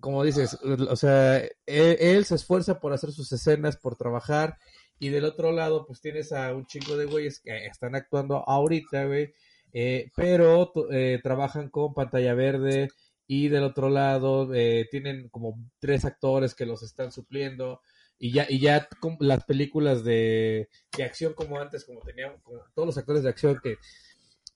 como 0.00 0.24
dices, 0.24 0.54
o 0.62 0.96
sea, 0.96 1.42
él, 1.66 2.24
se 2.24 2.34
esfuerza 2.34 2.80
por 2.80 2.92
hacer 2.92 3.12
sus 3.12 3.30
escenas, 3.32 3.76
por 3.76 3.96
trabajar, 3.96 4.58
y 4.98 5.08
del 5.10 5.24
otro 5.24 5.52
lado, 5.52 5.86
pues 5.86 6.00
tienes 6.00 6.32
a 6.32 6.52
un 6.54 6.66
chico 6.66 6.96
de 6.96 7.06
güeyes 7.06 7.40
que 7.40 7.66
están 7.66 7.94
actuando 7.94 8.48
ahorita, 8.48 9.04
güey, 9.06 9.32
eh, 9.72 10.10
pero 10.16 10.72
eh, 10.90 11.20
trabajan 11.22 11.70
con 11.70 11.94
pantalla 11.94 12.34
verde 12.34 12.88
y 13.26 13.48
del 13.48 13.64
otro 13.64 13.88
lado 13.88 14.52
eh, 14.54 14.86
tienen 14.90 15.28
como 15.30 15.58
tres 15.78 16.04
actores 16.04 16.54
que 16.54 16.66
los 16.66 16.82
están 16.82 17.10
supliendo 17.12 17.80
y 18.24 18.30
ya 18.32 18.46
y 18.48 18.60
ya 18.60 18.88
las 19.18 19.42
películas 19.44 20.04
de, 20.04 20.68
de 20.96 21.02
acción 21.02 21.34
como 21.34 21.58
antes, 21.58 21.84
como 21.84 21.98
tenían 22.02 22.38
como 22.44 22.60
todos 22.72 22.86
los 22.86 22.96
actores 22.98 23.24
de 23.24 23.28
acción 23.30 23.58
que 23.60 23.78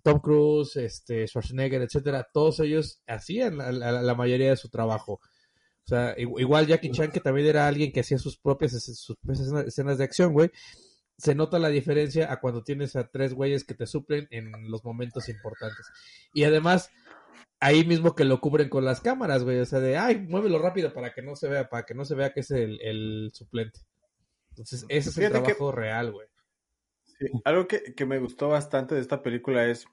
Tom 0.04 0.20
Cruise, 0.20 0.76
este 0.76 1.26
Schwarzenegger, 1.26 1.82
etcétera, 1.82 2.28
todos 2.32 2.60
ellos 2.60 3.02
hacían 3.08 3.58
la, 3.58 3.72
la- 3.72 4.02
la 4.02 4.14
mayoría 4.14 4.50
de 4.50 4.56
su 4.56 4.68
trabajo. 4.68 5.14
O 5.14 5.88
sea, 5.88 6.16
igu- 6.16 6.40
igual 6.40 6.68
Jackie 6.68 6.92
Chan, 6.92 7.10
que 7.10 7.18
también 7.18 7.48
era 7.48 7.66
alguien 7.66 7.90
que 7.90 8.00
hacía 8.00 8.18
sus 8.18 8.36
propias, 8.38 8.70
sus 8.72 9.16
propias 9.16 9.40
escenas 9.66 9.98
de 9.98 10.04
acción, 10.04 10.32
güey. 10.32 10.50
Se 11.18 11.34
nota 11.34 11.58
la 11.58 11.68
diferencia 11.68 12.32
a 12.32 12.38
cuando 12.38 12.62
tienes 12.62 12.94
a 12.94 13.08
tres 13.08 13.34
güeyes 13.34 13.64
que 13.64 13.74
te 13.74 13.86
suplen 13.86 14.28
en 14.30 14.52
los 14.70 14.84
momentos 14.84 15.28
importantes. 15.28 15.86
Y 16.32 16.44
además, 16.44 16.90
ahí 17.60 17.84
mismo 17.84 18.14
que 18.14 18.24
lo 18.24 18.40
cubren 18.40 18.68
con 18.68 18.84
las 18.84 19.00
cámaras, 19.00 19.44
güey. 19.44 19.58
O 19.60 19.66
sea, 19.66 19.80
de, 19.80 19.96
ay, 19.96 20.18
muévelo 20.18 20.58
rápido 20.58 20.92
para 20.92 21.12
que 21.12 21.22
no 21.22 21.36
se 21.36 21.48
vea, 21.48 21.68
para 21.68 21.84
que 21.84 21.94
no 21.94 22.04
se 22.04 22.14
vea 22.14 22.32
que 22.32 22.40
es 22.40 22.50
el, 22.50 22.80
el 22.82 23.30
suplente. 23.32 23.80
Entonces, 24.50 24.84
ese 24.88 25.10
es 25.10 25.18
el 25.18 25.24
que- 25.24 25.30
trabajo 25.30 25.72
real, 25.72 26.12
güey. 26.12 26.28
Sí, 27.04 27.26
Algo 27.44 27.66
que, 27.66 27.94
que 27.94 28.04
me 28.06 28.18
gustó 28.18 28.48
bastante 28.48 28.94
de 28.94 29.00
esta 29.00 29.22
película 29.22 29.66
es, 29.66 29.86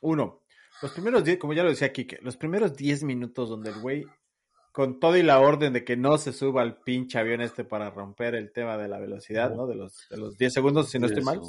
uno, 0.00 0.42
los 0.80 0.92
primeros 0.92 1.24
10, 1.24 1.38
como 1.38 1.52
ya 1.52 1.64
lo 1.64 1.70
decía 1.70 1.92
Kike, 1.92 2.18
los 2.22 2.36
primeros 2.36 2.76
10 2.76 3.02
minutos 3.02 3.48
donde 3.48 3.70
el 3.70 3.80
güey, 3.80 4.06
con 4.70 5.00
todo 5.00 5.16
y 5.16 5.24
la 5.24 5.40
orden 5.40 5.72
de 5.72 5.84
que 5.84 5.96
no 5.96 6.18
se 6.18 6.32
suba 6.32 6.62
al 6.62 6.80
pinche 6.80 7.18
avión 7.18 7.40
este 7.40 7.64
para 7.64 7.90
romper 7.90 8.36
el 8.36 8.52
tema 8.52 8.76
de 8.76 8.86
la 8.86 9.00
velocidad, 9.00 9.52
¿no? 9.56 9.66
De 9.66 9.74
los, 9.74 10.08
de 10.08 10.18
los 10.18 10.38
10 10.38 10.52
segundos, 10.52 10.88
si 10.88 11.00
no 11.00 11.06
estoy 11.08 11.24
mal. 11.24 11.40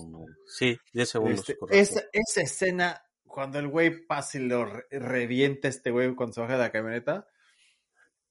Sí, 0.47 0.79
10 0.93 1.09
segundos. 1.09 1.39
Este, 1.41 1.57
correcto. 1.57 1.79
esa, 1.79 2.01
esa 2.11 2.41
escena, 2.41 3.03
cuando 3.39 3.57
el 3.59 3.69
güey 3.69 4.05
pasa 4.05 4.37
y 4.37 4.41
lo 4.47 4.65
re- 4.65 4.85
revienta 4.91 5.69
este 5.69 5.91
güey 5.91 6.13
cuando 6.13 6.33
se 6.33 6.41
baja 6.41 6.53
de 6.53 6.59
la 6.59 6.71
camioneta, 6.71 7.25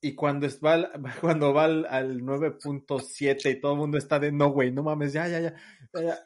y 0.01 0.15
cuando, 0.15 0.47
es- 0.47 0.61
va, 0.63 0.75
al- 0.75 0.93
cuando 1.23 1.55
va 1.55 1.65
al, 1.65 1.87
al 1.87 2.21
9.7 2.21 3.51
y 3.51 3.61
todo 3.61 3.73
el 3.73 3.79
mundo 3.79 3.97
está 3.99 4.19
de 4.19 4.31
no, 4.33 4.51
güey, 4.51 4.71
no 4.71 4.83
mames, 4.83 5.13
ya, 5.15 5.27
ya, 5.29 5.41
ya. 5.41 5.55
ya, 5.95 6.03
ya". 6.03 6.19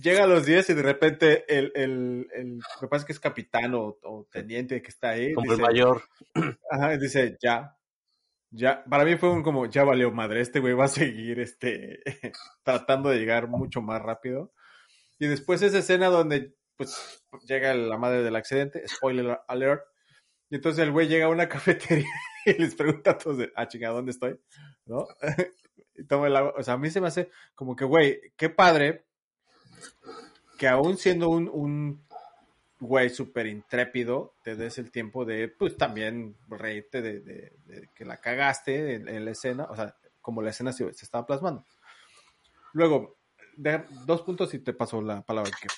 Llega 0.00 0.22
a 0.22 0.26
los 0.28 0.46
10 0.46 0.70
y 0.70 0.74
de 0.74 0.82
repente 0.82 1.44
el, 1.48 1.72
el, 1.74 2.28
el 2.32 2.60
me 2.80 2.88
parece 2.88 3.06
que 3.06 3.12
es 3.12 3.18
capitán 3.18 3.74
o, 3.74 3.98
o 4.04 4.28
teniente 4.30 4.80
que 4.80 4.88
está 4.88 5.10
ahí. 5.10 5.34
Como 5.34 5.50
el 5.50 5.58
dice, 5.58 5.62
mayor. 5.68 6.02
Ajá, 6.70 6.96
dice, 6.96 7.36
ya. 7.42 7.76
Ya, 8.52 8.84
para 8.84 9.04
mí 9.04 9.16
fue 9.16 9.30
un 9.32 9.42
como, 9.42 9.66
ya 9.66 9.82
valió 9.84 10.12
madre, 10.12 10.40
este 10.40 10.60
güey 10.60 10.74
va 10.74 10.84
a 10.84 10.88
seguir 10.88 11.40
este, 11.40 12.00
tratando 12.64 13.08
de 13.10 13.18
llegar 13.18 13.48
mucho 13.48 13.82
más 13.82 14.00
rápido. 14.00 14.52
Y 15.18 15.26
después 15.26 15.62
esa 15.62 15.78
escena 15.78 16.06
donde, 16.06 16.54
pues, 16.80 17.22
llega 17.46 17.74
la 17.74 17.98
madre 17.98 18.22
del 18.22 18.36
accidente, 18.36 18.86
spoiler 18.88 19.38
alert, 19.48 19.84
y 20.48 20.56
entonces 20.56 20.82
el 20.82 20.92
güey 20.92 21.08
llega 21.08 21.26
a 21.26 21.30
una 21.30 21.48
cafetería 21.48 22.06
y 22.46 22.54
les 22.54 22.74
pregunta 22.74 23.12
a 23.12 23.18
todos, 23.18 23.36
de, 23.36 23.52
ah, 23.54 23.68
chinga, 23.68 23.90
¿dónde 23.90 24.12
estoy? 24.12 24.40
¿No? 24.86 25.06
y 25.94 26.04
toma 26.04 26.28
el 26.28 26.36
agua, 26.36 26.54
o 26.56 26.62
sea, 26.62 26.74
a 26.74 26.78
mí 26.78 26.90
se 26.90 27.00
me 27.00 27.08
hace 27.08 27.30
como 27.54 27.76
que, 27.76 27.84
güey, 27.84 28.32
qué 28.36 28.48
padre 28.48 29.04
que 30.58 30.68
aún 30.68 30.96
siendo 30.96 31.28
un, 31.28 31.48
un 31.52 32.06
güey 32.78 33.10
súper 33.10 33.46
intrépido, 33.46 34.34
te 34.42 34.56
des 34.56 34.78
el 34.78 34.90
tiempo 34.90 35.26
de, 35.26 35.48
pues 35.48 35.76
también 35.76 36.36
reírte 36.48 37.02
de, 37.02 37.20
de- 37.20 37.88
que 37.94 38.04
la 38.06 38.16
cagaste 38.22 38.94
en, 38.94 39.24
la 39.24 39.30
escena, 39.30 39.64
o 39.64 39.76
sea, 39.76 39.94
como 40.22 40.40
la 40.40 40.50
escena 40.50 40.72
se, 40.72 40.88
estaba 40.88 41.26
plasmando. 41.26 41.66
Luego, 42.72 43.18
de- 43.56 43.84
dos 44.06 44.22
puntos 44.22 44.54
y 44.54 44.60
te 44.60 44.72
paso 44.72 45.02
la 45.02 45.22
palabra. 45.22 45.50
que 45.60 45.68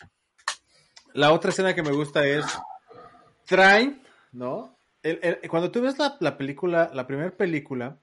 La 1.14 1.32
otra 1.32 1.50
escena 1.50 1.74
que 1.74 1.82
me 1.82 1.92
gusta 1.92 2.26
es, 2.26 2.44
traen, 3.46 4.02
¿no? 4.32 4.76
El- 5.02 5.18
el- 5.22 5.48
cuando 5.48 5.70
tú 5.70 5.82
ves 5.82 5.98
la, 5.98 6.16
la 6.20 6.36
película, 6.36 6.90
la 6.94 7.06
primera 7.06 7.30
película, 7.30 7.98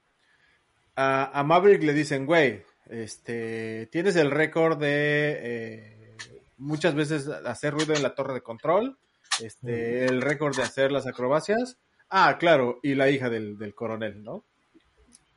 a, 0.95 1.39
a 1.39 1.43
Maverick 1.43 1.83
le 1.83 1.93
dicen, 1.93 2.25
güey, 2.25 2.63
este, 2.89 3.87
tienes 3.91 4.15
el 4.15 4.31
récord 4.31 4.77
de 4.79 5.37
eh, 5.41 6.15
muchas 6.57 6.93
veces 6.95 7.27
hacer 7.27 7.73
ruido 7.73 7.93
en 7.93 8.03
la 8.03 8.15
torre 8.15 8.33
de 8.33 8.41
control, 8.41 8.97
este, 9.41 10.05
el 10.05 10.21
récord 10.21 10.55
de 10.55 10.63
hacer 10.63 10.91
las 10.91 11.07
acrobacias. 11.07 11.77
Ah, 12.09 12.37
claro, 12.39 12.79
y 12.83 12.95
la 12.95 13.09
hija 13.09 13.29
del, 13.29 13.57
del 13.57 13.75
coronel, 13.75 14.23
¿no? 14.23 14.43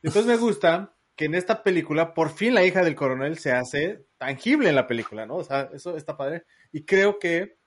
Entonces 0.01 0.25
me 0.25 0.37
gusta 0.37 0.93
que 1.15 1.25
en 1.25 1.35
esta 1.35 1.63
película, 1.63 2.13
por 2.13 2.31
fin 2.31 2.55
la 2.55 2.65
hija 2.65 2.83
del 2.83 2.95
coronel 2.95 3.37
se 3.37 3.51
hace 3.51 4.03
tangible 4.17 4.69
en 4.69 4.75
la 4.75 4.87
película, 4.87 5.25
¿no? 5.25 5.35
O 5.35 5.43
sea, 5.43 5.69
eso 5.73 5.95
está 5.95 6.17
padre. 6.17 6.43
Y 6.71 6.83
creo 6.83 7.19
que 7.19 7.57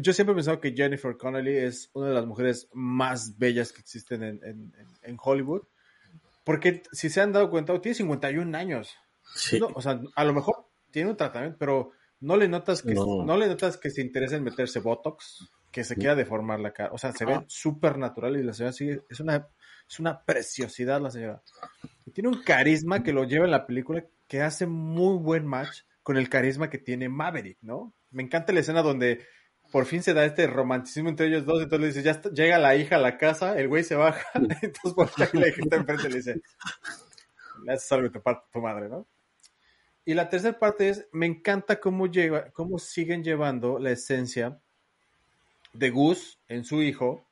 yo 0.00 0.12
siempre 0.12 0.32
he 0.32 0.36
pensado 0.36 0.60
que 0.60 0.72
Jennifer 0.72 1.16
Connelly 1.16 1.56
es 1.56 1.90
una 1.94 2.08
de 2.08 2.14
las 2.14 2.26
mujeres 2.26 2.68
más 2.72 3.38
bellas 3.38 3.72
que 3.72 3.80
existen 3.80 4.22
en, 4.22 4.40
en- 4.44 4.72
en- 5.02 5.16
Hollywood. 5.22 5.62
Porque 6.44 6.82
si 6.92 7.10
se 7.10 7.20
han 7.20 7.32
dado 7.32 7.50
cuenta, 7.50 7.78
tiene 7.80 7.94
51 7.96 8.56
años. 8.56 8.94
Sí. 9.34 9.60
No, 9.60 9.66
o 9.74 9.82
sea, 9.82 10.00
a 10.16 10.24
lo 10.24 10.32
mejor 10.32 10.66
tiene 10.90 11.10
un 11.10 11.16
tratamiento, 11.16 11.58
pero 11.58 11.92
no 12.20 12.36
le 12.36 12.48
notas 12.48 12.82
que 12.82 12.94
no, 12.94 13.24
No. 13.24 13.36
le 13.36 13.46
notas 13.46 13.76
que 13.76 13.90
se 13.90 14.00
interesa 14.00 14.36
en 14.36 14.44
meterse 14.44 14.80
botox, 14.80 15.50
que 15.70 15.84
se 15.84 15.94
quiera 15.96 16.14
deformar 16.14 16.60
la 16.60 16.72
cara. 16.72 16.90
O 16.92 16.98
sea, 16.98 17.12
se 17.12 17.26
ve 17.26 17.44
súper 17.46 17.98
natural 17.98 18.36
y 18.38 18.42
la 18.42 18.54
señora 18.54 18.72
sigue, 18.72 19.02
es 19.10 19.20
una, 19.20 19.46
es 19.88 20.00
una 20.00 20.24
preciosidad 20.24 21.00
la 21.00 21.10
señora. 21.10 21.42
Y 22.06 22.10
tiene 22.12 22.30
un 22.30 22.42
carisma 22.42 23.02
que 23.02 23.12
lo 23.12 23.24
lleva 23.24 23.44
en 23.44 23.50
la 23.50 23.66
película 23.66 24.02
que 24.26 24.40
hace 24.40 24.66
muy 24.66 25.18
buen 25.18 25.46
match 25.46 25.82
con 26.02 26.16
el 26.16 26.30
carisma 26.30 26.70
que 26.70 26.78
tiene 26.78 27.10
Maverick, 27.10 27.58
¿no? 27.60 27.92
Me 28.10 28.22
encanta 28.22 28.54
la 28.54 28.60
escena 28.60 28.80
donde 28.82 29.26
por 29.70 29.86
fin 29.86 30.02
se 30.02 30.14
da 30.14 30.24
este 30.24 30.46
romanticismo 30.46 31.08
entre 31.08 31.26
ellos 31.26 31.44
dos, 31.44 31.62
entonces 31.62 31.80
le 31.80 31.86
dice, 31.88 32.02
ya 32.02 32.12
está- 32.12 32.30
llega 32.30 32.58
la 32.58 32.76
hija 32.76 32.96
a 32.96 33.00
la 33.00 33.18
casa, 33.18 33.58
el 33.58 33.68
güey 33.68 33.84
se 33.84 33.94
baja, 33.94 34.26
entonces 34.62 34.94
por 34.94 35.10
la 35.34 35.48
hija 35.48 35.62
está 35.62 35.76
enfrente 35.76 36.08
le 36.08 36.16
dice, 36.16 36.40
le 37.64 37.72
haces 37.72 37.90
algo 37.92 38.10
parte 38.22 38.46
tu 38.52 38.60
madre, 38.60 38.88
¿no? 38.88 39.06
Y 40.04 40.14
la 40.14 40.30
tercera 40.30 40.58
parte 40.58 40.88
es, 40.88 41.06
me 41.12 41.26
encanta 41.26 41.80
cómo, 41.80 42.06
lleva, 42.06 42.50
cómo 42.52 42.78
siguen 42.78 43.22
llevando 43.22 43.78
la 43.78 43.90
esencia 43.90 44.58
de 45.74 45.90
Gus 45.90 46.38
en 46.48 46.64
su 46.64 46.82
hijo, 46.82 47.26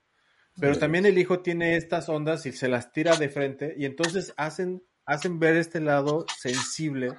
pero 0.61 0.78
también 0.78 1.07
el 1.07 1.16
hijo 1.16 1.41
tiene 1.41 1.76
estas 1.76 2.09
ondas 2.09 2.45
y 2.45 2.53
se 2.53 2.68
las 2.68 2.93
tira 2.93 3.16
de 3.16 3.30
frente 3.30 3.74
y 3.78 3.87
entonces 3.87 4.34
hacen, 4.37 4.82
hacen 5.07 5.39
ver 5.39 5.57
este 5.57 5.80
lado 5.80 6.26
sensible 6.39 7.14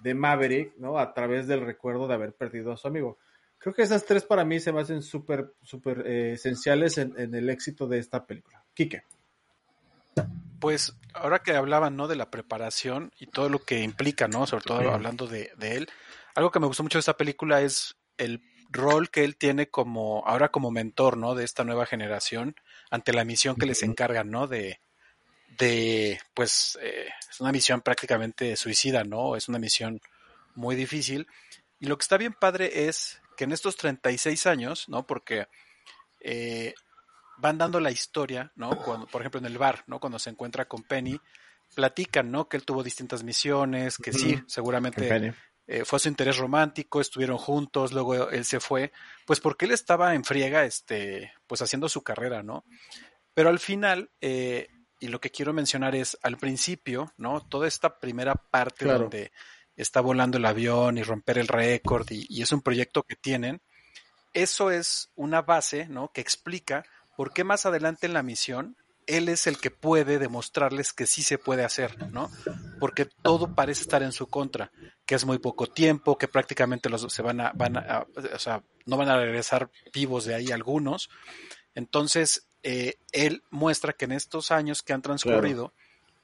de 0.00 0.14
Maverick, 0.14 0.76
¿no? 0.78 0.98
A 0.98 1.12
través 1.12 1.46
del 1.46 1.60
recuerdo 1.60 2.08
de 2.08 2.14
haber 2.14 2.32
perdido 2.34 2.72
a 2.72 2.76
su 2.76 2.88
amigo. 2.88 3.18
Creo 3.64 3.72
que 3.72 3.80
esas 3.80 4.04
tres 4.04 4.24
para 4.24 4.44
mí 4.44 4.60
se 4.60 4.74
me 4.74 4.82
hacen 4.82 5.02
súper, 5.02 5.54
súper 5.62 6.06
eh, 6.06 6.32
esenciales 6.32 6.98
en, 6.98 7.18
en 7.18 7.34
el 7.34 7.48
éxito 7.48 7.86
de 7.86 7.98
esta 7.98 8.26
película. 8.26 8.62
Quique. 8.74 9.04
Pues 10.60 10.94
ahora 11.14 11.38
que 11.38 11.56
hablaban, 11.56 11.96
¿no? 11.96 12.06
De 12.06 12.14
la 12.14 12.30
preparación 12.30 13.10
y 13.18 13.26
todo 13.26 13.48
lo 13.48 13.60
que 13.60 13.80
implica, 13.80 14.28
¿no? 14.28 14.46
Sobre 14.46 14.64
todo 14.64 14.90
hablando 14.90 15.26
de, 15.26 15.50
de 15.56 15.76
él. 15.76 15.88
Algo 16.34 16.50
que 16.50 16.60
me 16.60 16.66
gustó 16.66 16.82
mucho 16.82 16.98
de 16.98 17.00
esta 17.00 17.16
película 17.16 17.62
es 17.62 17.96
el 18.18 18.42
rol 18.68 19.08
que 19.08 19.24
él 19.24 19.34
tiene 19.34 19.70
como, 19.70 20.22
ahora 20.26 20.50
como 20.50 20.70
mentor, 20.70 21.16
¿no? 21.16 21.34
De 21.34 21.44
esta 21.44 21.64
nueva 21.64 21.86
generación 21.86 22.56
ante 22.90 23.14
la 23.14 23.24
misión 23.24 23.56
que 23.56 23.64
les 23.64 23.82
encargan, 23.82 24.30
¿no? 24.30 24.46
De, 24.46 24.78
de 25.56 26.20
pues, 26.34 26.78
eh, 26.82 27.08
es 27.30 27.40
una 27.40 27.50
misión 27.50 27.80
prácticamente 27.80 28.56
suicida, 28.56 29.04
¿no? 29.04 29.36
Es 29.36 29.48
una 29.48 29.58
misión 29.58 30.02
muy 30.54 30.76
difícil. 30.76 31.26
Y 31.80 31.86
lo 31.86 31.96
que 31.96 32.02
está 32.02 32.18
bien 32.18 32.34
padre 32.34 32.88
es 32.88 33.22
que 33.36 33.44
en 33.44 33.52
estos 33.52 33.76
36 33.76 34.46
años, 34.46 34.88
¿no? 34.88 35.06
Porque 35.06 35.48
eh, 36.20 36.74
van 37.38 37.58
dando 37.58 37.80
la 37.80 37.90
historia, 37.90 38.52
¿no? 38.56 38.70
Cuando, 38.82 39.06
por 39.06 39.22
ejemplo, 39.22 39.40
en 39.40 39.46
el 39.46 39.58
bar, 39.58 39.84
¿no? 39.86 40.00
Cuando 40.00 40.18
se 40.18 40.30
encuentra 40.30 40.66
con 40.66 40.82
Penny, 40.82 41.20
platican, 41.74 42.30
¿no? 42.30 42.48
Que 42.48 42.56
él 42.56 42.64
tuvo 42.64 42.82
distintas 42.82 43.22
misiones, 43.22 43.98
que 43.98 44.12
sí, 44.12 44.40
seguramente 44.46 45.34
eh, 45.66 45.84
fue 45.84 45.98
su 45.98 46.08
interés 46.08 46.36
romántico, 46.36 47.00
estuvieron 47.00 47.38
juntos, 47.38 47.92
luego 47.92 48.30
él 48.30 48.44
se 48.44 48.60
fue, 48.60 48.92
pues 49.26 49.40
porque 49.40 49.64
él 49.64 49.72
estaba 49.72 50.14
en 50.14 50.24
friega, 50.24 50.64
este, 50.64 51.32
pues 51.46 51.62
haciendo 51.62 51.88
su 51.88 52.02
carrera, 52.02 52.42
¿no? 52.42 52.64
Pero 53.32 53.48
al 53.48 53.58
final, 53.58 54.10
eh, 54.20 54.68
y 55.00 55.08
lo 55.08 55.20
que 55.20 55.30
quiero 55.30 55.52
mencionar 55.52 55.94
es, 55.96 56.18
al 56.22 56.36
principio, 56.36 57.12
¿no? 57.16 57.40
Toda 57.40 57.66
esta 57.66 57.98
primera 57.98 58.34
parte 58.34 58.84
Claro. 58.84 59.00
donde 59.00 59.32
está 59.76 60.00
volando 60.00 60.38
el 60.38 60.46
avión 60.46 60.98
y 60.98 61.02
romper 61.02 61.38
el 61.38 61.48
récord 61.48 62.06
y, 62.10 62.26
y 62.28 62.42
es 62.42 62.52
un 62.52 62.62
proyecto 62.62 63.02
que 63.02 63.16
tienen, 63.16 63.60
eso 64.32 64.70
es 64.70 65.10
una 65.14 65.42
base, 65.42 65.86
¿no? 65.88 66.10
Que 66.12 66.20
explica 66.20 66.84
por 67.16 67.32
qué 67.32 67.44
más 67.44 67.66
adelante 67.66 68.06
en 68.06 68.14
la 68.14 68.22
misión 68.22 68.76
él 69.06 69.28
es 69.28 69.46
el 69.46 69.58
que 69.58 69.70
puede 69.70 70.18
demostrarles 70.18 70.92
que 70.92 71.06
sí 71.06 71.22
se 71.22 71.38
puede 71.38 71.64
hacer, 71.64 72.10
¿no? 72.10 72.30
Porque 72.80 73.06
todo 73.22 73.54
parece 73.54 73.82
estar 73.82 74.02
en 74.02 74.12
su 74.12 74.26
contra, 74.28 74.70
que 75.06 75.14
es 75.14 75.24
muy 75.24 75.38
poco 75.38 75.66
tiempo, 75.66 76.18
que 76.18 76.28
prácticamente 76.28 76.88
los 76.88 77.12
se 77.12 77.22
van 77.22 77.40
a, 77.40 77.52
van 77.54 77.76
a, 77.76 78.06
o 78.34 78.38
sea, 78.38 78.62
no 78.86 78.96
van 78.96 79.08
a 79.08 79.16
regresar 79.16 79.70
vivos 79.92 80.24
de 80.24 80.34
ahí 80.34 80.50
algunos. 80.50 81.10
Entonces, 81.74 82.46
eh, 82.62 82.94
él 83.12 83.42
muestra 83.50 83.92
que 83.92 84.06
en 84.06 84.12
estos 84.12 84.50
años 84.50 84.82
que 84.82 84.92
han 84.92 85.02
transcurrido, 85.02 85.72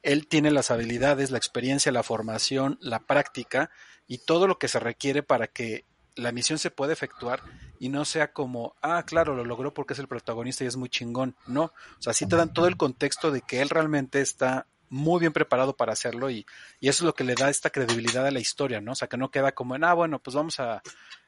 él 0.03 0.26
tiene 0.26 0.51
las 0.51 0.70
habilidades, 0.70 1.30
la 1.30 1.38
experiencia, 1.38 1.92
la 1.92 2.03
formación, 2.03 2.78
la 2.80 3.01
práctica 3.01 3.70
y 4.07 4.18
todo 4.18 4.46
lo 4.46 4.59
que 4.59 4.68
se 4.68 4.80
requiere 4.80 5.22
para 5.22 5.46
que 5.46 5.84
la 6.16 6.32
misión 6.32 6.59
se 6.59 6.70
pueda 6.70 6.92
efectuar 6.92 7.42
y 7.78 7.88
no 7.88 8.05
sea 8.05 8.32
como, 8.32 8.74
ah, 8.82 9.05
claro, 9.05 9.34
lo 9.34 9.44
logró 9.44 9.72
porque 9.72 9.94
es 9.94 9.98
el 9.98 10.09
protagonista 10.09 10.64
y 10.64 10.66
es 10.66 10.76
muy 10.76 10.88
chingón. 10.88 11.36
No, 11.46 11.64
o 11.64 12.03
sea, 12.03 12.12
sí 12.12 12.26
te 12.26 12.36
dan 12.36 12.53
todo 12.53 12.66
el 12.66 12.76
contexto 12.76 13.30
de 13.30 13.42
que 13.42 13.61
él 13.62 13.68
realmente 13.68 14.20
está 14.20 14.66
muy 14.88 15.20
bien 15.20 15.32
preparado 15.32 15.76
para 15.76 15.92
hacerlo 15.92 16.30
y, 16.30 16.44
y 16.80 16.88
eso 16.88 17.05
es 17.05 17.07
lo 17.07 17.14
que 17.14 17.22
le 17.22 17.36
da 17.36 17.48
esta 17.48 17.70
credibilidad 17.70 18.26
a 18.26 18.32
la 18.32 18.40
historia, 18.40 18.80
¿no? 18.80 18.92
O 18.92 18.94
sea, 18.96 19.09
que 19.09 19.16
no 19.16 19.30
queda 19.30 19.53
como 19.53 19.76
en, 19.76 19.84
ah, 19.84 19.94
bueno, 19.94 20.18
pues 20.18 20.34
vamos 20.34 20.59
a, 20.59 20.82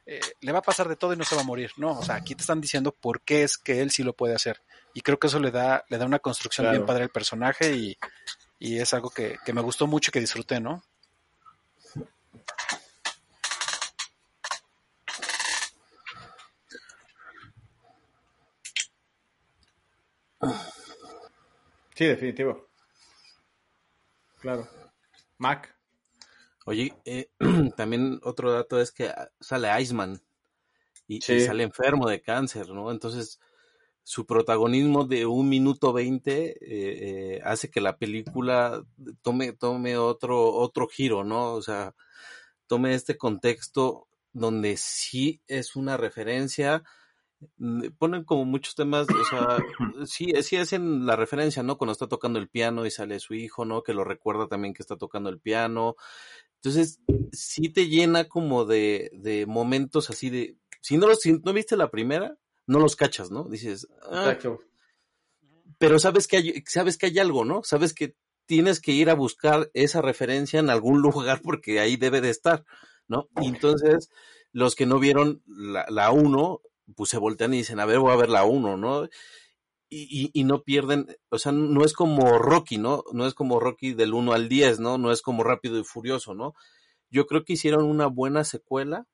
eh, 0.05 0.19
le 0.41 0.51
va 0.51 0.59
a 0.59 0.63
pasar 0.63 0.89
de 0.89 0.97
todo 0.97 1.13
y 1.13 1.17
no 1.17 1.23
se 1.23 1.35
va 1.35 1.41
a 1.41 1.45
morir. 1.45 1.71
No, 1.77 1.97
o 1.97 2.03
sea, 2.03 2.15
aquí 2.15 2.35
te 2.35 2.41
están 2.41 2.59
diciendo 2.59 2.91
por 2.91 3.21
qué 3.21 3.43
es 3.43 3.57
que 3.57 3.81
él 3.81 3.89
sí 3.89 4.03
lo 4.03 4.13
puede 4.13 4.35
hacer. 4.35 4.61
Y 4.93 5.01
creo 5.01 5.17
que 5.17 5.27
eso 5.27 5.39
le 5.39 5.49
da, 5.49 5.85
le 5.89 5.97
da 5.97 6.05
una 6.05 6.19
construcción 6.19 6.69
bien 6.69 6.85
padre 6.85 7.03
al 7.03 7.09
personaje 7.09 7.73
y, 7.73 7.97
y 8.63 8.79
es 8.79 8.93
algo 8.93 9.09
que, 9.09 9.37
que 9.43 9.51
me 9.51 9.59
gustó 9.59 9.87
mucho 9.87 10.09
y 10.09 10.13
que 10.13 10.21
disfruté, 10.21 10.61
¿no? 10.61 10.81
Sí, 21.93 22.05
definitivo. 22.05 22.69
Claro. 24.39 24.65
Mac. 25.39 25.75
Oye, 26.65 26.93
eh, 27.03 27.29
también 27.75 28.21
otro 28.23 28.53
dato 28.53 28.79
es 28.79 28.93
que 28.93 29.09
ah, 29.09 29.29
sale 29.41 29.81
Iceman 29.81 30.21
y, 31.05 31.17
y 31.17 31.39
sale 31.41 31.63
enfermo 31.63 32.07
de 32.07 32.21
cáncer, 32.21 32.69
¿no? 32.69 32.91
Entonces, 32.91 33.41
su 34.03 34.25
protagonismo 34.25 35.05
de 35.05 35.25
un 35.25 35.49
minuto 35.49 35.93
veinte 35.93 36.57
eh, 36.61 37.37
eh, 37.37 37.41
hace 37.43 37.69
que 37.69 37.81
la 37.81 37.97
película 37.97 38.83
tome, 39.21 39.53
tome 39.53 39.97
otro, 39.97 40.53
otro 40.53 40.87
giro, 40.87 41.23
¿no? 41.23 41.53
O 41.53 41.61
sea, 41.61 41.95
tome 42.67 42.93
este 42.93 43.17
contexto 43.17 44.07
donde 44.33 44.77
sí 44.77 45.41
es 45.47 45.75
una 45.75 45.95
referencia. 45.97 46.83
mm, 47.57 47.89
Ponen 47.97 48.23
como 48.25 48.45
muchos 48.45 48.75
temas, 48.75 49.07
o 49.09 49.25
sea, 49.25 49.57
sí, 50.05 50.33
sí 50.43 50.57
hacen 50.57 51.05
la 51.05 51.15
referencia, 51.15 51.63
¿no? 51.63 51.77
Cuando 51.77 51.93
está 51.93 52.07
tocando 52.07 52.39
el 52.39 52.49
piano 52.49 52.85
y 52.85 52.91
sale 52.91 53.19
su 53.19 53.33
hijo, 53.35 53.65
¿no? 53.65 53.83
Que 53.83 53.93
lo 53.93 54.03
recuerda 54.03 54.47
también 54.47 54.73
que 54.73 54.83
está 54.83 54.97
tocando 54.97 55.29
el 55.29 55.39
piano. 55.39 55.95
Entonces, 56.55 56.99
sí 57.31 57.69
te 57.69 57.87
llena 57.87 58.27
como 58.29 58.65
de, 58.65 59.11
de 59.13 59.45
momentos 59.45 60.09
así 60.09 60.29
de. 60.29 60.57
Si 60.81 60.97
no, 60.97 61.13
si 61.15 61.33
no 61.33 61.53
viste 61.53 61.77
la 61.77 61.89
primera, 61.91 62.37
no 62.67 62.79
los 62.79 62.95
cachas, 62.95 63.31
¿no? 63.31 63.43
Dices, 63.45 63.87
ah, 64.03 64.31
Exacto. 64.31 64.61
pero 65.77 65.99
sabes 65.99 66.27
que 66.27 66.37
hay, 66.37 66.63
sabes 66.67 66.97
que 66.97 67.07
hay 67.07 67.19
algo, 67.19 67.45
¿no? 67.45 67.63
Sabes 67.63 67.93
que 67.93 68.15
tienes 68.45 68.79
que 68.79 68.91
ir 68.91 69.09
a 69.09 69.15
buscar 69.15 69.69
esa 69.73 70.01
referencia 70.01 70.59
en 70.59 70.69
algún 70.69 71.01
lugar 71.01 71.41
porque 71.41 71.79
ahí 71.79 71.95
debe 71.95 72.21
de 72.21 72.29
estar, 72.29 72.65
¿no? 73.07 73.29
Y 73.41 73.47
entonces, 73.47 74.09
los 74.51 74.75
que 74.75 74.85
no 74.85 74.99
vieron 74.99 75.41
la, 75.45 75.85
la 75.89 76.11
1, 76.11 76.61
pues 76.95 77.09
se 77.09 77.17
voltean 77.17 77.53
y 77.53 77.57
dicen, 77.57 77.79
a 77.79 77.85
ver, 77.85 77.99
voy 77.99 78.11
a 78.11 78.17
ver 78.17 78.29
la 78.29 78.45
1, 78.45 78.77
¿no? 78.77 79.05
Y, 79.89 80.07
y, 80.09 80.31
y 80.33 80.43
no 80.43 80.63
pierden, 80.63 81.15
o 81.29 81.37
sea, 81.37 81.51
no 81.51 81.85
es 81.85 81.93
como 81.93 82.39
Rocky, 82.39 82.77
¿no? 82.77 83.03
No 83.13 83.27
es 83.27 83.35
como 83.35 83.59
Rocky 83.59 83.93
del 83.93 84.13
1 84.13 84.33
al 84.33 84.49
10, 84.49 84.79
¿no? 84.79 84.97
No 84.97 85.11
es 85.11 85.21
como 85.21 85.43
Rápido 85.43 85.77
y 85.79 85.83
Furioso, 85.83 86.33
¿no? 86.33 86.53
Yo 87.11 87.27
creo 87.27 87.43
que 87.43 87.53
hicieron 87.53 87.85
una 87.85 88.07
buena 88.07 88.43
secuela 88.43 89.07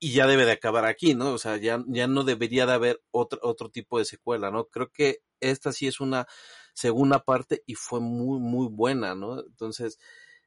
y 0.00 0.12
ya 0.12 0.26
debe 0.26 0.44
de 0.44 0.52
acabar 0.52 0.84
aquí, 0.84 1.14
¿no? 1.14 1.32
O 1.32 1.38
sea, 1.38 1.56
ya, 1.56 1.82
ya 1.88 2.06
no 2.06 2.24
debería 2.24 2.66
de 2.66 2.72
haber 2.72 3.02
otro, 3.10 3.38
otro 3.42 3.70
tipo 3.70 3.98
de 3.98 4.04
secuela, 4.04 4.50
¿no? 4.50 4.66
Creo 4.66 4.90
que 4.90 5.22
esta 5.40 5.72
sí 5.72 5.86
es 5.86 6.00
una 6.00 6.26
segunda 6.72 7.24
parte 7.24 7.62
y 7.66 7.74
fue 7.74 8.00
muy, 8.00 8.38
muy 8.38 8.68
buena, 8.68 9.14
¿no? 9.14 9.40
Entonces, 9.40 9.98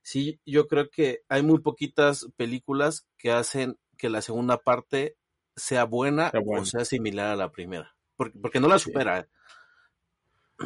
sí, 0.01 0.39
yo 0.45 0.67
creo 0.67 0.89
que 0.89 1.23
hay 1.27 1.43
muy 1.43 1.59
poquitas 1.59 2.27
películas 2.37 3.07
que 3.17 3.31
hacen 3.31 3.77
que 3.97 4.09
la 4.09 4.21
segunda 4.21 4.57
parte 4.57 5.17
sea 5.55 5.83
buena, 5.83 6.31
Sea 6.31 6.39
buena. 6.39 6.61
o 6.61 6.65
sea 6.65 6.85
similar 6.85 7.27
a 7.27 7.35
la 7.35 7.51
primera. 7.51 7.95
Porque, 8.15 8.39
porque 8.39 8.59
no 8.59 8.67
la 8.67 8.79
supera. 8.79 9.19
¿eh? 9.19 9.25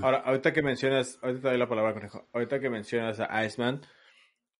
Ahora, 0.01 0.19
ahorita 0.19 0.53
que 0.53 0.61
mencionas, 0.61 1.17
ahorita 1.21 1.41
te 1.41 1.47
doy 1.49 1.57
la 1.57 1.67
palabra, 1.69 1.93
conejo. 1.93 2.27
Ahorita 2.33 2.59
que 2.59 2.69
mencionas 2.69 3.19
a 3.19 3.45
Iceman, 3.45 3.81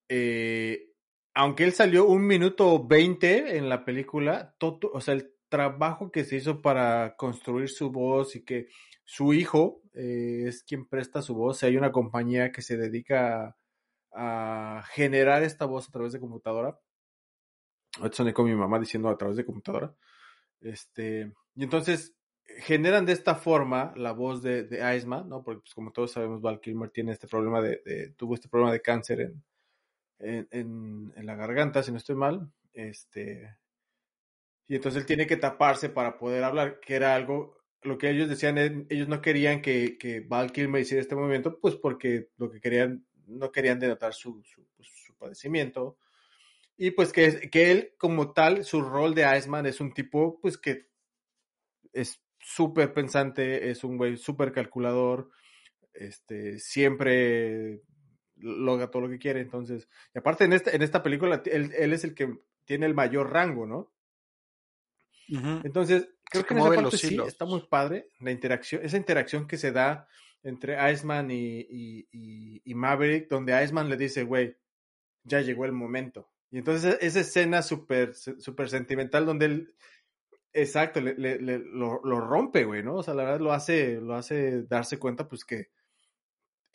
eh, 0.09 0.94
aunque 1.35 1.65
él 1.65 1.73
salió 1.73 2.07
un 2.07 2.25
minuto 2.25 2.87
veinte 2.87 3.57
en 3.57 3.67
la 3.67 3.83
película, 3.83 4.55
todo, 4.57 4.89
o 4.93 5.01
sea, 5.01 5.13
el 5.13 5.33
trabajo 5.49 6.09
que 6.09 6.23
se 6.23 6.37
hizo 6.37 6.61
para 6.61 7.15
construir 7.17 7.69
su 7.69 7.91
voz 7.91 8.37
y 8.37 8.45
que 8.45 8.69
su 9.03 9.33
hijo 9.33 9.81
eh, 9.93 10.45
es 10.47 10.63
quien 10.63 10.87
presta 10.87 11.21
su 11.21 11.35
voz. 11.35 11.61
Hay 11.63 11.75
una 11.75 11.91
compañía 11.91 12.53
que 12.53 12.61
se 12.61 12.77
dedica 12.77 13.57
a, 14.13 14.83
generar 14.91 15.43
esta 15.43 15.65
voz 15.65 15.89
a 15.89 15.91
través 15.91 16.13
de 16.13 16.21
computadora. 16.21 16.79
Soné 18.11 18.33
con 18.33 18.45
mi 18.45 18.55
mamá 18.55 18.79
diciendo 18.79 19.09
a 19.09 19.17
través 19.17 19.35
de 19.35 19.45
computadora. 19.45 19.93
Este, 20.61 21.33
y 21.53 21.63
entonces 21.63 22.15
generan 22.59 23.05
de 23.05 23.11
esta 23.11 23.35
forma 23.35 23.93
la 23.97 24.13
voz 24.13 24.41
de, 24.41 24.63
de 24.63 25.05
¿no? 25.05 25.43
Porque 25.43 25.61
pues, 25.61 25.73
como 25.73 25.91
todos 25.91 26.13
sabemos, 26.13 26.41
Val 26.41 26.61
Kilmer 26.61 26.91
tiene 26.91 27.11
este 27.11 27.27
problema 27.27 27.61
de, 27.61 27.81
de- 27.85 28.09
tuvo 28.11 28.35
este 28.35 28.47
problema 28.47 28.71
de 28.71 28.81
cáncer 28.81 29.19
en, 29.19 29.43
en, 30.19 31.13
la 31.15 31.35
garganta, 31.35 31.83
si 31.83 31.91
no 31.91 31.97
estoy 31.97 32.15
mal. 32.15 32.51
Este, 32.73 33.55
y 34.67 34.75
entonces 34.75 35.01
él 35.01 35.05
tiene 35.05 35.27
que 35.27 35.37
taparse 35.37 35.89
para 35.89 36.17
poder 36.17 36.43
hablar, 36.43 36.79
que 36.79 36.95
era 36.95 37.15
algo, 37.15 37.57
lo 37.81 37.97
que 37.97 38.09
ellos 38.09 38.29
decían, 38.29 38.87
ellos 38.89 39.07
no 39.07 39.21
querían 39.21 39.61
que, 39.61 39.97
que 39.97 40.21
Val 40.21 40.51
Kilmer 40.51 40.81
hiciera 40.81 41.01
este 41.01 41.15
movimiento, 41.15 41.59
pues 41.59 41.75
porque 41.75 42.29
lo 42.37 42.49
que 42.49 42.59
querían, 42.59 43.05
no 43.27 43.51
querían 43.51 43.79
denotar 43.79 44.13
su, 44.13 44.41
su, 44.43 44.65
pues, 44.75 44.89
padecimiento. 45.17 45.97
Y 46.77 46.91
pues 46.91 47.13
que, 47.13 47.49
que 47.49 47.71
él 47.71 47.93
como 47.97 48.33
tal, 48.33 48.65
su 48.65 48.81
rol 48.81 49.15
de 49.15 49.37
Iceman 49.37 49.65
es 49.65 49.79
un 49.79 49.93
tipo, 49.93 50.39
pues 50.41 50.57
que 50.57 50.87
es 51.93 52.21
súper 52.39 52.93
pensante, 52.93 53.69
es 53.69 53.83
un 53.83 53.97
güey 53.97 54.17
súper 54.17 54.51
calculador, 54.51 55.29
este, 55.93 56.59
siempre 56.59 57.81
logra 58.45 58.91
todo 58.91 59.03
lo 59.03 59.09
que 59.09 59.19
quiere, 59.19 59.41
entonces, 59.41 59.87
y 60.13 60.19
aparte 60.19 60.45
en 60.45 60.53
esta, 60.53 60.71
en 60.71 60.81
esta 60.81 61.01
película, 61.03 61.41
él, 61.45 61.71
él 61.77 61.93
es 61.93 62.03
el 62.03 62.13
que 62.13 62.37
tiene 62.65 62.85
el 62.85 62.93
mayor 62.93 63.31
rango, 63.31 63.65
¿no? 63.65 63.91
Entonces, 65.63 66.07
creo 66.29 66.45
que 66.45 66.53
en 66.53 66.59
esa 66.59 66.67
parte 66.83 66.97
sí 66.97 67.13
hilos. 67.15 67.27
está 67.27 67.45
muy 67.45 67.61
padre, 67.67 68.09
la 68.19 68.31
interacción, 68.31 68.83
esa 68.83 68.97
interacción 68.97 69.47
que 69.47 69.57
se 69.57 69.71
da 69.71 70.07
entre 70.43 70.77
Iceman 70.91 71.31
y, 71.31 71.59
y, 71.61 72.07
y, 72.11 72.61
y 72.63 72.75
Maverick, 72.75 73.27
donde 73.29 73.63
Iceman 73.63 73.89
le 73.89 73.97
dice, 73.97 74.23
güey, 74.23 74.55
ya 75.23 75.41
llegó 75.41 75.65
el 75.65 75.71
momento. 75.71 76.29
Y 76.51 76.59
entonces 76.59 76.97
esa 77.01 77.19
escena 77.21 77.61
súper 77.63 78.13
súper 78.13 78.69
sentimental 78.69 79.25
donde 79.25 79.45
él, 79.47 79.75
exacto, 80.53 81.01
le, 81.01 81.15
le- 81.15 81.39
le- 81.41 81.59
lo, 81.59 81.99
lo 82.03 82.21
rompe, 82.21 82.63
güey, 82.63 82.83
¿no? 82.83 82.95
O 82.97 83.03
sea, 83.03 83.15
la 83.15 83.23
verdad 83.23 83.39
lo 83.39 83.51
hace, 83.51 83.99
lo 83.99 84.13
hace 84.13 84.63
darse 84.63 84.99
cuenta, 84.99 85.27
pues 85.27 85.43
que 85.43 85.69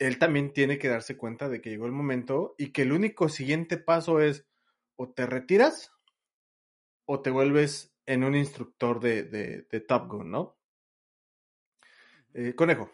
él 0.01 0.17
también 0.17 0.51
tiene 0.51 0.79
que 0.79 0.87
darse 0.87 1.15
cuenta 1.15 1.47
de 1.47 1.61
que 1.61 1.69
llegó 1.69 1.85
el 1.85 1.91
momento 1.91 2.55
y 2.57 2.71
que 2.71 2.81
el 2.81 2.91
único 2.91 3.29
siguiente 3.29 3.77
paso 3.77 4.19
es 4.19 4.47
o 4.95 5.11
te 5.11 5.27
retiras 5.27 5.91
o 7.05 7.21
te 7.21 7.29
vuelves 7.29 7.93
en 8.07 8.23
un 8.23 8.35
instructor 8.35 8.99
de, 8.99 9.23
de, 9.23 9.67
de 9.69 9.79
Top 9.79 10.07
Gun, 10.07 10.31
¿no? 10.31 10.57
Eh, 12.33 12.55
conejo. 12.55 12.89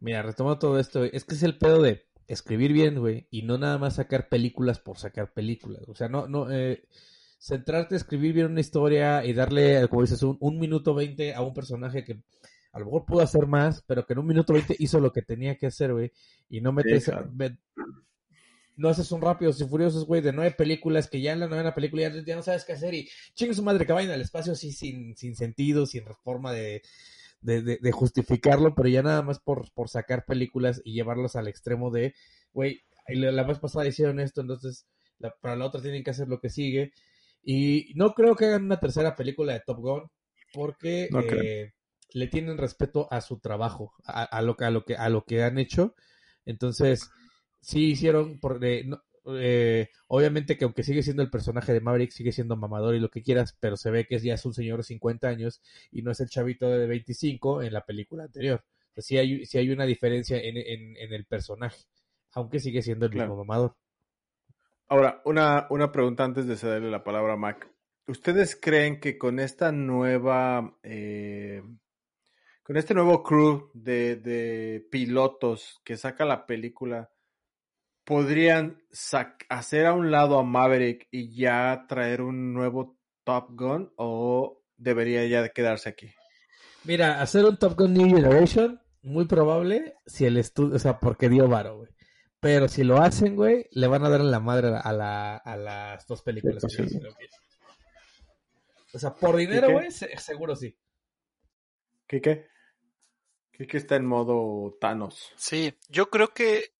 Mira, 0.00 0.22
retomando 0.22 0.58
todo 0.58 0.78
esto, 0.78 1.00
güey, 1.00 1.10
es 1.12 1.24
que 1.24 1.34
es 1.34 1.42
el 1.42 1.58
pedo 1.58 1.82
de 1.82 2.06
escribir 2.28 2.72
bien, 2.72 2.98
güey, 2.98 3.28
y 3.30 3.42
no 3.42 3.58
nada 3.58 3.76
más 3.76 3.96
sacar 3.96 4.30
películas 4.30 4.78
por 4.78 4.96
sacar 4.96 5.34
películas. 5.34 5.82
O 5.86 5.94
sea, 5.94 6.08
no, 6.08 6.28
no, 6.28 6.50
eh, 6.50 6.88
centrarte 7.38 7.94
a 7.94 7.98
escribir 7.98 8.32
bien 8.32 8.46
una 8.46 8.60
historia 8.60 9.22
y 9.22 9.34
darle, 9.34 9.86
como 9.88 10.00
dices, 10.00 10.22
un, 10.22 10.38
un 10.40 10.58
minuto 10.58 10.94
veinte 10.94 11.34
a 11.34 11.42
un 11.42 11.52
personaje 11.52 12.04
que 12.04 12.22
a 12.72 12.78
lo 12.78 12.86
mejor 12.86 13.04
pudo 13.04 13.20
hacer 13.20 13.46
más, 13.46 13.82
pero 13.86 14.06
que 14.06 14.14
en 14.14 14.18
un 14.20 14.26
minuto 14.26 14.52
veinte 14.54 14.74
hizo 14.78 14.98
lo 15.00 15.12
que 15.12 15.22
tenía 15.22 15.56
que 15.56 15.66
hacer, 15.66 15.92
güey, 15.92 16.10
y 16.48 16.60
no 16.60 16.72
metes, 16.72 17.06
met- 17.34 17.58
no 18.76 18.88
haces 18.88 19.12
un 19.12 19.20
rápidos 19.20 19.60
y 19.60 19.64
furiosos, 19.66 20.06
güey, 20.06 20.22
de 20.22 20.32
nueve 20.32 20.52
películas 20.56 21.08
que 21.08 21.20
ya 21.20 21.32
en 21.32 21.40
la 21.40 21.46
novena 21.48 21.74
película 21.74 22.02
ya, 22.08 22.24
ya 22.24 22.34
no 22.36 22.42
sabes 22.42 22.64
qué 22.64 22.72
hacer 22.72 22.94
y 22.94 23.08
chingue 23.34 23.54
su 23.54 23.62
madre 23.62 23.84
que 23.86 23.92
vayan 23.92 24.12
al 24.12 24.22
espacio 24.22 24.52
así 24.54 24.72
sin, 24.72 25.14
sin 25.16 25.36
sentido, 25.36 25.84
sin 25.84 26.04
forma 26.24 26.52
de, 26.52 26.82
de, 27.42 27.60
de- 27.62 27.78
de 27.78 27.92
justificarlo, 27.92 28.74
pero 28.74 28.88
ya 28.88 29.02
nada 29.02 29.20
más 29.22 29.38
por, 29.40 29.70
por 29.72 29.88
sacar 29.90 30.24
películas 30.24 30.80
y 30.84 30.94
llevarlos 30.94 31.36
al 31.36 31.48
extremo 31.48 31.90
de, 31.90 32.14
güey, 32.54 32.80
la, 33.08 33.30
la 33.32 33.42
vez 33.42 33.58
pasada 33.58 33.86
hicieron 33.86 34.18
esto, 34.20 34.40
entonces 34.40 34.86
la- 35.18 35.34
para 35.40 35.56
la 35.56 35.66
otra 35.66 35.82
tienen 35.82 36.02
que 36.02 36.10
hacer 36.10 36.28
lo 36.28 36.40
que 36.40 36.48
sigue. 36.48 36.92
Y 37.44 37.92
no 37.96 38.14
creo 38.14 38.36
que 38.36 38.46
hagan 38.46 38.64
una 38.64 38.80
tercera 38.80 39.14
película 39.16 39.52
de 39.52 39.60
Top 39.66 39.78
Gun 39.80 40.08
porque 40.54 41.08
No 41.10 41.20
creo. 41.26 41.42
eh, 41.42 41.72
le 42.14 42.26
tienen 42.28 42.58
respeto 42.58 43.08
a 43.12 43.20
su 43.20 43.38
trabajo, 43.40 43.94
a, 44.04 44.22
a 44.24 44.42
lo, 44.42 44.56
que- 44.56 44.64
a, 44.64 44.70
lo 44.70 44.84
que, 44.84 44.96
a 44.96 45.08
lo 45.08 45.24
que 45.24 45.42
han 45.42 45.58
hecho. 45.58 45.94
Entonces, 46.46 47.10
sí 47.60 47.90
hicieron, 47.92 48.38
por, 48.40 48.64
eh, 48.64 48.84
no- 48.84 49.02
eh, 49.36 49.88
obviamente 50.08 50.56
que 50.58 50.64
aunque 50.64 50.82
sigue 50.82 51.02
siendo 51.02 51.22
el 51.22 51.30
personaje 51.30 51.72
de 51.72 51.80
Maverick, 51.80 52.10
sigue 52.10 52.32
siendo 52.32 52.56
mamador 52.56 52.94
y 52.94 53.00
lo 53.00 53.10
que 53.10 53.22
quieras, 53.22 53.56
pero 53.60 53.76
se 53.76 53.90
ve 53.90 54.06
que 54.06 54.18
ya 54.18 54.34
es 54.34 54.44
un 54.44 54.54
señor 54.54 54.78
de 54.78 54.82
50 54.84 55.28
años 55.28 55.62
y 55.92 56.02
no 56.02 56.10
es 56.10 56.20
el 56.20 56.28
chavito 56.28 56.68
de 56.70 56.86
25 56.86 57.62
en 57.62 57.72
la 57.72 57.84
película 57.84 58.24
anterior. 58.24 58.64
O 58.90 58.94
sea, 58.94 59.02
sí 59.02 59.18
hay, 59.18 59.46
sí 59.46 59.58
hay 59.58 59.70
una 59.70 59.86
diferencia 59.86 60.38
en, 60.38 60.56
en, 60.56 60.96
en 60.96 61.12
el 61.12 61.24
personaje. 61.26 61.78
aunque 62.32 62.60
sigue 62.60 62.82
siendo 62.82 63.06
el 63.06 63.12
mismo 63.12 63.36
mamador. 63.36 63.76
Ahora, 64.88 65.22
una, 65.24 65.66
una 65.70 65.90
pregunta 65.92 66.24
antes 66.24 66.46
de 66.46 66.56
cederle 66.56 66.90
la 66.90 67.04
palabra 67.04 67.32
a 67.34 67.36
Mac. 67.36 67.68
¿Ustedes 68.06 68.56
creen 68.56 69.00
que 69.00 69.16
con 69.18 69.38
esta 69.38 69.72
nueva, 69.72 70.76
eh, 70.82 71.62
con 72.62 72.76
este 72.76 72.94
nuevo 72.94 73.22
crew 73.22 73.70
de, 73.74 74.16
de 74.16 74.86
pilotos 74.90 75.80
que 75.84 75.96
saca 75.96 76.24
la 76.24 76.46
película, 76.46 77.10
podrían 78.04 78.82
sac- 78.92 79.44
hacer 79.48 79.86
a 79.86 79.92
un 79.94 80.10
lado 80.10 80.38
a 80.38 80.42
Maverick 80.44 81.08
y 81.10 81.34
ya 81.34 81.86
traer 81.88 82.22
un 82.22 82.52
nuevo 82.52 82.96
Top 83.24 83.50
Gun 83.50 83.92
o 83.96 84.62
debería 84.76 85.24
ya 85.26 85.42
de 85.42 85.50
quedarse 85.50 85.88
aquí? 85.88 86.12
Mira, 86.84 87.20
hacer 87.20 87.44
un 87.44 87.56
Top 87.58 87.78
Gun 87.78 87.94
New 87.94 88.08
Generation, 88.16 88.80
muy 89.02 89.26
probable, 89.26 89.94
si 90.06 90.24
el 90.24 90.36
estudio, 90.36 90.74
o 90.76 90.78
sea, 90.78 90.98
porque 90.98 91.28
dio 91.28 91.48
varo, 91.48 91.76
güey. 91.78 91.90
Pero 92.40 92.66
si 92.66 92.82
lo 92.82 92.96
hacen, 93.00 93.36
güey, 93.36 93.68
le 93.70 93.86
van 93.86 94.04
a 94.04 94.08
dar 94.08 94.20
en 94.20 94.32
la 94.32 94.40
madre 94.40 94.72
a, 94.82 94.92
la, 94.92 95.36
a 95.36 95.56
las 95.56 96.04
dos 96.08 96.22
películas. 96.22 96.60
Sí, 96.68 96.88
sí. 96.88 97.00
O 98.92 98.98
sea, 98.98 99.14
por 99.14 99.36
dinero, 99.36 99.68
qué? 99.68 99.72
güey, 99.72 99.90
se- 99.92 100.16
seguro 100.18 100.56
sí. 100.56 100.76
¿Kike? 103.62 103.66
Kike 103.66 103.78
está 103.78 103.96
en 103.96 104.06
modo 104.06 104.76
Thanos. 104.80 105.32
Sí, 105.36 105.74
yo 105.88 106.10
creo 106.10 106.28
que. 106.28 106.74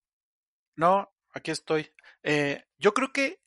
No, 0.75 1.11
aquí 1.33 1.51
estoy. 1.51 1.89
Eh, 2.23 2.63
yo 2.77 2.93
creo 2.93 3.11
que, 3.11 3.39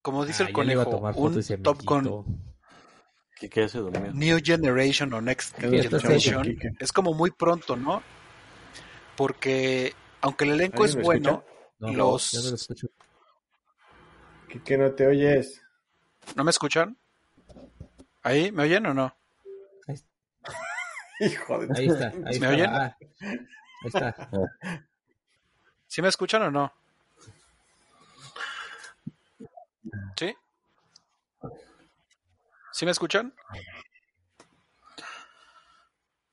como 0.00 0.24
dice 0.24 0.42
Ah, 0.44 0.46
el 0.48 0.52
conejo, 0.52 0.98
un 1.14 1.42
Top 1.62 1.82
Gun. 1.84 2.42
Que, 3.38 3.48
que 3.50 3.68
se 3.68 3.78
durmió. 3.78 4.12
New 4.12 4.38
Generation 4.42 5.12
o 5.14 5.20
Next 5.20 5.56
Generation 5.58 6.58
es 6.78 6.92
como 6.92 7.12
muy 7.12 7.30
pronto, 7.30 7.76
¿no? 7.76 8.02
Porque 9.16 9.94
aunque 10.20 10.44
el 10.44 10.52
elenco 10.52 10.84
es 10.84 10.94
¿Alguien 10.96 10.98
me 10.98 11.20
bueno, 11.22 11.44
No, 11.78 11.92
Los- 11.92 12.34
no 12.34 12.40
lo 12.42 12.56
no 14.78 14.94
te 14.94 15.06
oyes. 15.06 15.62
¿no 16.36 16.44
me 16.44 16.50
escuchan? 16.50 16.96
¿Ahí? 18.22 18.52
¿Me 18.52 18.64
oyen 18.64 18.86
o 18.86 18.94
no? 18.94 19.16
Hijo 21.26 21.58
de 21.66 21.78
Ahí 21.78 21.86
está, 21.86 22.08
ahí 22.08 22.20
¿Me 22.22 22.30
está. 22.30 22.48
oyen? 22.50 22.70
ah, 22.70 22.96
ahí 23.00 23.38
está. 23.84 24.30
¿Sí 25.86 26.02
me 26.02 26.08
escuchan 26.08 26.42
o 26.42 26.50
no? 26.50 26.72
¿Sí? 30.16 30.34
¿Sí 32.72 32.84
me 32.84 32.90
escuchan? 32.92 33.34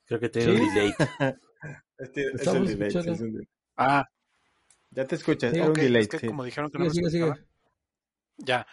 Creo 0.05 0.19
que 0.19 0.29
tiene 0.29 0.55
¿Sí? 0.57 0.61
un 0.63 0.73
delay. 0.73 0.93
Este- 1.97 2.31
es 2.33 2.47
el 2.47 2.65
delay, 2.67 2.89
es 2.89 2.95
un 3.19 3.31
delay. 3.33 3.47
Ah, 3.77 4.05
Ya 4.91 5.05
te 5.05 5.15
escuchas, 5.15 5.51
Sí, 5.51 5.57
era 5.57 5.67
ok, 5.69 5.77
un 5.77 5.83
delay. 5.83 6.01
es 6.03 6.07
que 6.07 6.19
sí. 6.19 6.27
como 6.27 6.43
dijeron 6.43 6.71
que 6.71 6.79
no 6.79 6.89
Sigue, 6.89 7.05
me 7.05 7.11
sigue, 7.11 7.25
sigue. 7.33 7.45
Ya. 8.37 8.65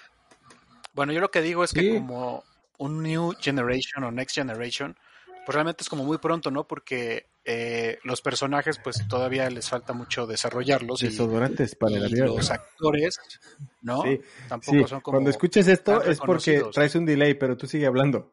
Bueno, 0.94 1.12
yo 1.12 1.20
lo 1.20 1.30
que 1.30 1.42
digo 1.42 1.62
es 1.62 1.72
que 1.72 1.92
como 1.98 2.42
un 2.78 3.02
New 3.02 3.34
Generation 3.38 4.04
o 4.04 4.10
Next 4.10 4.34
Generation, 4.34 4.96
pues 5.46 5.54
realmente 5.54 5.84
es 5.84 5.88
como 5.88 6.04
muy 6.04 6.18
pronto, 6.18 6.50
¿no? 6.50 6.66
Porque 6.66 7.28
eh, 7.44 8.00
los 8.02 8.20
personajes 8.20 8.80
pues 8.82 9.06
todavía 9.06 9.48
les 9.48 9.68
falta 9.68 9.92
mucho 9.92 10.26
desarrollarlos 10.26 11.00
y, 11.04 11.06
Desodorantes 11.06 11.76
para 11.76 11.98
el 11.98 12.12
y 12.12 12.16
los 12.16 12.50
actores, 12.50 13.20
¿no? 13.80 14.02
Sí, 14.02 14.20
Tampoco 14.48 14.78
sí. 14.78 14.84
son 14.88 15.00
como... 15.00 15.14
Cuando 15.14 15.30
escuches 15.30 15.68
esto 15.68 16.02
es 16.02 16.18
porque 16.18 16.64
traes 16.72 16.96
un 16.96 17.06
delay, 17.06 17.34
pero 17.34 17.56
tú 17.56 17.68
sigue 17.68 17.86
hablando. 17.86 18.32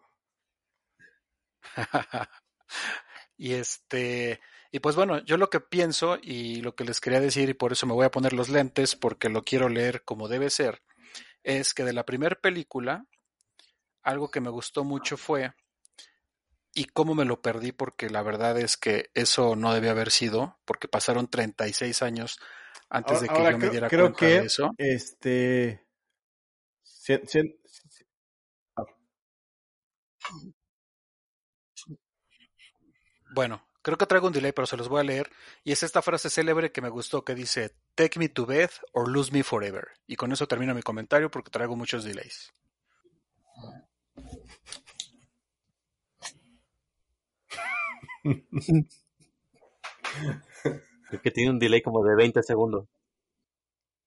y 3.38 3.54
este... 3.54 4.42
Y 4.72 4.80
pues 4.80 4.96
bueno, 4.96 5.24
yo 5.24 5.38
lo 5.38 5.52
que 5.52 5.60
pienso 5.60 6.18
y 6.20 6.62
lo 6.62 6.74
que 6.74 6.84
les 6.84 7.00
quería 7.00 7.20
decir, 7.20 7.48
y 7.48 7.54
por 7.54 7.74
eso 7.74 7.86
me 7.86 7.94
voy 7.94 8.08
a 8.08 8.12
poner 8.12 8.34
los 8.34 8.50
lentes, 8.50 8.96
porque 8.96 9.30
lo 9.30 9.44
quiero 9.44 9.70
leer 9.70 10.04
como 10.04 10.28
debe 10.28 10.50
ser, 10.50 10.82
es 11.44 11.76
que 11.76 11.84
de 11.84 11.94
la 11.94 12.08
primera 12.08 12.36
película, 12.42 13.06
algo 14.02 14.32
que 14.32 14.42
me 14.42 14.50
gustó 14.50 14.84
mucho 14.84 15.16
fue, 15.16 15.54
y 16.74 16.86
cómo 16.86 17.16
me 17.16 17.26
lo 17.26 17.42
perdí, 17.42 17.72
porque 17.72 18.10
la 18.10 18.24
verdad 18.24 18.60
es 18.60 18.78
que 18.78 19.10
eso 19.14 19.56
no 19.56 19.74
debía 19.74 19.92
haber 19.92 20.12
sido, 20.12 20.58
porque 20.66 20.88
pasaron 20.88 21.28
36 21.30 22.02
años 22.02 22.40
antes 22.90 23.22
de 23.22 23.28
que 23.28 23.34
Ahora, 23.34 23.52
yo 23.52 23.58
me 23.58 23.70
diera 23.70 23.90
creo 23.90 24.06
cuenta 24.14 24.20
que 24.20 24.40
de 24.40 24.46
eso. 24.46 24.72
Este. 24.78 25.86
si- 26.84 27.18
si- 27.28 27.60
si- 27.66 28.06
Bueno, 33.34 33.68
creo 33.82 33.98
que 33.98 34.06
traigo 34.06 34.28
un 34.28 34.34
delay, 34.34 34.52
pero 34.52 34.68
se 34.68 34.78
los 34.78 34.88
voy 34.90 35.02
a 35.02 35.04
leer. 35.04 35.32
Y 35.64 35.72
es 35.72 35.82
esta 35.84 36.02
frase 36.02 36.30
célebre 36.30 36.72
que 36.72 36.82
me 36.82 36.90
gustó 36.90 37.24
que 37.26 37.34
dice, 37.36 37.76
Take 37.96 38.20
me 38.20 38.30
to 38.30 38.46
bed 38.46 38.70
or 38.92 39.10
lose 39.10 39.32
me 39.32 39.44
forever. 39.44 39.88
Y 40.08 40.16
con 40.16 40.32
eso 40.32 40.48
termino 40.48 40.74
mi 40.76 40.82
comentario 40.84 41.32
porque 41.32 41.50
traigo 41.52 41.76
muchos 41.76 42.04
delays. 42.04 42.52
Creo 51.10 51.22
que 51.22 51.32
tiene 51.32 51.52
un 51.52 51.60
delay 51.60 51.82
como 51.82 52.04
de 52.04 52.16
20 52.16 52.42
segundos. 52.44 52.88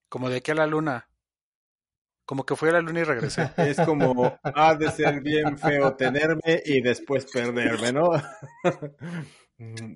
Como 0.08 0.30
de 0.30 0.38
aquí 0.38 0.50
a 0.50 0.54
la 0.54 0.66
luna. 0.66 1.08
Como 2.24 2.44
que 2.44 2.56
fui 2.56 2.68
a 2.70 2.72
la 2.72 2.80
luna 2.80 3.00
y 3.00 3.04
regresé. 3.04 3.50
Es 3.56 3.78
como, 3.80 4.38
ha 4.42 4.74
de 4.74 4.90
ser 4.90 5.20
bien 5.20 5.56
feo 5.58 5.94
tenerme 5.94 6.62
y 6.64 6.80
después 6.80 7.26
perderme, 7.26 7.92
¿no? 7.92 8.10
Mm, 9.58 9.94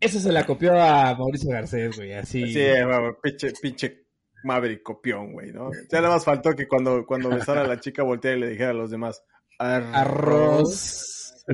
Eso 0.00 0.20
se 0.20 0.32
la 0.32 0.44
copió 0.44 0.78
a 0.78 1.14
Mauricio 1.14 1.50
Garcés, 1.50 1.96
güey, 1.96 2.12
así. 2.12 2.52
Sí, 2.52 2.66
bueno, 2.84 3.16
pinche, 3.22 3.52
pinche 3.62 4.06
Maverick 4.42 4.82
copión, 4.82 5.32
güey, 5.32 5.52
¿no? 5.52 5.70
Ya 5.90 6.00
nada 6.00 6.14
más 6.14 6.24
faltó 6.24 6.52
que 6.52 6.66
cuando, 6.68 7.06
cuando 7.06 7.30
besara 7.30 7.62
a 7.62 7.66
la 7.66 7.80
chica 7.80 8.02
volteara 8.02 8.36
y 8.36 8.40
le 8.40 8.50
dijera 8.50 8.70
a 8.70 8.74
los 8.74 8.90
demás, 8.90 9.22
arroz. 9.58 9.94
Arroz. 9.94 11.44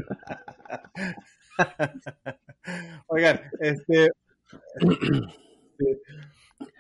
Oigan, 3.09 3.41
este. 3.61 4.11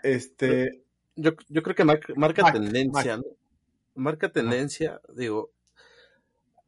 Este. 0.02 0.84
Yo, 1.16 1.32
yo 1.48 1.62
creo 1.62 1.74
que 1.76 1.84
marca, 1.84 2.12
marca 2.16 2.42
Mac, 2.42 2.52
tendencia, 2.54 3.16
¿no? 3.18 3.24
Marca 3.94 4.30
tendencia, 4.32 5.00
digo, 5.14 5.50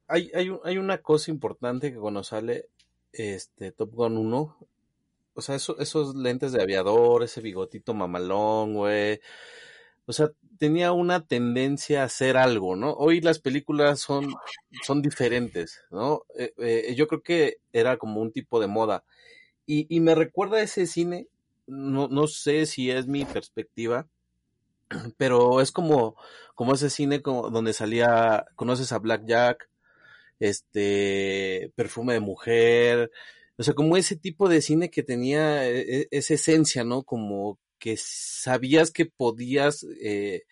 hay, 0.09 0.31
hay, 0.35 0.51
hay 0.65 0.77
una 0.79 0.99
cosa 0.99 1.31
importante 1.31 1.93
que 1.93 1.99
cuando 1.99 2.23
sale 2.25 2.69
este 3.13 3.73
Top 3.73 3.93
Gun 3.95 4.19
1, 4.19 4.59
o 5.35 5.41
sea, 5.41 5.55
eso- 5.55 5.79
esos 5.79 6.15
lentes 6.15 6.53
de 6.53 6.63
aviador, 6.63 7.23
ese 7.23 7.41
bigotito 7.41 7.95
mamalón, 7.95 8.75
güey, 8.75 9.21
o 10.05 10.13
sea, 10.13 10.31
tenía 10.59 10.93
una 10.93 11.27
tendencia 11.27 12.03
a 12.03 12.07
hacer 12.07 12.37
algo, 12.37 12.77
¿no? 12.77 12.93
Hoy 12.95 13.21
las 13.21 13.39
películas 13.39 14.01
son, 14.01 14.35
son 14.85 15.03
diferentes, 15.03 15.81
¿no? 15.91 16.23
Eh, 16.39 16.53
eh, 16.59 16.95
yo 16.97 17.07
creo 17.09 17.23
que 17.23 17.59
era 17.73 17.97
como 17.97 18.21
un 18.21 18.33
tipo 18.33 18.61
de 18.61 18.67
moda. 18.67 19.05
Y, 19.67 19.87
y 19.95 20.01
me 20.01 20.15
recuerda 20.15 20.59
a 20.59 20.63
ese 20.63 20.87
cine, 20.87 21.29
no, 21.67 22.09
no 22.09 22.27
sé 22.27 22.67
si 22.67 22.91
es 22.91 23.07
mi 23.07 23.25
perspectiva, 23.25 24.09
pero 25.17 25.61
es 25.61 25.73
como, 25.73 26.17
como 26.55 26.75
ese 26.75 26.91
cine 26.91 27.21
donde 27.25 27.73
salía, 27.73 28.47
conoces 28.57 28.93
a 28.93 28.99
Black 28.99 29.25
Jack, 29.27 29.69
este, 30.41 31.73
perfume 31.77 32.15
de 32.15 32.21
mujer, 32.21 33.11
o 33.59 33.63
sea, 33.63 33.75
como 33.75 33.97
ese 33.97 34.17
tipo 34.17 34.49
de 34.49 34.63
cine 34.63 34.91
que 34.91 35.03
tenía 35.03 35.69
e- 35.69 36.03
e- 36.03 36.09
esa 36.11 36.35
esencia, 36.35 36.85
¿no? 36.85 37.03
Como 37.05 37.59
que 37.83 37.97
sabías 37.97 38.93
que 38.93 39.07
podías 39.07 39.85
eh, 40.01 40.43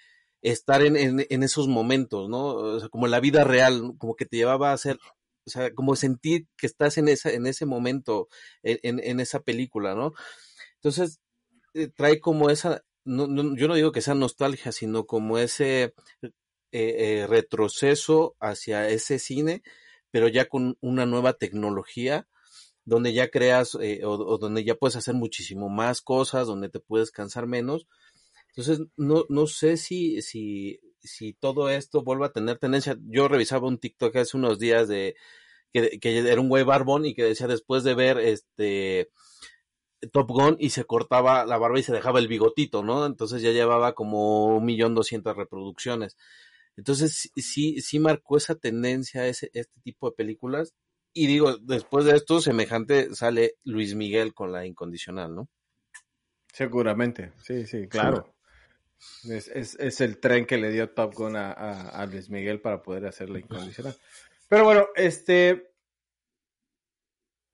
estar 0.43 0.83
en, 0.83 0.97
en, 0.97 1.43
esos 1.45 1.69
momentos, 1.69 2.29
¿no? 2.29 2.47
O 2.47 2.81
sea, 2.81 2.89
como 2.89 3.07
la 3.07 3.21
vida 3.21 3.45
real, 3.45 3.93
como 3.99 4.17
que 4.17 4.27
te 4.27 4.37
llevaba 4.39 4.71
a 4.71 4.73
hacer, 4.73 4.99
o 5.47 5.51
sea, 5.51 5.73
como 5.73 5.95
sentir 5.95 6.49
que 6.57 6.67
estás 6.67 6.99
en 6.99 7.07
esa, 7.07 7.31
en 7.31 7.47
ese 7.47 7.67
momento, 7.67 8.27
en, 8.65 8.99
en, 8.99 9.21
esa 9.21 9.39
película, 9.39 9.95
¿no? 9.95 10.13
Entonces, 10.75 11.21
eh, 11.75 11.87
trae 11.95 12.19
como 12.19 12.51
esa, 12.51 12.83
no, 13.05 13.29
yo 13.57 13.69
no 13.69 13.77
digo 13.77 13.93
que 13.93 14.03
sea 14.03 14.15
nostalgia, 14.15 14.73
sino 14.73 15.07
como 15.07 15.39
ese 15.39 15.95
eh, 16.73 17.27
retroceso 17.29 18.35
hacia 18.41 18.89
ese 18.89 19.21
cine, 19.21 19.63
pero 20.11 20.27
ya 20.27 20.47
con 20.47 20.79
una 20.81 21.07
nueva 21.07 21.35
tecnología, 21.35 22.27
donde 22.85 23.13
ya 23.13 23.31
creas 23.31 23.77
eh, 23.81 24.03
o, 24.05 24.13
o 24.13 24.39
donde 24.39 24.65
ya 24.65 24.75
puedes 24.75 24.97
hacer 24.97 25.15
muchísimo 25.15 25.69
más 25.69 26.01
cosas, 26.03 26.47
donde 26.47 26.69
te 26.71 26.81
puedes 26.81 27.11
cansar 27.11 27.47
menos. 27.47 27.87
Entonces, 28.51 28.87
no, 28.97 29.25
no 29.29 29.47
sé 29.47 29.77
si, 29.77 30.23
si, 30.23 30.81
si 31.01 31.35
todo 31.35 31.71
esto 31.71 32.03
vuelva 32.03 32.27
a 32.27 32.33
tener 32.33 32.59
tendencia. 32.59 32.99
Yo 33.07 33.29
revisaba 33.29 33.69
un 33.69 33.79
TikTok 33.79 34.17
hace 34.17 34.37
unos 34.37 34.59
días 34.59 34.89
de 34.89 35.17
que, 35.73 36.01
que 36.01 36.19
era 36.19 36.41
un 36.41 36.49
güey 36.51 36.65
barbón 36.65 37.07
y 37.07 37.15
que 37.15 37.25
decía 37.25 37.47
después 37.49 37.85
de 37.85 37.95
ver 37.95 38.19
este 38.19 39.11
Top 40.13 40.29
Gun 40.31 40.57
y 40.59 40.71
se 40.71 40.85
cortaba 40.85 41.45
la 41.45 41.59
barba 41.59 41.79
y 41.79 41.83
se 41.83 41.93
dejaba 41.93 42.19
el 42.21 42.29
bigotito, 42.29 42.83
¿no? 42.83 43.05
Entonces 43.07 43.43
ya 43.43 43.51
llevaba 43.53 43.95
como 43.95 44.47
un 44.57 44.65
millón 44.65 44.95
doscientas 44.95 45.37
reproducciones. 45.37 46.17
Entonces 46.77 47.31
sí- 47.37 47.81
sí, 47.83 47.99
marcó 48.01 48.37
esa 48.39 48.55
tendencia 48.55 49.27
ese, 49.27 49.51
este 49.55 49.81
tipo 49.83 50.09
de 50.11 50.17
películas. 50.17 50.75
Y 51.13 51.27
digo, 51.27 51.57
después 51.59 52.05
de 52.05 52.17
esto, 52.17 52.41
semejante 52.41 53.15
sale 53.15 53.55
Luis 53.65 53.95
Miguel 53.95 54.33
con 54.33 54.53
la 54.53 54.65
incondicional, 54.67 55.35
¿no? 55.35 55.49
Seguramente, 56.53 57.33
sí, 57.43 57.67
sí, 57.67 57.89
claro. 57.89 58.35
Es, 59.25 59.49
es, 59.49 59.75
es 59.81 60.01
el 60.01 60.19
tren 60.19 60.47
que 60.47 60.59
le 60.59 60.71
dio 60.71 60.91
Top 60.91 61.15
Gun 61.15 61.37
a, 61.37 61.53
a, 61.53 61.89
a 61.89 62.07
Luis 62.07 62.29
Miguel 62.31 62.61
para 62.61 62.83
poder 62.83 63.07
hacer 63.07 63.31
la 63.31 63.39
incondicional. 63.39 63.97
Pero 64.49 64.65
bueno, 64.65 64.89
este. 64.95 65.73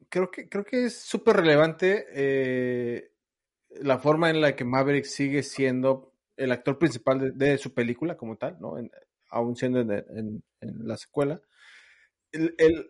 Creo 0.08 0.30
que, 0.30 0.48
creo 0.48 0.64
que 0.64 0.86
es 0.86 0.98
súper 1.00 1.36
relevante 1.36 2.06
eh, 2.12 3.10
la 3.80 3.98
forma 3.98 4.30
en 4.30 4.40
la 4.40 4.54
que 4.54 4.64
Maverick 4.64 5.04
sigue 5.04 5.42
siendo 5.42 6.12
el 6.36 6.52
actor 6.52 6.78
principal 6.78 7.18
de, 7.18 7.30
de 7.32 7.58
su 7.58 7.74
película 7.74 8.16
como 8.16 8.36
tal, 8.36 8.56
¿no? 8.60 8.78
En- 8.78 8.90
aún 9.30 9.56
siendo 9.56 9.80
en, 9.80 9.90
en- 9.90 10.42
en 10.60 10.86
la 10.88 10.96
secuela. 10.96 11.40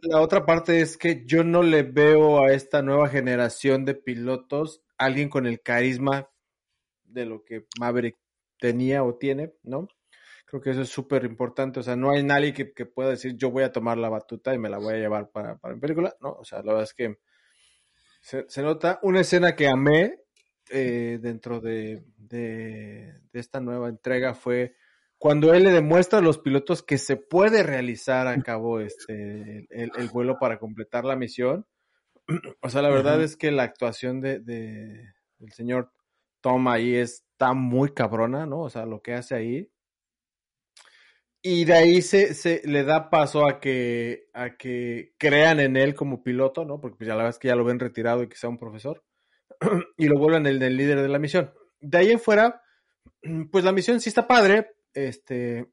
La 0.02 0.20
otra 0.20 0.44
parte 0.44 0.80
es 0.80 0.96
que 0.96 1.24
yo 1.24 1.44
no 1.44 1.62
le 1.62 1.82
veo 1.82 2.44
a 2.44 2.52
esta 2.52 2.82
nueva 2.82 3.08
generación 3.08 3.84
de 3.84 3.94
pilotos 3.94 4.82
alguien 4.98 5.28
con 5.28 5.46
el 5.46 5.60
carisma 5.60 6.30
de 7.04 7.26
lo 7.26 7.44
que 7.44 7.66
Maverick 7.78 8.16
tenía 8.58 9.04
o 9.04 9.16
tiene, 9.16 9.54
¿no? 9.62 9.88
Creo 10.46 10.60
que 10.60 10.70
eso 10.70 10.82
es 10.82 10.88
súper 10.88 11.24
importante. 11.24 11.80
O 11.80 11.82
sea, 11.82 11.96
no 11.96 12.10
hay 12.10 12.22
nadie 12.22 12.52
que, 12.52 12.86
pueda 12.86 13.10
decir 13.10 13.36
yo 13.36 13.50
voy 13.50 13.64
a 13.64 13.72
tomar 13.72 13.98
la 13.98 14.08
batuta 14.08 14.54
y 14.54 14.58
me 14.58 14.68
la 14.68 14.78
voy 14.78 14.94
a 14.94 14.98
llevar 14.98 15.30
para, 15.30 15.56
para 15.58 15.74
mi 15.74 15.80
película, 15.80 16.14
¿no? 16.20 16.32
O 16.32 16.44
sea, 16.44 16.58
la 16.58 16.72
verdad 16.72 16.84
es 16.84 16.94
que 16.94 17.18
se, 18.20 18.62
nota 18.62 18.98
una 19.02 19.20
escena 19.20 19.54
que 19.54 19.68
amé 19.68 20.20
eh, 20.70 21.18
dentro 21.20 21.60
de, 21.60 22.04
de, 22.16 23.12
de 23.32 23.40
esta 23.40 23.60
nueva 23.60 23.88
entrega 23.88 24.34
fue 24.34 24.74
cuando 25.18 25.54
él 25.54 25.64
le 25.64 25.70
demuestra 25.72 26.18
a 26.18 26.22
los 26.22 26.38
pilotos 26.38 26.82
que 26.82 26.98
se 26.98 27.16
puede 27.16 27.62
realizar 27.62 28.26
a 28.28 28.42
cabo 28.42 28.80
este, 28.80 29.66
el, 29.70 29.90
el 29.96 30.08
vuelo 30.12 30.38
para 30.38 30.58
completar 30.58 31.04
la 31.04 31.16
misión. 31.16 31.66
O 32.60 32.68
sea, 32.70 32.82
la 32.82 32.90
verdad 32.90 33.14
Ujú. 33.16 33.24
es 33.24 33.36
que 33.36 33.50
la 33.52 33.62
actuación 33.62 34.20
de, 34.20 34.40
de- 34.40 35.12
del 35.38 35.52
señor 35.52 35.92
Tom 36.40 36.66
ahí 36.68 36.96
está 36.96 37.52
muy 37.54 37.92
cabrona, 37.94 38.46
¿no? 38.46 38.60
O 38.62 38.70
sea, 38.70 38.84
lo 38.86 39.00
que 39.02 39.14
hace 39.14 39.34
ahí. 39.34 39.70
Y 41.42 41.64
de 41.64 41.74
ahí 41.74 42.02
se, 42.02 42.34
se 42.34 42.62
le 42.64 42.82
da 42.82 43.08
paso 43.10 43.48
a 43.48 43.60
que, 43.60 44.28
a 44.34 44.56
que 44.56 45.14
crean 45.18 45.60
en 45.60 45.76
él 45.76 45.94
como 45.94 46.22
piloto, 46.24 46.64
¿no? 46.64 46.80
Porque 46.80 46.96
pues 46.98 47.06
ya 47.06 47.14
la 47.14 47.18
verdad 47.18 47.30
es 47.30 47.38
que 47.38 47.48
ya 47.48 47.54
lo 47.56 47.64
ven 47.64 47.78
retirado 47.78 48.22
y 48.22 48.28
que 48.28 48.36
sea 48.36 48.50
un 48.50 48.58
profesor. 48.58 49.04
y 49.96 50.08
lo 50.08 50.18
vuelven 50.18 50.46
el, 50.46 50.60
el 50.60 50.76
líder 50.76 51.00
de 51.02 51.08
la 51.08 51.18
misión. 51.20 51.52
De 51.80 51.98
ahí 51.98 52.10
en 52.10 52.18
fuera, 52.18 52.62
pues 53.52 53.64
la 53.64 53.72
misión 53.72 54.00
sí 54.00 54.08
está 54.08 54.26
padre. 54.26 54.72
Este, 54.96 55.70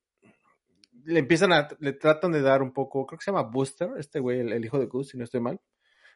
le 1.06 1.20
empiezan 1.20 1.54
a, 1.54 1.70
le 1.80 1.94
tratan 1.94 2.34
de 2.34 2.42
dar 2.42 2.62
un 2.62 2.74
poco, 2.74 3.06
creo 3.06 3.18
que 3.18 3.24
se 3.24 3.32
llama 3.32 3.44
Booster, 3.50 3.90
este 3.98 4.20
güey, 4.20 4.42
el, 4.42 4.52
el 4.52 4.66
hijo 4.66 4.78
de 4.80 4.86
Goose, 4.88 5.12
si 5.12 5.18
no 5.18 5.24
estoy 5.24 5.40
mal. 5.40 5.60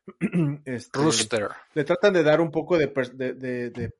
Este, 0.65 0.99
Rooster. 0.99 1.47
le 1.73 1.83
tratan 1.85 2.13
de 2.13 2.23
dar 2.23 2.41
un 2.41 2.51
poco 2.51 2.77
de, 2.77 2.87
de, 3.13 3.33
de- 3.33 3.69
de- 3.71 3.93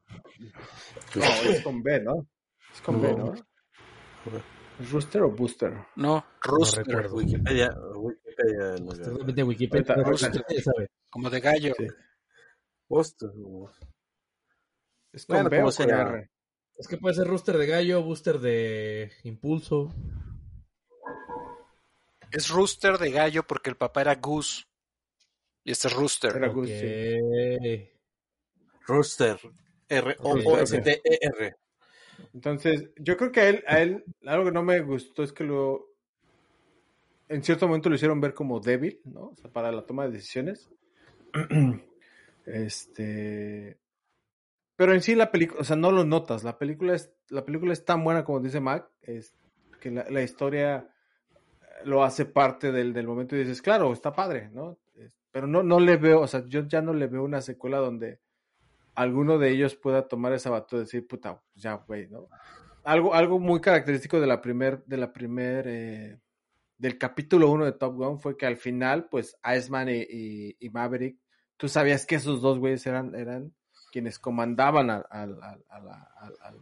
No, 1.15 1.23
es 1.49 1.61
con 1.63 1.81
B, 1.81 2.01
¿no? 2.01 2.27
Es 2.73 2.81
con 2.81 3.01
B, 3.01 3.13
¿no? 3.15 3.33
¿Es 4.79 4.91
¿Rooster 4.91 5.21
o 5.23 5.31
Booster? 5.31 5.73
No, 5.95 6.25
Rooster. 6.41 6.85
recuerdo. 6.85 7.15
Wikipedia, 7.15 7.69
Wikipedia 7.95 8.75
no 8.79 9.45
Wikipedia. 9.47 9.95
Ahorita- 9.95 10.27
usted 10.31 10.61
sabe. 10.61 10.87
Como 11.09 11.29
de 11.29 11.39
gallo. 11.39 11.73
Sí. 11.77 11.87
Post- 12.87 13.23
¿Es 15.13 15.25
con 15.25 15.35
Bueno, 15.35 15.49
B 15.49 15.63
o 15.63 15.71
con. 15.71 15.89
R? 15.89 16.29
Es 16.77 16.87
que 16.87 16.97
puede 16.97 17.15
ser 17.15 17.27
rooster 17.27 17.57
de 17.57 17.67
gallo, 17.67 18.03
booster 18.03 18.39
de 18.39 19.11
impulso. 19.23 19.93
Es 22.31 22.49
Rooster 22.49 22.97
de 22.97 23.11
gallo 23.11 23.43
porque 23.43 23.69
el 23.69 23.77
papá 23.77 24.01
era 24.01 24.15
Goose. 24.15 24.65
Y 25.63 25.71
este 25.71 25.87
es 25.87 25.93
Rooster. 25.93 26.35
Era 26.35 26.49
Goose, 26.49 26.79
sí. 26.79 27.15
Ok. 27.23 28.85
Rooster. 28.85 29.39
R-O-O-S-T-E-R. 29.89 31.55
Entonces, 32.33 32.89
yo 32.97 33.15
creo 33.15 33.31
que 33.31 33.39
a 33.39 33.49
él, 33.49 33.63
a 33.67 33.79
él, 33.79 34.03
algo 34.25 34.45
que 34.45 34.51
no 34.51 34.63
me 34.63 34.79
gustó 34.81 35.23
es 35.23 35.31
que 35.31 35.43
lo, 35.43 35.87
en 37.29 37.43
cierto 37.43 37.67
momento 37.67 37.89
lo 37.89 37.95
hicieron 37.95 38.21
ver 38.21 38.33
como 38.33 38.59
débil, 38.59 38.99
¿no? 39.05 39.27
O 39.27 39.35
sea, 39.35 39.51
para 39.51 39.71
la 39.71 39.85
toma 39.85 40.05
de 40.05 40.11
decisiones. 40.11 40.69
Este, 42.49 43.77
pero 44.77 44.93
en 44.93 45.01
sí 45.01 45.15
la 45.15 45.31
película, 45.31 45.59
o 45.59 45.63
sea, 45.65 45.75
no 45.75 45.91
lo 45.91 46.05
notas. 46.05 46.43
La 46.45 46.57
película 46.57 46.93
es, 46.95 47.11
la 47.29 47.43
película 47.43 47.73
es 47.73 47.83
tan 47.83 48.03
buena 48.05 48.23
como 48.23 48.39
dice 48.39 48.61
Mac, 48.61 48.89
es 49.01 49.35
que 49.81 49.91
la, 49.91 50.05
la 50.09 50.21
historia 50.23 50.89
lo 51.83 52.03
hace 52.03 52.25
parte 52.25 52.71
del, 52.71 52.93
del 52.93 53.05
momento 53.07 53.35
y 53.35 53.39
dices, 53.39 53.61
claro, 53.61 53.91
está 53.91 54.13
padre, 54.13 54.49
¿no? 54.53 54.79
Pero 55.31 55.45
no, 55.45 55.61
no 55.61 55.79
le 55.79 55.97
veo, 55.97 56.21
o 56.21 56.27
sea, 56.27 56.43
yo 56.47 56.61
ya 56.67 56.81
no 56.81 56.93
le 56.93 57.07
veo 57.07 57.23
una 57.23 57.41
secuela 57.41 57.77
donde 57.77 58.19
alguno 58.95 59.37
de 59.37 59.49
ellos 59.51 59.75
pueda 59.75 60.07
tomar 60.07 60.33
esa 60.33 60.49
batuta 60.49 60.77
y 60.77 60.79
decir, 60.81 61.05
puta, 61.07 61.39
pues 61.53 61.63
ya, 61.63 61.73
güey, 61.75 62.07
¿no? 62.07 62.29
Algo, 62.83 63.13
algo 63.13 63.37
muy 63.37 63.59
característico 63.61 64.19
de 64.19 64.27
la 64.27 64.41
primer, 64.41 64.83
de 64.85 64.97
la 64.97 65.13
primer, 65.13 65.65
eh, 65.67 66.19
del 66.77 66.97
capítulo 66.97 67.49
1 67.51 67.65
de 67.65 67.73
Top 67.73 67.95
Gun 67.95 68.19
fue 68.19 68.37
que 68.37 68.45
al 68.45 68.57
final, 68.57 69.07
pues, 69.09 69.37
Iceman 69.55 69.89
y, 69.89 70.01
y- 70.09 70.55
y 70.59 70.69
Maverick, 70.69 71.19
tú 71.57 71.67
sabías 71.67 72.05
que 72.05 72.15
esos 72.15 72.41
dos 72.41 72.57
güeyes 72.59 72.87
eran, 72.87 73.13
eran 73.13 73.53
quienes 73.97 74.19
comandaban 74.19 74.91
a, 74.91 74.97
a 75.09 75.23
al- 75.23 76.59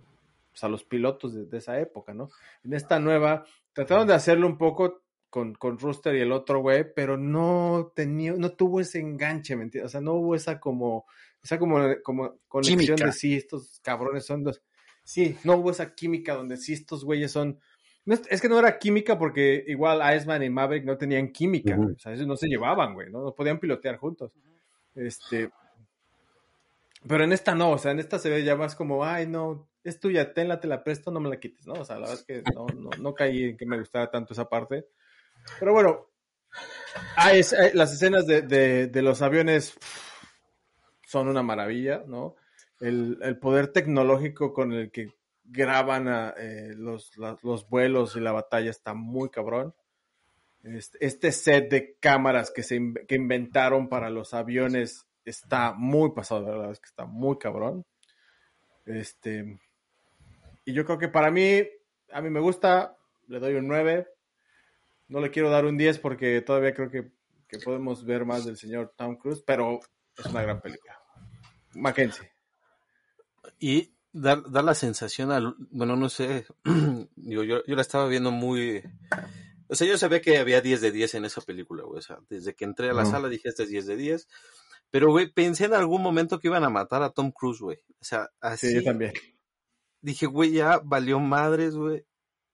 pues, 0.51 0.63
a 0.63 0.69
los 0.69 0.85
pilotos 0.85 1.33
de, 1.33 1.45
de 1.47 1.57
esa 1.57 1.77
época, 1.81 2.13
¿no? 2.13 2.29
En 2.63 2.73
esta 2.73 2.97
nueva, 2.97 3.43
trataron 3.73 4.07
de 4.07 4.13
hacerlo 4.13 4.47
un 4.47 4.57
poco 4.57 5.01
con, 5.29 5.53
con 5.55 5.77
Rooster 5.77 6.15
y 6.15 6.21
el 6.21 6.31
otro 6.31 6.61
güey, 6.61 6.85
pero 6.95 7.17
no 7.17 7.91
tenía, 7.93 8.31
no 8.37 8.51
tuvo 8.51 8.79
ese 8.79 8.99
enganche, 9.01 9.57
¿me 9.57 9.63
entiendes? 9.63 9.89
O 9.89 9.91
sea, 9.91 9.99
no 9.99 10.13
hubo 10.13 10.33
esa 10.33 10.61
como, 10.61 11.05
esa 11.43 11.59
como, 11.59 11.77
como 12.03 12.37
conexión 12.47 12.79
Química. 12.79 13.05
de 13.07 13.11
sí, 13.11 13.35
estos 13.35 13.81
cabrones 13.83 14.25
son 14.25 14.43
dos. 14.45 14.61
Sí, 15.03 15.37
no 15.43 15.57
hubo 15.57 15.71
esa 15.71 15.93
química 15.93 16.35
donde 16.35 16.55
sí 16.55 16.71
estos 16.71 17.03
güeyes 17.03 17.33
son. 17.33 17.59
no 18.05 18.15
es, 18.15 18.41
que 18.41 18.47
no 18.47 18.57
era 18.57 18.79
química 18.79 19.19
porque 19.19 19.61
igual 19.67 19.99
Iceman 20.15 20.41
y 20.41 20.49
Maverick 20.49 20.85
no 20.85 20.97
tenían 20.97 21.33
química, 21.33 21.73
Ujú. 21.73 21.83
güey. 21.83 21.95
o 21.95 21.99
sea, 21.99 22.13
ellos 22.13 22.27
no 22.27 22.37
se 22.37 22.47
llevaban, 22.47 22.93
güey, 22.93 23.11
¿no? 23.11 23.21
No 23.21 23.35
podían 23.35 23.59
pilotear 23.59 23.97
juntos. 23.97 24.31
Este. 24.95 25.49
Pero 27.07 27.23
en 27.23 27.31
esta 27.33 27.53
no, 27.55 27.71
o 27.71 27.77
sea, 27.77 27.91
en 27.91 27.99
esta 27.99 28.17
se 28.19 28.29
ve 28.29 28.43
ya 28.43 28.55
más 28.55 28.75
como, 28.75 29.05
ay, 29.05 29.27
no, 29.27 29.69
es 29.83 29.99
tuya, 29.99 30.33
tenla, 30.33 30.59
te 30.59 30.67
la 30.67 30.83
presto, 30.83 31.11
no 31.11 31.19
me 31.19 31.29
la 31.29 31.39
quites, 31.39 31.67
¿no? 31.67 31.73
O 31.73 31.85
sea, 31.85 31.95
la 31.97 32.07
verdad 32.07 32.15
es 32.19 32.25
que 32.25 32.43
no, 32.53 32.65
no, 32.75 32.89
no 32.99 33.13
caí 33.13 33.43
en 33.43 33.57
que 33.57 33.65
me 33.65 33.77
gustara 33.77 34.09
tanto 34.09 34.33
esa 34.33 34.49
parte. 34.49 34.87
Pero 35.59 35.73
bueno, 35.73 36.07
hay 37.17 37.39
es- 37.39 37.53
hay- 37.53 37.73
las 37.73 37.93
escenas 37.93 38.25
de, 38.25 38.41
de- 38.41 38.87
de 38.87 39.01
los 39.03 39.21
aviones 39.21 39.77
son 41.05 41.27
una 41.27 41.43
maravilla, 41.43 42.03
¿no? 42.07 42.35
El, 42.79 43.19
el 43.21 43.37
poder 43.39 43.67
tecnológico 43.67 44.51
con 44.53 44.73
el 44.73 44.91
que 44.91 45.09
graban 45.43 46.07
eh, 46.37 46.73
los, 46.75 47.11
los 47.43 47.69
vuelos 47.69 48.15
y 48.15 48.19
la 48.19 48.31
batalla 48.31 48.71
está 48.71 48.93
muy 48.95 49.29
cabrón. 49.29 49.75
Este, 50.63 51.05
este 51.05 51.31
set 51.31 51.69
de 51.69 51.97
cámaras 51.99 52.49
que 52.49 52.63
se 52.63 52.81
que 53.07 53.13
inventaron 53.15 53.87
para 53.87 54.09
los 54.09 54.33
aviones 54.33 55.04
está 55.29 55.73
muy 55.73 56.11
pasado, 56.11 56.41
la 56.41 56.51
verdad 56.51 56.71
es 56.71 56.79
que 56.79 56.87
está 56.87 57.05
muy 57.05 57.37
cabrón. 57.37 57.85
Este, 58.85 59.59
y 60.65 60.73
yo 60.73 60.85
creo 60.85 60.97
que 60.97 61.07
para 61.07 61.31
mí, 61.31 61.63
a 62.11 62.21
mí 62.21 62.29
me 62.29 62.39
gusta, 62.39 62.97
le 63.27 63.39
doy 63.39 63.55
un 63.55 63.67
9. 63.67 64.07
No 65.07 65.19
le 65.19 65.31
quiero 65.31 65.49
dar 65.49 65.65
un 65.65 65.77
10 65.77 65.99
porque 65.99 66.41
todavía 66.41 66.73
creo 66.73 66.89
que, 66.89 67.11
que 67.47 67.59
podemos 67.59 68.05
ver 68.05 68.25
más 68.25 68.45
del 68.45 68.57
señor 68.57 68.93
Tom 68.95 69.17
Cruise, 69.17 69.43
pero 69.45 69.79
es 70.17 70.25
una 70.25 70.41
gran 70.41 70.61
película. 70.61 70.99
Mackenzie. 71.73 72.31
Y 73.59 73.95
da, 74.11 74.37
da 74.47 74.61
la 74.61 74.73
sensación 74.73 75.31
al, 75.31 75.55
bueno, 75.71 75.95
no 75.95 76.09
sé, 76.09 76.45
digo, 77.15 77.43
yo, 77.43 77.63
yo 77.65 77.75
la 77.75 77.81
estaba 77.81 78.07
viendo 78.07 78.31
muy, 78.31 78.81
o 79.67 79.75
sea, 79.75 79.87
yo 79.87 79.97
sabía 79.97 80.21
que 80.21 80.37
había 80.37 80.61
10 80.61 80.81
de 80.81 80.91
10 80.91 81.15
en 81.15 81.25
esa 81.25 81.41
película, 81.41 81.83
güey, 81.83 81.99
o 81.99 82.01
sea, 82.01 82.19
desde 82.29 82.55
que 82.55 82.65
entré 82.65 82.89
a 82.89 82.93
la 82.93 83.05
sala 83.05 83.27
dije, 83.27 83.49
este 83.49 83.63
es 83.63 83.69
10 83.69 83.87
de 83.87 83.95
10, 83.97 84.27
pero, 84.91 85.09
güey, 85.11 85.31
pensé 85.31 85.65
en 85.65 85.73
algún 85.73 86.01
momento 86.01 86.39
que 86.39 86.47
iban 86.47 86.63
a 86.63 86.69
matar 86.69 87.03
a 87.03 87.09
Tom 87.11 87.31
Cruise, 87.31 87.59
güey, 87.61 87.77
o 87.99 88.03
sea, 88.03 88.29
así, 88.39 88.67
Sí, 88.69 88.75
yo 88.75 88.83
también. 88.83 89.13
dije, 90.01 90.25
güey, 90.25 90.51
ya 90.51 90.79
valió 90.83 91.19
madres, 91.19 91.75
güey, 91.75 92.05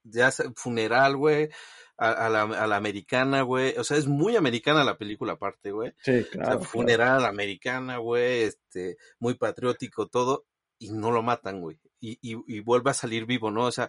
ya 0.04 0.32
funeral, 0.56 1.16
güey, 1.16 1.48
a, 1.96 2.10
a 2.10 2.28
la, 2.28 2.42
a 2.42 2.66
la 2.66 2.76
americana, 2.76 3.42
güey, 3.42 3.76
o 3.78 3.84
sea, 3.84 3.96
es 3.96 4.06
muy 4.06 4.34
americana 4.36 4.82
la 4.84 4.98
película 4.98 5.34
aparte, 5.34 5.70
güey, 5.70 5.92
Sí, 6.02 6.10
o 6.18 6.22
sea, 6.22 6.30
claro. 6.30 6.60
funeral 6.62 7.16
a 7.18 7.20
la 7.20 7.28
americana, 7.28 7.98
güey, 7.98 8.42
este, 8.42 8.96
muy 9.20 9.34
patriótico 9.34 10.08
todo, 10.08 10.46
y 10.78 10.90
no 10.90 11.12
lo 11.12 11.22
matan, 11.22 11.60
güey, 11.60 11.78
y, 12.00 12.18
y, 12.22 12.36
y 12.48 12.60
vuelve 12.60 12.90
a 12.90 12.94
salir 12.94 13.24
vivo, 13.26 13.50
¿no? 13.52 13.66
O 13.66 13.72
sea, 13.72 13.88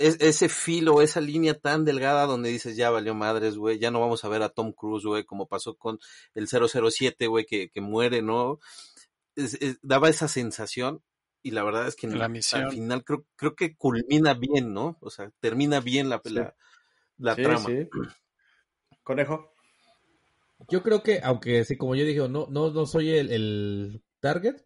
es, 0.00 0.16
ese 0.20 0.48
filo, 0.48 1.02
esa 1.02 1.20
línea 1.20 1.54
tan 1.58 1.84
delgada 1.84 2.26
donde 2.26 2.48
dices, 2.50 2.76
ya 2.76 2.90
valió 2.90 3.14
madres, 3.14 3.56
güey, 3.56 3.78
ya 3.78 3.90
no 3.90 4.00
vamos 4.00 4.24
a 4.24 4.28
ver 4.28 4.42
a 4.42 4.48
Tom 4.48 4.72
Cruise, 4.72 5.04
güey, 5.04 5.24
como 5.24 5.46
pasó 5.46 5.76
con 5.76 5.98
el 6.34 6.48
007, 6.48 7.26
güey, 7.28 7.44
que, 7.46 7.68
que 7.70 7.80
muere, 7.80 8.22
¿no? 8.22 8.58
Es- 9.36 9.54
es- 9.60 9.78
daba 9.82 10.08
esa 10.08 10.26
sensación, 10.26 11.02
y 11.42 11.52
la 11.52 11.62
verdad 11.62 11.86
es 11.86 11.96
que 11.96 12.06
La 12.08 12.24
al 12.24 12.30
misión. 12.32 12.70
final 12.70 13.04
creo, 13.04 13.24
creo 13.36 13.54
que 13.54 13.76
culmina 13.76 14.34
bien, 14.34 14.74
¿no? 14.74 14.98
O 15.00 15.10
sea, 15.10 15.30
termina 15.40 15.80
bien 15.80 16.08
la, 16.08 16.20
Sí. 16.24 16.34
la, 16.34 16.54
la 17.18 17.34
Sí, 17.36 17.42
trama. 17.42 17.66
sí. 17.66 17.88
Conejo. 19.02 19.52
Yo 20.68 20.82
creo 20.82 21.02
que, 21.02 21.20
aunque 21.22 21.64
sí, 21.64 21.76
como 21.76 21.94
yo 21.94 22.04
dije, 22.04 22.28
no, 22.28 22.46
no, 22.50 22.70
no 22.70 22.86
soy 22.86 23.10
el, 23.10 23.30
el 23.30 24.02
target, 24.20 24.56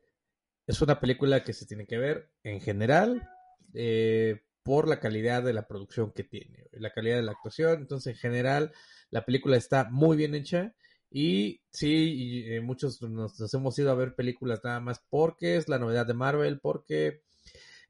es 0.67 0.81
una 0.83 0.99
película 0.99 1.45
que 1.45 1.53
se 1.53 1.67
tiene 1.67 1.87
que 1.87 1.99
ver 1.99 2.31
en 2.43 2.61
general 2.61 3.29
eh, 3.75 4.43
por 4.65 4.89
la 4.89 5.01
calidad 5.01 5.45
de 5.45 5.53
la 5.53 5.69
producción 5.69 6.13
que 6.13 6.25
tiene, 6.25 6.67
la 6.73 6.91
calidad 6.93 7.17
de 7.17 7.23
la 7.23 7.33
actuación. 7.33 7.83
Entonces, 7.83 8.15
en 8.15 8.21
general, 8.21 8.73
la 9.11 9.25
película 9.25 9.57
está 9.57 9.89
muy 9.91 10.17
bien 10.17 10.35
hecha. 10.35 10.75
Y 11.11 11.63
sí, 11.71 12.45
eh, 12.49 12.61
muchos 12.61 13.01
nos, 13.03 13.55
hemos 13.55 13.79
ido 13.79 13.93
a 13.93 13.95
ver 13.95 14.17
películas 14.17 14.61
nada 14.65 14.81
más 14.81 15.05
porque 15.11 15.57
es 15.57 15.69
la 15.69 15.79
novedad 15.79 16.07
de 16.07 16.15
Marvel, 16.15 16.59
porque 16.61 17.23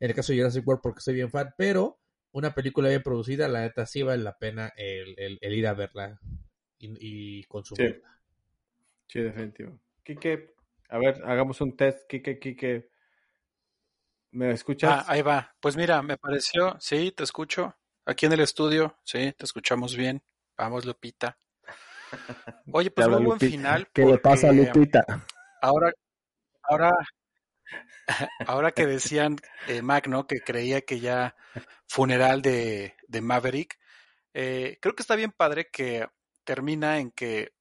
en 0.00 0.10
el 0.10 0.14
caso 0.14 0.32
de 0.32 0.38
Jurassic 0.40 0.66
World, 0.66 0.82
porque 0.82 1.00
soy 1.00 1.14
bien 1.14 1.30
fan, 1.30 1.54
pero 1.56 1.98
una 2.32 2.54
película 2.54 2.88
bien 2.88 3.02
producida, 3.02 3.48
la 3.48 3.62
neta 3.62 3.86
sí 3.86 4.02
vale 4.02 4.22
la 4.22 4.36
pena 4.38 4.72
el, 4.76 5.14
el- 5.18 5.38
el 5.40 5.54
ir 5.54 5.66
a 5.66 5.74
verla 5.74 6.18
y, 6.78 7.44
consumirla. 7.44 8.18
Sí, 9.06 9.20
definitivo. 9.20 9.78
Quique, 10.02 10.54
a 10.88 10.98
ver, 10.98 11.22
hagamos 11.24 11.60
un 11.60 11.76
test. 11.76 12.06
Quique, 12.08 12.38
Quique, 12.38 12.90
¿me 14.34 14.50
escuchas? 14.50 14.90
Ah, 14.90 15.04
ahí 15.08 15.22
va. 15.22 15.54
Pues 15.60 15.76
mira, 15.76 16.02
me 16.02 16.16
pareció, 16.16 16.76
sí, 16.80 17.12
te 17.12 17.24
escucho. 17.24 17.76
Aquí 18.04 18.26
en 18.26 18.32
el 18.32 18.40
estudio, 18.40 18.98
sí, 19.02 19.32
te 19.32 19.44
escuchamos 19.44 19.96
bien. 19.96 20.22
Vamos, 20.56 20.84
Lupita. 20.84 21.38
Oye, 22.72 22.90
pues 22.90 23.08
muy 23.08 23.24
buen 23.24 23.40
final. 23.40 23.88
¿Qué 23.92 24.04
le 24.04 24.18
pasa 24.18 24.48
a 24.50 24.52
Lupita? 24.52 25.04
Ahora, 25.62 25.92
ahora, 26.62 26.92
ahora 28.46 28.72
que 28.72 28.86
decían 28.86 29.36
eh, 29.68 29.82
Mac, 29.82 30.06
¿no? 30.08 30.26
Que 30.26 30.40
creía 30.40 30.82
que 30.82 31.00
ya 31.00 31.34
funeral 31.88 32.42
de, 32.42 32.96
de 33.08 33.20
Maverick. 33.20 33.78
eh, 34.34 34.78
creo 34.80 34.94
que 34.94 35.02
está 35.02 35.16
bien 35.16 35.32
padre 35.32 35.70
que 35.72 36.06
termina 36.44 36.98
en 36.98 37.10
que 37.10 37.54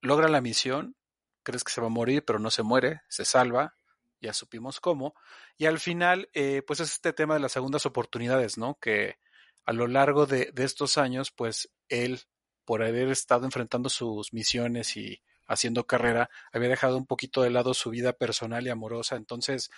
logra 0.00 0.28
la 0.28 0.40
misión, 0.40 0.96
crees 1.42 1.64
que 1.64 1.72
se 1.72 1.80
va 1.80 1.86
a 1.86 1.90
morir, 1.90 2.24
pero 2.24 2.38
no 2.38 2.50
se 2.50 2.62
muere, 2.62 3.02
se 3.08 3.24
salva, 3.24 3.74
ya 4.22 4.32
supimos 4.32 4.80
cómo, 4.80 5.14
y 5.58 5.66
al 5.66 5.78
final, 5.78 6.30
eh, 6.32 6.62
pues 6.66 6.80
es 6.80 6.92
este 6.92 7.12
tema 7.12 7.34
de 7.34 7.40
las 7.40 7.52
segundas 7.52 7.84
oportunidades, 7.86 8.56
¿no? 8.56 8.78
Que 8.80 9.18
a 9.64 9.72
lo 9.72 9.86
largo 9.88 10.26
de, 10.26 10.50
de 10.52 10.64
estos 10.64 10.96
años, 10.98 11.30
pues 11.30 11.70
él, 11.88 12.20
por 12.64 12.82
haber 12.82 13.08
estado 13.08 13.44
enfrentando 13.44 13.88
sus 13.88 14.32
misiones 14.32 14.96
y 14.96 15.22
haciendo 15.46 15.86
carrera, 15.86 16.30
había 16.52 16.68
dejado 16.68 16.96
un 16.96 17.06
poquito 17.06 17.42
de 17.42 17.50
lado 17.50 17.74
su 17.74 17.90
vida 17.90 18.12
personal 18.12 18.66
y 18.66 18.70
amorosa, 18.70 19.16
entonces 19.16 19.70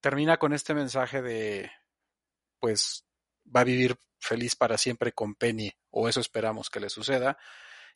termina 0.00 0.36
con 0.36 0.52
este 0.52 0.74
mensaje 0.74 1.22
de, 1.22 1.70
pues, 2.60 3.04
va 3.54 3.60
a 3.60 3.64
vivir 3.64 3.96
feliz 4.20 4.54
para 4.56 4.78
siempre 4.78 5.12
con 5.12 5.34
Penny, 5.34 5.72
o 5.90 6.08
eso 6.08 6.20
esperamos 6.20 6.70
que 6.70 6.80
le 6.80 6.90
suceda, 6.90 7.38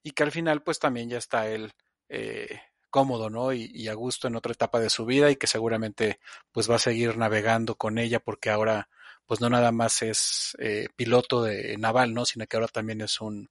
y 0.03 0.13
que 0.13 0.23
al 0.23 0.33
final 0.33 0.63
pues 0.63 0.79
también 0.79 1.09
ya 1.11 1.19
está 1.19 1.49
él 1.49 1.73
eh, 2.09 2.61
cómodo, 2.91 3.31
¿no? 3.31 3.53
Y, 3.53 3.71
y, 3.75 3.89
a 3.89 3.95
gusto 3.95 4.29
en 4.29 4.37
otra 4.37 4.53
etapa 4.53 4.81
de 4.81 4.91
su 4.91 5.07
vida 5.07 5.31
y 5.31 5.37
que 5.37 5.47
seguramente 5.47 6.21
pues 6.53 6.71
va 6.71 6.77
a 6.77 6.79
seguir 6.79 7.17
navegando 7.17 7.77
con 7.77 7.99
ella 7.99 8.21
porque 8.21 8.51
ahora 8.51 8.89
pues 9.27 9.41
no 9.41 9.49
nada 9.49 9.73
más 9.73 10.03
es 10.03 10.57
eh, 10.59 10.89
piloto 10.97 11.43
de 11.43 11.77
naval, 11.79 12.15
¿no? 12.15 12.25
Sino 12.27 12.47
que 12.47 12.57
ahora 12.57 12.69
también 12.69 13.01
es 13.01 13.21
un 13.21 13.51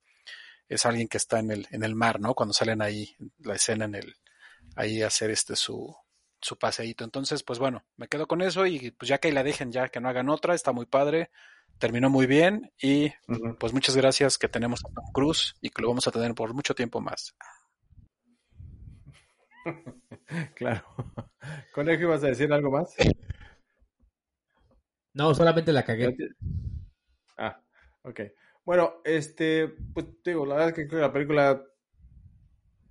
es 0.67 0.85
alguien 0.85 1.07
que 1.07 1.17
está 1.17 1.39
en 1.39 1.51
el 1.51 1.67
en 1.71 1.83
el 1.83 1.95
mar, 1.95 2.19
¿no? 2.19 2.35
Cuando 2.35 2.53
salen 2.53 2.81
ahí 2.81 3.15
la 3.39 3.55
escena 3.55 3.85
en 3.85 3.95
el 3.95 4.15
ahí 4.75 5.01
a 5.01 5.07
hacer 5.07 5.31
este 5.31 5.55
su 5.55 5.95
su 6.41 6.57
paseíto. 6.57 7.03
Entonces, 7.03 7.43
pues 7.43 7.59
bueno, 7.59 7.83
me 7.97 8.07
quedo 8.07 8.27
con 8.27 8.41
eso 8.41 8.65
y 8.65 8.91
pues 8.91 9.09
ya 9.09 9.17
que 9.19 9.29
ahí 9.29 9.33
la 9.33 9.43
dejen 9.43 9.71
ya 9.71 9.89
que 9.89 9.99
no 9.99 10.09
hagan 10.09 10.29
otra, 10.29 10.55
está 10.55 10.71
muy 10.71 10.85
padre 10.85 11.31
terminó 11.79 12.09
muy 12.09 12.27
bien 12.27 12.71
y 12.79 13.07
uh 13.07 13.11
-huh. 13.27 13.57
pues 13.57 13.73
muchas 13.73 13.95
gracias 13.95 14.37
que 14.37 14.49
tenemos 14.49 14.81
a 14.85 14.93
Tom 14.93 15.11
Cruise 15.13 15.55
y 15.61 15.69
que 15.69 15.81
lo 15.81 15.87
vamos 15.87 16.07
a 16.07 16.11
tener 16.11 16.35
por 16.35 16.53
mucho 16.53 16.75
tiempo 16.75 17.01
más. 17.01 17.35
claro. 20.55 20.83
Conejo, 21.73 22.03
¿ibas 22.03 22.23
a 22.23 22.27
decir 22.27 22.51
algo 22.51 22.71
más? 22.71 22.95
No, 25.13 25.33
solamente 25.33 25.73
la 25.73 25.83
cagué. 25.83 26.15
Ah, 27.37 27.61
ok. 28.03 28.21
Bueno, 28.65 29.01
este, 29.03 29.67
pues 29.93 30.05
digo, 30.23 30.45
la 30.45 30.55
verdad 30.55 30.69
es 30.69 30.75
que 30.75 30.87
creo 30.87 30.99
que 30.99 31.07
la 31.07 31.13
película 31.13 31.63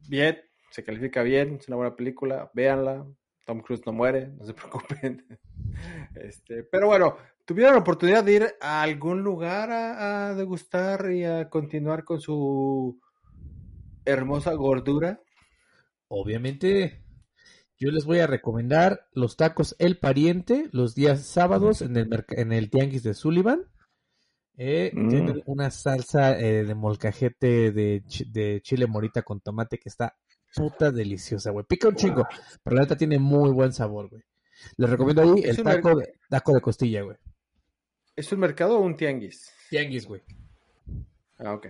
bien, 0.09 0.41
se 0.71 0.85
califica 0.85 1.23
bien, 1.23 1.57
es 1.61 1.69
una 1.69 1.77
buena 1.77 1.97
película, 1.97 2.51
véanla. 2.55 3.07
Tom 3.47 3.61
Cruise 3.63 3.87
no 3.87 3.93
muere, 3.93 4.29
no 4.29 4.45
se 4.45 4.55
preocupen. 4.55 5.25
Este, 6.15 6.65
pero 6.65 6.89
bueno, 6.89 7.17
¿tuvieron 7.45 7.75
la 7.75 7.81
oportunidad 7.81 8.25
de 8.25 8.33
ir 8.33 8.55
a 8.61 8.83
algún 8.83 9.23
lugar 9.23 9.71
a, 9.71 10.29
a 10.29 10.35
degustar 10.35 11.11
y 11.13 11.25
a 11.25 11.49
continuar 11.49 12.05
con 12.05 12.21
su 12.21 13.01
hermosa 14.05 14.53
gordura? 14.55 15.21
Obviamente, 16.09 17.05
yo 17.77 17.91
les 17.91 18.05
voy 18.05 18.19
a 18.19 18.27
recomendar 18.27 19.07
los 19.13 19.37
tacos 19.37 19.77
El 19.79 19.99
Pariente 19.99 20.69
los 20.73 20.95
días 20.95 21.27
sábados 21.27 21.83
en 21.83 21.97
el, 21.97 22.25
en 22.31 22.53
el 22.53 22.71
Tianguis 22.71 23.03
de 23.03 23.15
Sullivan. 23.15 23.67
Eh, 24.57 24.91
mm. 24.93 25.09
Tienen 25.09 25.43
una 25.47 25.71
salsa 25.71 26.37
eh, 26.39 26.65
de 26.65 26.75
molcajete 26.75 27.71
de, 27.71 28.03
ch 28.09 28.25
de 28.27 28.61
chile 28.63 28.89
morita 28.89 29.23
con 29.23 29.41
tomate 29.41 29.79
que 29.79 29.89
está 29.89 30.17
puta 30.55 30.91
deliciosa, 30.91 31.53
güey. 31.53 31.65
Pica 31.69 31.89
un 31.89 31.95
chingo, 31.95 32.27
pero 32.65 32.77
la 32.77 32.83
neta 32.83 32.97
tiene 32.97 33.19
muy 33.19 33.51
buen 33.51 33.73
sabor, 33.73 34.09
güey. 34.09 34.23
Les 34.77 34.91
recomiendo 34.91 35.23
ahí 35.23 35.43
el 35.45 35.63
taco 35.63 35.95
de, 35.95 36.15
taco 36.29 36.55
de 36.55 36.61
costilla, 36.61 37.03
güey. 37.03 37.17
¿Es 38.17 38.33
un 38.33 38.41
mercado 38.41 38.79
o 38.79 38.81
un 38.81 38.97
tianguis? 38.97 39.53
Tianguis, 39.71 40.07
güey. 40.07 40.23
Ah, 41.39 41.53
ok. 41.53 41.69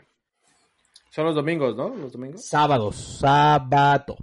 Son 1.10 1.26
los 1.26 1.34
domingos, 1.34 1.76
¿no? 1.76 1.94
Los 1.94 2.12
domingos. 2.12 2.46
Sábados, 2.46 2.96
sábado. 3.20 4.16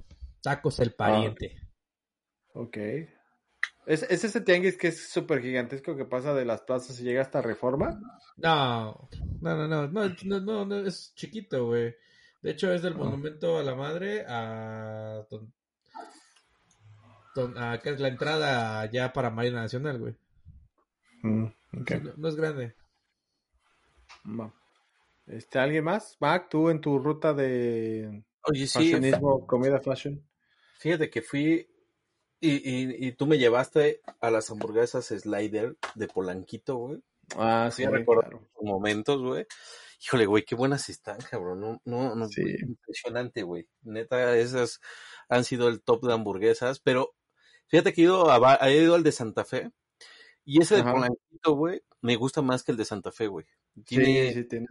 Tacos 0.45 0.79
el 0.79 0.93
pariente. 0.93 1.57
Ah, 2.53 2.59
ok. 2.59 2.77
¿Es, 3.87 4.03
¿Es, 4.03 4.23
ese 4.23 4.41
tianguis 4.41 4.77
que 4.77 4.89
es 4.89 5.09
súper 5.09 5.41
gigantesco 5.41 5.97
que 5.97 6.05
pasa 6.05 6.35
de 6.35 6.45
las 6.45 6.61
plazas 6.61 6.99
y 6.99 7.03
llega 7.03 7.23
hasta 7.23 7.41
Reforma? 7.41 7.99
No, 8.37 9.09
no, 9.41 9.55
no, 9.55 9.67
no, 9.67 9.87
no, 9.87 10.15
no, 10.23 10.39
no, 10.39 10.65
no 10.65 10.75
es 10.85 11.15
chiquito, 11.15 11.65
güey. 11.65 11.95
De 12.43 12.51
hecho, 12.51 12.71
es 12.71 12.83
del 12.83 12.93
oh. 12.93 12.97
Monumento 12.97 13.57
a 13.57 13.63
la 13.63 13.73
Madre 13.73 14.23
a... 14.27 15.25
Acá 17.55 17.89
es 17.89 17.99
la 17.99 18.09
entrada 18.09 18.85
ya 18.91 19.11
para 19.13 19.31
Marina 19.31 19.61
Nacional, 19.61 19.97
güey. 19.97 20.15
Mm, 21.23 21.45
okay. 21.81 22.01
no, 22.01 22.13
no, 22.17 22.27
es 22.27 22.35
grande. 22.35 22.75
No. 24.23 24.53
Este, 25.25 25.57
¿Alguien 25.57 25.85
más? 25.85 26.17
Mac, 26.19 26.49
tú 26.51 26.69
en 26.69 26.81
tu 26.81 26.99
ruta 26.99 27.33
de 27.33 28.23
Oye, 28.43 28.67
sí, 28.67 28.91
fashionismo, 28.91 29.47
comida 29.47 29.79
fashion. 29.79 30.23
Fíjate 30.85 31.09
que 31.09 31.23
fui 31.23 31.67
y, 32.39 32.51
y, 32.57 33.07
y, 33.07 33.11
tú 33.13 33.25
me 33.25 33.39
llevaste 33.39 34.01
a 34.21 34.29
las 34.29 34.51
hamburguesas 34.51 35.07
Slider 35.07 35.77
de 35.95 36.07
Polanquito, 36.07 36.75
güey. 36.75 37.01
Ah, 37.35 37.69
sí, 37.71 37.81
sí 37.81 37.89
recuerdo 37.89 38.21
claro. 38.21 38.47
momentos, 38.61 39.19
güey. 39.19 39.47
Híjole, 39.99 40.27
güey, 40.27 40.45
qué 40.45 40.53
buenas 40.53 40.87
están, 40.89 41.17
cabrón. 41.31 41.59
No, 41.59 41.81
no, 41.85 42.13
no, 42.13 42.27
sí. 42.27 42.43
impresionante, 42.61 43.41
güey. 43.41 43.67
Neta, 43.81 44.37
esas 44.37 44.79
han 45.27 45.43
sido 45.43 45.69
el 45.69 45.81
top 45.81 46.05
de 46.05 46.13
hamburguesas, 46.13 46.79
pero 46.79 47.15
fíjate 47.65 47.91
que 47.91 48.01
he 48.01 48.03
ido, 48.03 48.29
a, 48.29 48.69
he 48.69 48.83
ido 48.83 48.93
al 48.93 49.01
de 49.01 49.11
Santa 49.11 49.43
Fe 49.43 49.71
y 50.43 50.61
ese 50.61 50.75
Ajá. 50.75 50.85
de 50.85 50.91
Polanquito, 50.91 51.53
güey, 51.53 51.81
me 52.01 52.15
gusta 52.15 52.43
más 52.43 52.63
que 52.63 52.73
el 52.73 52.77
de 52.77 52.85
Santa 52.85 53.11
Fe, 53.11 53.25
güey. 53.25 53.47
Tiene, 53.87 54.27
sí, 54.27 54.33
sí, 54.35 54.43
tiene. 54.43 54.67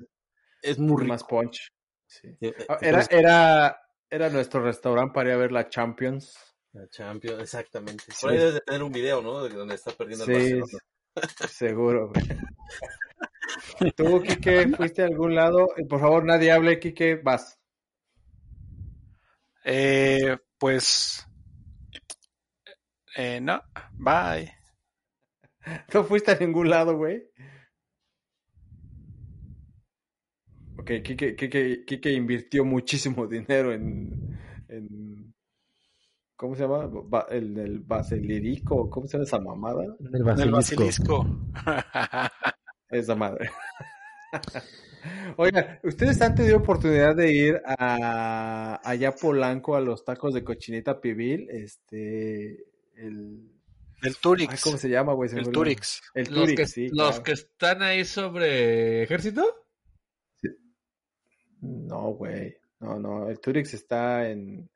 Es 0.62 0.78
muy 0.78 0.96
rico. 0.96 1.08
Más 1.08 1.24
punch. 1.24 1.72
Sí. 2.06 2.38
Era, 2.80 3.04
era, 3.10 3.84
era 4.14 4.30
nuestro 4.30 4.62
restaurante 4.62 5.12
para 5.12 5.30
ir 5.30 5.34
a 5.34 5.38
ver 5.38 5.52
la 5.52 5.68
Champions. 5.68 6.38
La 6.72 6.88
Champions, 6.88 7.40
exactamente. 7.40 8.04
Sí. 8.08 8.22
Por 8.22 8.30
ahí 8.30 8.38
debes 8.38 8.54
de 8.54 8.60
tener 8.60 8.82
un 8.82 8.92
video, 8.92 9.20
¿no? 9.20 9.42
De 9.42 9.50
donde 9.50 9.74
está 9.74 9.92
perdiendo 9.92 10.24
sí, 10.24 10.32
el 10.32 10.60
Barcelona. 10.60 11.48
Seguro, 11.48 12.10
güey. 12.10 12.24
Tú, 13.96 14.22
Quique, 14.22 14.68
fuiste 14.76 15.02
a 15.02 15.06
algún 15.06 15.34
lado. 15.34 15.68
Por 15.88 16.00
favor, 16.00 16.24
nadie 16.24 16.52
hable, 16.52 16.78
Quique, 16.78 17.16
vas. 17.16 17.58
Eh, 19.64 20.36
pues. 20.58 21.26
Eh, 23.16 23.40
no, 23.40 23.62
bye. 23.92 24.52
¿No 25.94 26.04
fuiste 26.04 26.32
a 26.32 26.36
ningún 26.36 26.70
lado, 26.70 26.96
güey? 26.96 27.30
Ok, 30.85 31.03
Kike, 31.03 31.35
Kike, 31.35 31.85
Kike 31.87 32.12
invirtió 32.12 32.62
muchísimo 32.62 33.26
dinero 33.26 33.72
en, 33.72 34.39
en 34.68 35.35
¿cómo 36.37 36.55
se 36.55 36.62
llama? 36.62 36.87
Ba, 36.87 37.26
el, 37.30 37.57
el 37.57 37.78
basilirico, 37.78 38.91
¿cómo 38.91 39.09
se 39.09 39.16
llama 39.16 39.24
esa 39.24 39.41
mamada? 39.41 39.85
El 40.12 40.22
basilisco. 40.22 40.43
El 40.43 40.51
basilisco. 40.51 41.26
esa 42.91 43.14
madre. 43.14 43.51
Oigan, 45.39 45.80
¿ustedes 45.85 46.20
han 46.20 46.35
tenido 46.35 46.59
oportunidad 46.59 47.16
de 47.16 47.32
ir 47.32 47.62
a 47.64 48.78
allá 48.85 49.14
Polanco 49.14 49.76
a 49.76 49.80
los 49.80 50.05
tacos 50.05 50.35
de 50.35 50.45
cochinita 50.45 51.01
pibil? 51.01 51.49
Este, 51.49 52.62
el... 52.97 53.51
El 54.03 54.16
Turix. 54.18 54.53
Ay, 54.53 54.59
¿Cómo 54.62 54.76
se 54.76 54.91
llama, 54.91 55.14
güey? 55.14 55.30
El 55.35 55.51
Turix. 55.51 56.03
El 56.12 56.24
los 56.24 56.35
Turix, 56.35 56.57
que, 56.61 56.66
sí. 56.66 56.89
¿Los 56.93 57.09
claro. 57.09 57.22
que 57.22 57.32
están 57.32 57.82
ahí 57.82 58.05
sobre 58.05 59.03
ejército? 59.03 59.63
No, 61.64 62.10
güey. 62.12 62.56
No, 62.80 62.98
no. 62.98 63.28
El 63.28 63.40
Turix 63.40 63.72
está 63.74 64.28
en. 64.28 64.68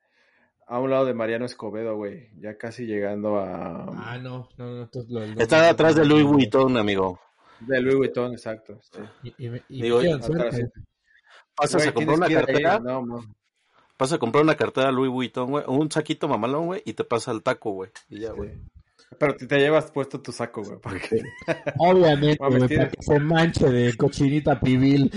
a 0.67 0.79
un 0.79 0.91
lado 0.91 1.05
de 1.05 1.15
Mariano 1.15 1.45
Escobedo, 1.45 1.97
güey. 1.97 2.31
Ya 2.41 2.57
casi 2.57 2.87
llegando 2.87 3.39
a. 3.39 3.85
Ah, 3.97 4.19
no, 4.19 4.49
no, 4.57 4.67
no. 4.85 4.89
lo- 5.09 5.27
lo- 5.27 5.41
Está 5.41 5.69
atrás 5.69 5.95
de 5.97 6.05
Louis 6.05 6.25
Vuitton, 6.25 6.77
amigo. 6.77 7.21
De 7.61 7.81
Louis 7.81 7.97
Vuitton, 7.97 8.33
exacto. 8.33 8.79
sí. 8.93 9.01
Y, 9.39 9.47
y, 9.47 9.63
y 9.69 9.83
Digo, 9.83 9.99
atrás. 9.99 10.61
Pasas 11.55 11.83
Güey, 11.83 11.89
a 11.89 11.93
comprar 11.93 12.17
una 12.19 12.29
cartera, 12.29 12.79
No, 12.79 13.05
no. 13.05 13.21
pasas 13.97 14.15
a 14.17 14.19
comprar 14.19 14.45
una 14.45 14.55
cartera 14.55 14.93
Louis 14.93 15.11
Vuitton, 15.11 15.51
güey, 15.51 15.65
un 15.67 15.91
saquito 15.91 16.29
mamalón, 16.29 16.67
güey, 16.67 16.83
y 16.85 16.93
te 16.93 17.03
pasa 17.03 17.33
el 17.33 17.43
taco, 17.43 17.73
güey. 17.73 17.91
Y 18.09 18.21
ya, 18.21 18.31
güey. 18.33 18.51
Sí. 18.53 18.61
Pero 19.19 19.35
te, 19.37 19.47
te 19.49 19.59
llevas 19.59 19.91
puesto 19.91 20.21
tu 20.21 20.31
saco, 20.31 20.63
güey. 20.63 20.79
Porque 20.81 21.21
Obviamente, 21.79 22.37
güey, 22.49 22.61
para 22.69 22.91
que 22.91 23.03
se 23.03 23.19
manche 23.19 23.69
de 23.69 23.97
cochinita 23.97 24.61
pibil. 24.61 25.11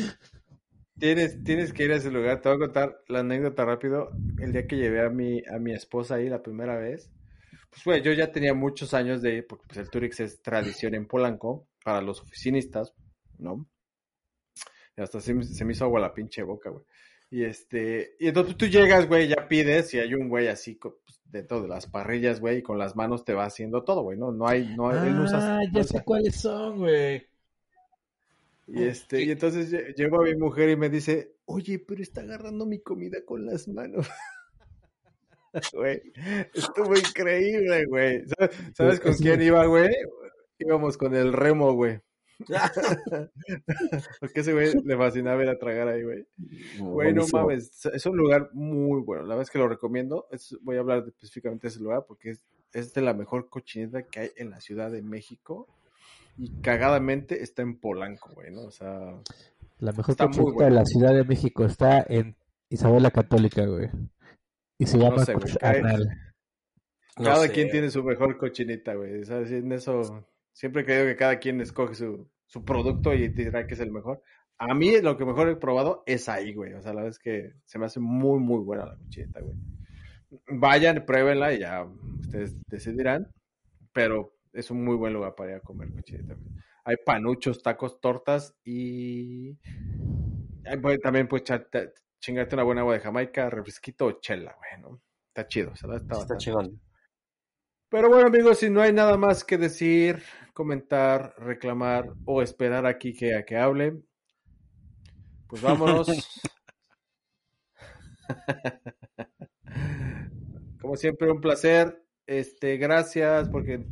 Tienes, 1.01 1.43
tienes 1.43 1.73
que 1.73 1.83
ir 1.83 1.91
a 1.91 1.97
ese 1.97 2.09
lugar. 2.11 2.39
Te 2.41 2.47
voy 2.47 2.55
a 2.55 2.59
contar 2.59 3.03
la 3.09 3.19
anécdota 3.19 3.65
rápido. 3.65 4.11
El 4.39 4.53
día 4.53 4.65
que 4.67 4.77
llevé 4.77 5.01
a 5.05 5.09
mi, 5.09 5.41
a 5.53 5.59
mi 5.59 5.73
esposa 5.73 6.15
ahí 6.15 6.29
la 6.29 6.41
primera 6.41 6.77
vez. 6.77 7.11
Pues, 7.69 7.83
güey, 7.83 8.01
yo 8.01 8.13
ya 8.13 8.31
tenía 8.31 8.53
muchos 8.53 8.93
años 8.93 9.21
de 9.21 9.35
ir, 9.35 9.47
porque 9.47 9.65
pues, 9.67 9.77
el 9.79 9.89
Turix 9.89 10.19
es 10.21 10.41
tradición 10.41 10.95
en 10.95 11.07
Polanco 11.07 11.67
para 11.83 12.01
los 12.01 12.21
oficinistas, 12.21 12.93
¿no? 13.37 13.67
Y 14.97 15.01
hasta 15.01 15.19
se, 15.19 15.33
me- 15.33 15.43
se 15.43 15.65
me 15.65 15.73
hizo 15.73 15.85
agua 15.85 15.99
la 15.99 16.13
pinche 16.13 16.43
boca, 16.43 16.69
güey. 16.69 16.83
Y 17.29 17.43
este, 17.45 18.15
y 18.19 18.27
entonces 18.27 18.57
tú 18.57 18.65
llegas, 18.67 19.07
güey, 19.07 19.29
ya 19.29 19.47
pides, 19.47 19.93
y 19.93 19.99
hay 19.99 20.13
un 20.13 20.27
güey 20.27 20.49
así 20.49 20.75
pues, 20.75 20.95
dentro 21.23 21.61
de 21.61 21.69
las 21.69 21.87
parrillas, 21.87 22.41
güey, 22.41 22.57
y 22.57 22.61
con 22.61 22.77
las 22.77 22.97
manos 22.97 23.23
te 23.23 23.33
va 23.33 23.45
haciendo 23.45 23.83
todo, 23.85 24.01
güey, 24.03 24.17
¿no? 24.17 24.33
No 24.33 24.47
hay, 24.47 24.75
no 24.75 24.89
hay, 24.89 25.07
él 25.07 25.17
usa- 25.21 25.55
Ah, 25.55 25.59
no 25.65 25.79
ya 25.79 25.83
sé 25.85 26.03
cuáles 26.03 26.35
son, 26.35 26.79
güey. 26.79 27.25
Y 28.73 28.83
este, 28.83 29.21
y 29.23 29.31
entonces 29.31 29.71
lle- 29.71 29.93
llego 29.95 30.21
a 30.21 30.23
mi 30.23 30.35
mujer 30.35 30.69
y 30.69 30.75
me 30.77 30.89
dice, 30.89 31.35
oye, 31.45 31.79
pero 31.79 32.01
está 32.01 32.21
agarrando 32.21 32.65
mi 32.65 32.79
comida 32.81 33.23
con 33.25 33.45
las 33.45 33.67
manos. 33.67 34.07
Güey, 35.73 36.01
estuvo 36.53 36.95
increíble, 36.95 37.83
güey. 37.85 38.23
¿Sabes, 38.29 38.55
sabes 38.73 38.99
con 39.01 39.13
quién 39.15 39.41
iba, 39.41 39.65
güey? 39.65 39.89
Íbamos 40.59 40.95
con 40.97 41.13
el 41.13 41.33
remo, 41.33 41.73
güey. 41.73 41.99
Porque 44.19 44.39
ese 44.39 44.53
güey 44.53 44.71
le 44.83 44.97
fascinaba 44.97 45.43
ir 45.43 45.49
a 45.49 45.59
tragar 45.59 45.87
ahí, 45.89 46.03
güey. 46.03 46.25
Güey, 46.79 47.13
no 47.13 47.25
mames, 47.33 47.85
es 47.85 48.05
un 48.05 48.17
lugar 48.17 48.49
muy 48.53 49.01
bueno. 49.01 49.23
La 49.23 49.29
verdad 49.35 49.43
es 49.43 49.49
que 49.51 49.59
lo 49.59 49.67
recomiendo. 49.67 50.27
Es- 50.31 50.57
voy 50.61 50.77
a 50.77 50.79
hablar 50.79 51.03
específicamente 51.05 51.63
de 51.67 51.69
ese 51.69 51.79
lugar 51.81 52.05
porque 52.07 52.31
es, 52.31 52.41
es 52.73 52.93
de 52.93 53.01
la 53.01 53.13
mejor 53.13 53.49
cochineta 53.49 54.03
que 54.03 54.19
hay 54.21 54.29
en 54.37 54.49
la 54.51 54.61
Ciudad 54.61 54.89
de 54.91 55.01
México. 55.01 55.67
Y 56.37 56.61
cagadamente 56.61 57.43
está 57.43 57.61
en 57.61 57.79
Polanco, 57.79 58.31
güey, 58.33 58.51
¿no? 58.51 58.63
O 58.63 58.71
sea, 58.71 59.21
La 59.79 59.91
mejor 59.91 60.15
bueno. 60.15 60.59
de 60.63 60.71
la 60.71 60.85
Ciudad 60.85 61.13
de 61.13 61.23
México 61.23 61.65
está 61.65 62.05
en 62.07 62.35
Isabel 62.69 63.03
la 63.03 63.11
Católica, 63.11 63.65
güey. 63.65 63.89
Y 64.77 64.85
se 64.87 64.97
llama 64.97 65.23
sé. 65.25 65.33
No 65.33 67.25
cada 67.25 67.43
sé. 67.43 67.51
quien 67.51 67.69
tiene 67.69 67.89
su 67.89 68.03
mejor 68.03 68.37
cochinita, 68.37 68.95
güey. 68.95 69.23
¿Sabes? 69.25 69.51
En 69.51 69.71
eso 69.71 70.25
siempre 70.53 70.81
he 70.81 70.85
creído 70.85 71.05
que 71.05 71.15
cada 71.15 71.39
quien 71.39 71.61
escoge 71.61 71.95
su, 71.95 72.29
su 72.45 72.63
producto 72.63 73.13
y 73.13 73.27
dirá 73.27 73.67
que 73.67 73.73
es 73.73 73.79
el 73.79 73.91
mejor. 73.91 74.23
A 74.57 74.73
mí 74.73 74.99
lo 75.01 75.17
que 75.17 75.25
mejor 75.25 75.49
he 75.49 75.55
probado 75.55 76.03
es 76.05 76.29
ahí, 76.29 76.53
güey. 76.53 76.73
O 76.73 76.81
sea, 76.81 76.93
la 76.93 77.01
verdad 77.01 77.11
es 77.11 77.19
que 77.19 77.53
se 77.65 77.79
me 77.79 77.85
hace 77.85 77.99
muy, 77.99 78.39
muy 78.39 78.59
buena 78.63 78.85
la 78.85 78.95
cochinita, 78.95 79.41
güey. 79.41 79.55
Vayan, 80.47 81.03
pruébenla 81.05 81.53
y 81.53 81.59
ya 81.59 81.83
ustedes 82.21 82.55
decidirán. 82.67 83.27
Pero 83.91 84.33
es 84.53 84.71
un 84.71 84.83
muy 84.83 84.95
buen 84.95 85.13
lugar 85.13 85.35
para 85.35 85.51
ir 85.51 85.55
a 85.57 85.61
comer 85.61 85.91
cochinita. 85.93 86.33
güey. 86.35 86.47
Hay 86.83 86.95
panuchos, 87.05 87.61
tacos, 87.61 87.99
tortas 88.01 88.55
y 88.63 89.55
también 90.99 91.27
echarte- 91.29 91.93
chingarte 92.19 92.55
una 92.55 92.63
buena 92.63 92.81
agua 92.81 92.95
de 92.95 92.99
Jamaica, 93.01 93.49
refresquito 93.49 94.07
o 94.07 94.11
chela, 94.19 94.55
güey, 94.57 94.81
¿no? 94.81 95.01
Está 95.27 95.47
chido, 95.47 95.71
o 95.71 95.75
sea, 95.75 95.95
está 95.95 96.19
Está 96.19 96.37
chingón. 96.37 96.81
pero 97.89 98.09
bueno, 98.09 98.27
amigos, 98.27 98.59
si 98.59 98.69
no 98.69 98.81
hay 98.81 98.93
nada 98.93 99.17
más 99.17 99.43
que 99.43 99.57
decir, 99.57 100.21
comentar, 100.53 101.33
reclamar 101.37 102.13
o 102.25 102.41
esperar 102.41 102.85
aquí 102.85 103.13
que 103.13 103.35
a 103.35 103.45
que 103.45 103.57
hable, 103.57 104.01
pues 105.47 105.61
vámonos. 105.61 106.07
Como 110.81 110.95
siempre, 110.95 111.31
un 111.31 111.41
placer. 111.41 112.01
Este, 112.27 112.77
gracias 112.77 113.49
porque 113.49 113.85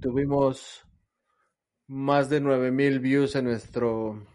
tuvimos 0.00 0.84
más 1.86 2.28
de 2.28 2.40
9000 2.40 3.00
views 3.00 3.34
en 3.36 3.46
nuestro 3.46 4.26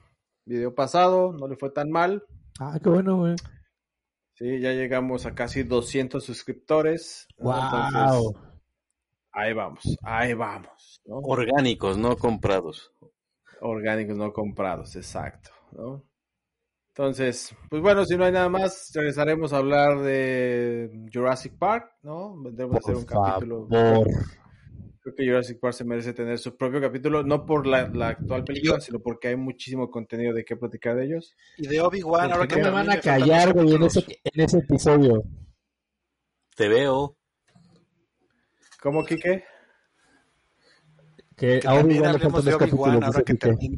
video 0.45 0.74
pasado, 0.74 1.34
no 1.34 1.47
le 1.47 1.55
fue 1.55 1.70
tan 1.72 1.89
mal. 1.89 2.24
Ah, 2.59 2.80
qué 2.82 2.89
bueno, 2.89 3.18
güey. 3.18 3.36
Sí, 4.36 4.59
ya 4.59 4.74
llegamos 4.74 5.26
a 5.26 5.36
casi 5.36 5.64
200 5.64 6.24
suscriptores. 6.24 7.28
¿no? 7.38 7.45
Wow. 7.45 7.53
Entonces, 7.53 8.41
ahí 9.32 9.53
vamos, 9.53 9.97
ahí 10.03 10.34
vamos, 10.34 11.01
¿no? 11.05 11.18
Orgánicos, 11.18 11.97
no 11.97 12.16
comprados. 12.18 12.91
Orgánicos 13.61 14.18
no 14.18 14.34
comprados, 14.34 14.95
exacto, 14.95 15.51
¿no? 15.72 16.03
Entonces, 16.89 17.55
pues 17.70 17.82
bueno, 17.82 18.05
si 18.05 18.16
no 18.18 18.26
hay 18.26 18.32
nada 18.32 18.49
más, 18.49 18.91
regresaremos 18.93 19.51
a 19.51 19.57
hablar 19.57 20.01
de 20.01 21.07
Jurassic 21.11 21.57
Park, 21.57 21.91
¿no? 22.03 22.39
Vendremos 22.39 22.76
a 22.76 22.80
hacer 22.80 22.95
un 22.95 23.05
capítulo. 23.05 23.68
Creo 25.04 25.16
que 25.16 25.26
Jurassic 25.28 25.60
Park 25.60 25.74
se 25.74 25.84
merece 25.84 26.14
tener 26.14 26.38
su 26.39 26.56
propio 26.56 26.80
capítulo, 26.80 27.24
no 27.24 27.45
por 27.45 27.68
la, 27.68 27.89
la 27.89 28.08
actual 28.10 28.43
película, 28.45 28.80
sino 28.80 28.99
porque 28.99 29.28
hay 29.28 29.36
muchísimo 29.36 29.91
contenido 29.91 30.34
de 30.34 30.45
qué 30.45 30.56
platicar 30.56 30.95
de 30.95 31.06
ellos. 31.06 31.36
Y 31.58 31.68
de 31.68 31.82
Obi-Wan, 31.82 32.32
ahora 32.32 32.38
¿Por 32.38 32.47
que 32.47 32.64
me 32.64 32.70
van 32.70 32.89
a 32.89 32.99
callar, 33.01 33.51
güey, 33.54 33.74
en 33.76 33.84
ese, 33.84 33.99
en 34.24 34.41
ese 34.41 34.60
episodio? 34.60 35.24
Te 36.56 36.70
veo. 36.70 37.18
¿Cómo, 38.82 39.04
Kike? 39.04 39.43
Que 41.36 41.60
Que 41.60 41.68
a 41.68 41.74
Obi-Wan 41.74 42.14
le 42.14 42.20
faltan 42.20 42.45
dos 42.45 42.58
capítulos. 42.58 43.04
ahora 43.04 43.22
que 43.24 43.34
termine. 43.34 43.78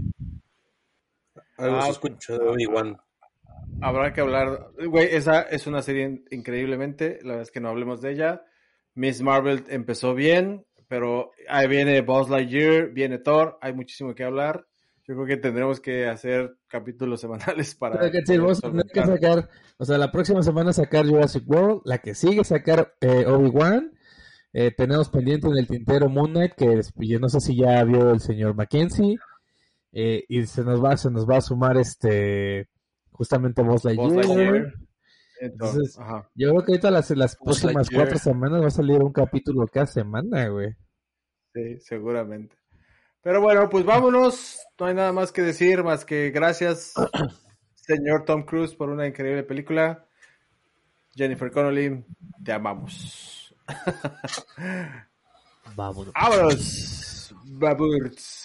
Algo 1.57 1.77
Ah, 1.77 1.81
se 1.85 1.91
escuchó 1.91 2.37
de 2.37 2.47
Obi-Wan. 2.49 2.97
Habrá 3.81 4.13
que 4.13 4.21
hablar. 4.21 4.71
Güey, 4.87 5.07
esa 5.15 5.41
es 5.41 5.65
una 5.67 5.81
serie 5.81 6.03
in- 6.03 6.25
increíblemente. 6.31 7.19
La 7.21 7.29
verdad 7.29 7.41
es 7.43 7.51
que 7.51 7.59
no 7.61 7.69
hablemos 7.69 8.01
de 8.01 8.11
ella. 8.11 8.43
Miss 8.93 9.21
Marvel 9.21 9.63
empezó 9.69 10.13
bien, 10.13 10.65
pero 10.87 11.31
ahí 11.47 11.67
viene 11.67 12.01
Buzz 12.01 12.29
Lightyear, 12.29 12.89
viene 12.89 13.17
Thor. 13.17 13.57
Hay 13.61 13.73
muchísimo 13.73 14.13
que 14.13 14.23
hablar. 14.23 14.65
Yo 15.07 15.13
creo 15.13 15.27
que 15.27 15.37
tendremos 15.37 15.79
que 15.79 16.07
hacer 16.07 16.57
capítulos 16.67 17.21
semanales 17.21 17.75
para. 17.75 17.99
Pero 17.99 18.11
que 18.11 18.25
sí, 18.25 18.37
vamos 18.37 18.63
a 18.63 18.69
tener 18.69 18.85
que 18.85 19.05
sacar, 19.05 19.49
o 19.77 19.85
sea, 19.85 19.97
la 19.97 20.11
próxima 20.11 20.41
semana 20.41 20.73
sacar 20.73 21.05
Jurassic 21.05 21.43
World, 21.47 21.81
la 21.85 21.99
que 21.99 22.15
sigue 22.15 22.43
sacar 22.43 22.95
eh, 23.01 23.25
Obi-Wan, 23.27 23.91
eh, 24.53 24.71
tenemos 24.71 25.09
pendiente 25.09 25.47
en 25.47 25.57
el 25.57 25.67
tintero 25.67 26.09
Moon 26.09 26.31
Knight, 26.31 26.53
que 26.53 26.81
yo 26.95 27.19
no 27.19 27.29
sé 27.29 27.39
si 27.39 27.57
ya 27.57 27.83
vio 27.83 28.11
el 28.11 28.19
señor 28.19 28.55
Mackenzie, 28.55 29.17
eh, 29.91 30.23
y 30.27 30.45
se 30.45 30.63
nos 30.63 30.83
va, 30.83 30.97
se 30.97 31.11
nos 31.11 31.29
va 31.29 31.37
a 31.37 31.41
sumar 31.41 31.77
este, 31.77 32.69
justamente 33.11 33.61
Buzz 33.61 33.83
Buzz 33.83 34.13
Lightyear. 34.15 34.73
Entonces, 35.39 35.97
ajá. 35.99 36.29
Yo 36.35 36.49
creo 36.49 36.63
que 36.63 36.71
ahorita 36.73 36.91
las, 36.91 37.09
las 37.11 37.35
próximas 37.35 37.89
cuatro 37.89 38.17
semanas 38.17 38.61
va 38.61 38.67
a 38.67 38.71
salir 38.71 39.01
un 39.01 39.11
capítulo 39.11 39.67
cada 39.67 39.85
semana, 39.85 40.47
güey. 40.47 40.73
Sí, 41.53 41.79
seguramente. 41.79 42.55
Pero 43.21 43.41
bueno, 43.41 43.69
pues 43.69 43.85
vámonos. 43.85 44.59
No 44.79 44.85
hay 44.85 44.93
nada 44.93 45.11
más 45.11 45.31
que 45.31 45.41
decir, 45.41 45.83
más 45.83 46.05
que 46.05 46.31
gracias, 46.31 46.93
señor 47.73 48.23
Tom 48.25 48.43
Cruise, 48.43 48.75
por 48.75 48.89
una 48.89 49.07
increíble 49.07 49.43
película. 49.43 50.05
Jennifer 51.15 51.49
Connelly, 51.49 52.03
te 52.43 52.51
amamos. 52.51 53.55
Vámonos. 55.75 56.13
¡Vámonos! 56.13 57.35
Baburts. 57.45 58.44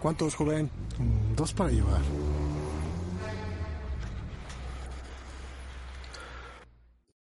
¿Cuántos, 0.00 0.34
joven? 0.34 0.70
Dos 1.36 1.52
para 1.52 1.70
llevar. 1.70 2.00